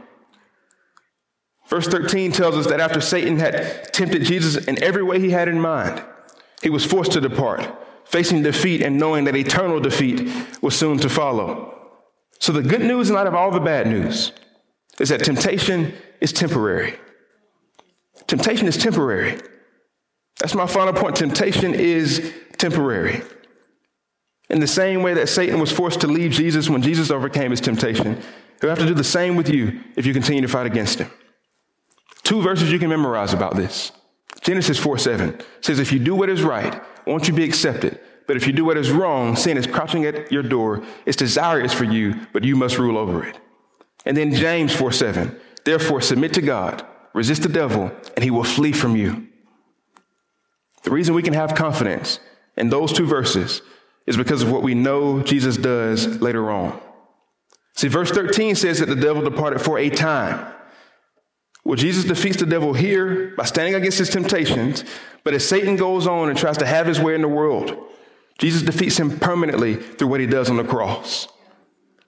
Verse 1.68 1.88
13 1.88 2.32
tells 2.32 2.56
us 2.56 2.68
that 2.68 2.80
after 2.80 3.00
Satan 3.00 3.38
had 3.38 3.94
tempted 3.94 4.24
Jesus 4.24 4.66
in 4.66 4.82
every 4.82 5.04
way 5.04 5.20
he 5.20 5.30
had 5.30 5.48
in 5.48 5.60
mind, 5.60 6.04
he 6.64 6.70
was 6.70 6.86
forced 6.86 7.12
to 7.12 7.22
depart, 7.22 7.72
facing 8.06 8.42
defeat 8.42 8.82
and 8.82 8.98
knowing 8.98 9.26
that 9.26 9.36
eternal 9.36 9.80
defeat 9.80 10.32
was 10.62 10.76
soon 10.76 10.98
to 11.00 11.10
follow. 11.10 11.76
So, 12.40 12.52
the 12.54 12.64
good 12.64 12.82
news 12.82 13.10
in 13.10 13.16
light 13.16 13.28
of 13.28 13.36
all 13.36 13.52
the 13.52 13.60
bad 13.60 13.86
news 13.86 14.32
is 15.00 15.10
that 15.10 15.24
temptation 15.24 15.94
is 16.22 16.34
temporary. 16.34 16.96
Temptation 18.28 18.68
is 18.68 18.78
temporary. 18.78 19.40
That's 20.40 20.56
my 20.56 20.68
final 20.68 20.94
point. 20.94 21.16
Temptation 21.16 21.74
is 21.76 22.34
temporary. 22.58 23.22
In 24.50 24.60
the 24.60 24.68
same 24.68 25.04
way 25.04 25.14
that 25.14 25.30
Satan 25.30 25.60
was 25.60 25.72
forced 25.72 26.02
to 26.02 26.08
leave 26.08 26.32
Jesus 26.32 26.70
when 26.70 26.82
Jesus 26.82 27.12
overcame 27.12 27.52
his 27.52 27.62
temptation, 27.62 28.20
he'll 28.60 28.70
have 28.70 28.80
to 28.80 28.86
do 28.86 28.96
the 28.96 29.04
same 29.04 29.36
with 29.36 29.50
you 29.50 29.82
if 29.96 30.06
you 30.06 30.14
continue 30.14 30.42
to 30.42 30.48
fight 30.48 30.66
against 30.66 31.00
him. 31.00 31.12
Two 32.24 32.42
verses 32.42 32.72
you 32.72 32.80
can 32.80 32.90
memorize 32.90 33.34
about 33.34 33.56
this. 33.56 33.92
Genesis 34.42 34.80
4 34.80 34.98
7 34.98 35.40
says, 35.62 35.80
If 35.80 35.92
you 35.92 36.00
do 36.00 36.16
what 36.16 36.30
is 36.30 36.42
right, 36.42 36.82
won't 37.06 37.28
you 37.28 37.34
be 37.34 37.44
accepted? 37.44 38.00
But 38.26 38.38
if 38.38 38.46
you 38.46 38.54
do 38.54 38.66
what 38.66 38.78
is 38.78 38.92
wrong, 38.92 39.36
sin 39.36 39.58
is 39.58 39.68
crouching 39.68 40.06
at 40.06 40.32
your 40.32 40.44
door. 40.44 40.84
Its 41.06 41.18
desire 41.18 41.60
is 41.60 41.74
for 41.74 41.84
you, 41.84 42.28
but 42.32 42.44
you 42.44 42.56
must 42.56 42.78
rule 42.78 42.98
over 42.98 43.26
it. 43.26 43.40
And 44.06 44.16
then 44.16 44.34
James 44.34 44.74
4 44.76 44.92
7, 44.92 45.40
Therefore, 45.66 46.02
submit 46.02 46.34
to 46.34 46.42
God, 46.42 46.86
resist 47.14 47.44
the 47.44 47.50
devil, 47.50 47.92
and 48.16 48.24
he 48.24 48.32
will 48.32 48.44
flee 48.44 48.72
from 48.72 48.96
you. 48.96 49.29
The 50.84 50.92
reason 50.92 51.16
we 51.16 51.24
can 51.24 51.34
have 51.34 51.56
confidence 51.56 52.20
in 52.58 52.70
those 52.70 52.94
two 52.94 53.06
verses 53.06 53.62
is 54.08 54.18
because 54.18 54.42
of 54.42 54.52
what 54.52 54.64
we 54.64 54.74
know 54.74 55.22
Jesus 55.22 55.58
does 55.58 56.22
later 56.22 56.50
on. 56.50 56.80
See, 57.76 57.88
verse 57.88 58.12
13 58.12 58.56
says 58.56 58.80
that 58.80 58.88
the 58.88 58.96
devil 58.96 59.24
departed 59.24 59.62
for 59.62 59.78
a 59.78 59.90
time. 59.90 60.54
Well, 61.64 61.76
Jesus 61.76 62.06
defeats 62.06 62.38
the 62.38 62.46
devil 62.46 62.74
here 62.74 63.34
by 63.38 63.46
standing 63.46 63.76
against 63.76 64.00
his 64.00 64.10
temptations, 64.10 64.84
but 65.24 65.34
as 65.34 65.48
Satan 65.48 65.76
goes 65.76 66.08
on 66.08 66.30
and 66.30 66.38
tries 66.38 66.58
to 66.58 66.66
have 66.66 66.88
his 66.88 67.00
way 67.00 67.14
in 67.14 67.22
the 67.22 67.28
world, 67.28 67.78
Jesus 68.40 68.62
defeats 68.62 68.98
him 68.98 69.20
permanently 69.20 69.76
through 69.76 70.08
what 70.08 70.22
he 70.22 70.26
does 70.26 70.50
on 70.50 70.58
the 70.58 70.64
cross. 70.64 71.28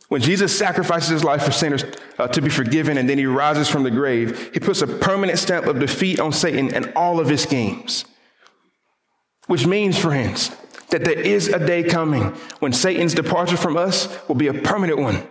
When 0.07 0.21
Jesus 0.21 0.57
sacrifices 0.57 1.09
his 1.09 1.23
life 1.23 1.43
for 1.43 1.51
sinners 1.51 1.85
uh, 2.17 2.27
to 2.29 2.41
be 2.41 2.49
forgiven 2.49 2.97
and 2.97 3.07
then 3.07 3.17
he 3.17 3.25
rises 3.25 3.69
from 3.69 3.83
the 3.83 3.91
grave, 3.91 4.51
he 4.53 4.59
puts 4.59 4.81
a 4.81 4.87
permanent 4.87 5.39
stamp 5.39 5.67
of 5.67 5.79
defeat 5.79 6.19
on 6.19 6.33
Satan 6.33 6.73
and 6.73 6.91
all 6.95 7.19
of 7.19 7.29
his 7.29 7.43
schemes. 7.43 8.03
Which 9.51 9.67
means, 9.67 9.97
friends, 9.97 10.55
that 10.91 11.03
there 11.03 11.19
is 11.19 11.49
a 11.49 11.59
day 11.59 11.83
coming 11.83 12.23
when 12.59 12.71
Satan's 12.71 13.13
departure 13.13 13.57
from 13.57 13.75
us 13.75 14.07
will 14.29 14.35
be 14.35 14.47
a 14.47 14.53
permanent 14.53 14.97
one. 14.97 15.27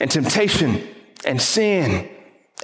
And 0.00 0.10
temptation 0.10 0.82
and 1.24 1.40
sin 1.40 2.10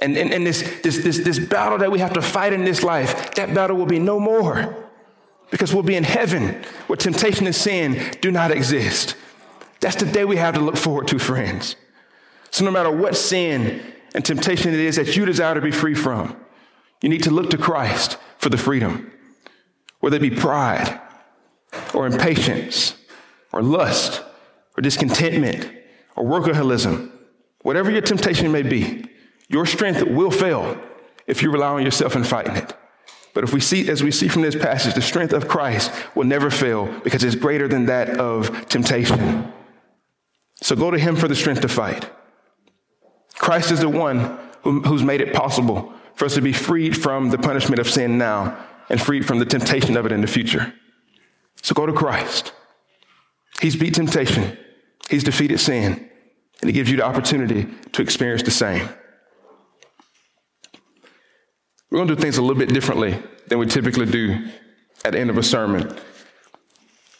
and, 0.01 0.17
and, 0.17 0.33
and 0.33 0.45
this, 0.45 0.81
this, 0.81 0.97
this, 0.97 1.19
this 1.19 1.39
battle 1.39 1.77
that 1.77 1.89
we 1.89 1.99
have 1.99 2.11
to 2.15 2.21
fight 2.21 2.51
in 2.51 2.65
this 2.65 2.83
life, 2.83 3.33
that 3.35 3.53
battle 3.53 3.77
will 3.77 3.85
be 3.85 3.97
no 3.97 4.19
more 4.19 4.75
because 5.51 5.73
we'll 5.73 5.83
be 5.83 5.95
in 5.95 6.03
heaven 6.03 6.61
where 6.87 6.97
temptation 6.97 7.45
and 7.45 7.55
sin 7.55 8.17
do 8.19 8.29
not 8.29 8.51
exist. 8.51 9.15
That's 9.79 9.95
the 9.95 10.05
day 10.05 10.25
we 10.25 10.35
have 10.35 10.55
to 10.55 10.59
look 10.59 10.75
forward 10.75 11.07
to, 11.07 11.17
friends. 11.17 11.77
So, 12.51 12.65
no 12.65 12.71
matter 12.71 12.91
what 12.91 13.15
sin 13.15 13.93
and 14.13 14.25
temptation 14.25 14.73
it 14.73 14.81
is 14.81 14.97
that 14.97 15.15
you 15.15 15.23
desire 15.23 15.55
to 15.55 15.61
be 15.61 15.71
free 15.71 15.95
from, 15.95 16.35
you 17.01 17.07
need 17.07 17.23
to 17.23 17.31
look 17.31 17.51
to 17.51 17.57
Christ 17.57 18.17
for 18.37 18.49
the 18.49 18.57
freedom, 18.57 19.13
whether 19.99 20.17
it 20.17 20.21
be 20.21 20.29
pride 20.29 20.99
or 21.93 22.05
impatience 22.05 22.95
or 23.51 23.61
lust 23.61 24.23
or 24.77 24.81
discontentment 24.81 25.71
or 26.15 26.23
workaholism, 26.23 27.11
whatever 27.61 27.91
your 27.91 28.01
temptation 28.01 28.51
may 28.51 28.63
be, 28.63 29.05
your 29.49 29.65
strength 29.65 30.03
will 30.03 30.31
fail 30.31 30.79
if 31.25 31.41
you 31.41 31.51
rely 31.51 31.67
on 31.67 31.83
yourself 31.83 32.15
in 32.15 32.23
fighting 32.23 32.55
it. 32.55 32.73
But 33.33 33.43
if 33.43 33.53
we 33.53 33.59
see, 33.59 33.87
as 33.89 34.01
we 34.01 34.11
see 34.11 34.27
from 34.27 34.41
this 34.41 34.55
passage, 34.55 34.95
the 34.95 35.01
strength 35.01 35.33
of 35.33 35.47
Christ 35.47 35.91
will 36.15 36.23
never 36.23 36.49
fail 36.49 36.87
because 37.03 37.23
it's 37.23 37.35
greater 37.35 37.67
than 37.67 37.85
that 37.85 38.09
of 38.19 38.67
temptation. 38.67 39.53
So 40.55 40.75
go 40.75 40.89
to 40.89 40.97
him 40.97 41.15
for 41.15 41.27
the 41.27 41.35
strength 41.35 41.61
to 41.61 41.67
fight. 41.67 42.09
Christ 43.35 43.71
is 43.71 43.81
the 43.81 43.89
one 43.89 44.39
who, 44.63 44.81
who's 44.81 45.03
made 45.03 45.21
it 45.21 45.33
possible 45.33 45.93
for 46.15 46.25
us 46.25 46.33
to 46.33 46.41
be 46.41 46.51
freed 46.51 46.99
from 46.99 47.29
the 47.29 47.37
punishment 47.37 47.79
of 47.79 47.87
sin 47.87 48.17
now 48.17 48.57
and 48.89 49.01
freed 49.01 49.25
from 49.25 49.39
the 49.39 49.45
temptation 49.45 49.97
of 49.97 50.05
it 50.05 50.11
in 50.11 50.21
the 50.21 50.27
future. 50.27 50.73
So 51.61 51.73
go 51.73 51.85
to 51.85 51.93
Christ. 51.93 52.53
He's 53.61 53.75
beat 53.75 53.95
temptation. 53.95 54.57
He's 55.09 55.23
defeated 55.23 55.59
sin. 55.59 56.09
And 56.61 56.69
he 56.69 56.73
gives 56.73 56.89
you 56.89 56.97
the 56.97 57.05
opportunity 57.05 57.67
to 57.93 58.01
experience 58.01 58.43
the 58.43 58.51
same. 58.51 58.87
We're 61.89 61.99
going 61.99 62.07
to 62.07 62.15
do 62.15 62.21
things 62.21 62.37
a 62.37 62.41
little 62.41 62.57
bit 62.57 62.69
differently 62.69 63.21
than 63.47 63.59
we 63.59 63.65
typically 63.65 64.05
do 64.05 64.47
at 65.05 65.13
the 65.13 65.19
end 65.19 65.29
of 65.29 65.37
a 65.37 65.43
sermon. 65.43 65.95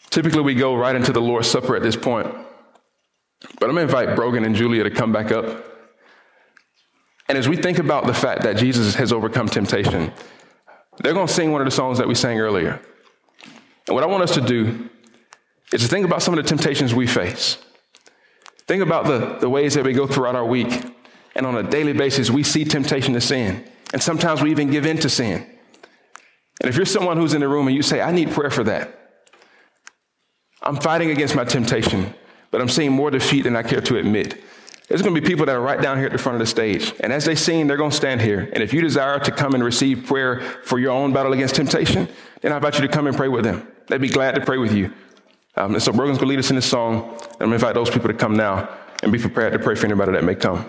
Typically, 0.10 0.42
we 0.42 0.56
go 0.56 0.76
right 0.76 0.96
into 0.96 1.12
the 1.12 1.22
Lord's 1.22 1.48
Supper 1.48 1.76
at 1.76 1.84
this 1.84 1.96
point. 1.96 2.28
But 3.60 3.70
I'm 3.70 3.76
going 3.76 3.88
to 3.88 4.00
invite 4.00 4.16
Brogan 4.16 4.44
and 4.44 4.56
Julia 4.56 4.84
to 4.84 4.90
come 4.90 5.12
back 5.12 5.32
up. 5.32 5.64
And 7.30 7.38
as 7.38 7.48
we 7.48 7.56
think 7.56 7.78
about 7.78 8.08
the 8.08 8.14
fact 8.14 8.42
that 8.44 8.58
Jesus 8.58 8.96
has 8.96 9.12
overcome 9.12 9.48
temptation, 9.48 10.12
they're 11.00 11.14
going 11.14 11.28
to 11.28 11.34
sing 11.34 11.52
one 11.52 11.62
of 11.62 11.66
the 11.66 11.72
songs 11.72 11.98
that 11.98 12.08
we 12.08 12.16
sang 12.16 12.40
earlier. 12.40 12.82
And 13.88 13.96
what 13.96 14.04
I 14.04 14.08
want 14.08 14.24
us 14.24 14.34
to 14.34 14.42
do 14.42 14.90
is 15.72 15.82
to 15.82 15.88
think 15.88 16.06
about 16.06 16.22
some 16.22 16.38
of 16.38 16.44
the 16.44 16.48
temptations 16.48 16.94
we 16.94 17.08
face. 17.08 17.58
Think 18.68 18.84
about 18.84 19.06
the, 19.06 19.38
the 19.40 19.50
ways 19.50 19.76
that 19.76 19.86
we 19.86 19.94
go 19.94 20.08
throughout 20.08 20.36
our 20.36 20.46
week. 20.46 20.84
And 21.36 21.46
on 21.46 21.56
a 21.56 21.64
daily 21.64 21.94
basis, 21.94 22.30
we 22.30 22.44
see 22.44 22.66
temptation 22.66 23.14
to 23.14 23.22
sin. 23.22 23.70
And 23.94 24.02
sometimes 24.02 24.42
we 24.42 24.52
even 24.52 24.70
give 24.70 24.86
in 24.86 24.98
to 24.98 25.10
sin. 25.10 25.46
And 26.60 26.70
if 26.70 26.76
you're 26.76 26.86
someone 26.86 27.18
who's 27.18 27.34
in 27.34 27.42
the 27.42 27.48
room 27.48 27.68
and 27.68 27.76
you 27.76 27.84
say, 27.84 28.02
I 28.02 28.12
need 28.12 28.32
prayer 28.32 28.50
for 28.50 28.64
that, 28.64 28.94
I'm 30.62 30.76
fighting 30.76 31.12
against 31.12 31.36
my 31.36 31.46
temptation, 31.46 32.14
but 32.52 32.60
I'm 32.60 32.68
seeing 32.68 32.92
more 32.92 33.12
defeat 33.12 33.44
than 33.44 33.56
I 33.56 33.64
care 33.64 33.82
to 33.82 33.98
admit. 33.98 34.42
There's 34.88 35.02
going 35.02 35.14
to 35.14 35.20
be 35.20 35.28
people 35.28 35.46
that 35.48 35.56
are 35.56 35.62
right 35.62 35.82
down 35.82 35.98
here 35.98 36.06
at 36.06 36.14
the 36.14 36.18
front 36.18 36.36
of 36.36 36.40
the 36.40 36.46
stage. 36.46 36.94
And 37.02 37.12
as 37.12 37.26
they 37.26 37.36
sing, 37.36 37.68
they're 37.68 37.76
going 37.76 37.92
to 37.92 37.96
stand 37.96 38.22
here. 38.22 38.50
And 38.54 38.64
if 38.64 38.74
you 38.74 38.80
desire 38.82 39.20
to 39.20 39.32
come 39.32 39.54
and 39.54 39.64
receive 39.64 40.06
prayer 40.06 40.40
for 40.64 40.80
your 40.80 40.92
own 40.92 41.12
battle 41.12 41.34
against 41.34 41.56
temptation, 41.56 42.08
then 42.42 42.54
I 42.54 42.56
invite 42.56 42.76
you 42.76 42.88
to 42.88 42.94
come 42.94 43.06
and 43.08 43.16
pray 43.16 43.28
with 43.28 43.44
them. 43.44 43.68
They'd 43.88 44.00
be 44.00 44.08
glad 44.08 44.36
to 44.36 44.42
pray 44.42 44.58
with 44.58 44.74
you. 44.74 44.94
Um, 45.58 45.74
and 45.74 45.84
so 45.84 45.92
Brogan's 45.92 46.20
going 46.20 46.28
to 46.28 46.30
lead 46.30 46.40
us 46.40 46.50
in 46.50 46.56
this 46.56 46.70
song. 46.70 47.04
And 47.04 47.12
I'm 47.12 47.38
going 47.38 47.50
to 47.50 47.56
invite 47.56 47.76
those 47.76 47.90
people 47.90 48.08
to 48.08 48.14
come 48.14 48.36
now 48.36 48.70
and 49.04 49.12
be 49.12 49.20
prepared 49.20 49.52
to 49.54 49.60
pray 49.60 49.76
for 49.76 49.86
anybody 49.86 50.14
that 50.14 50.24
may 50.24 50.36
come. 50.36 50.66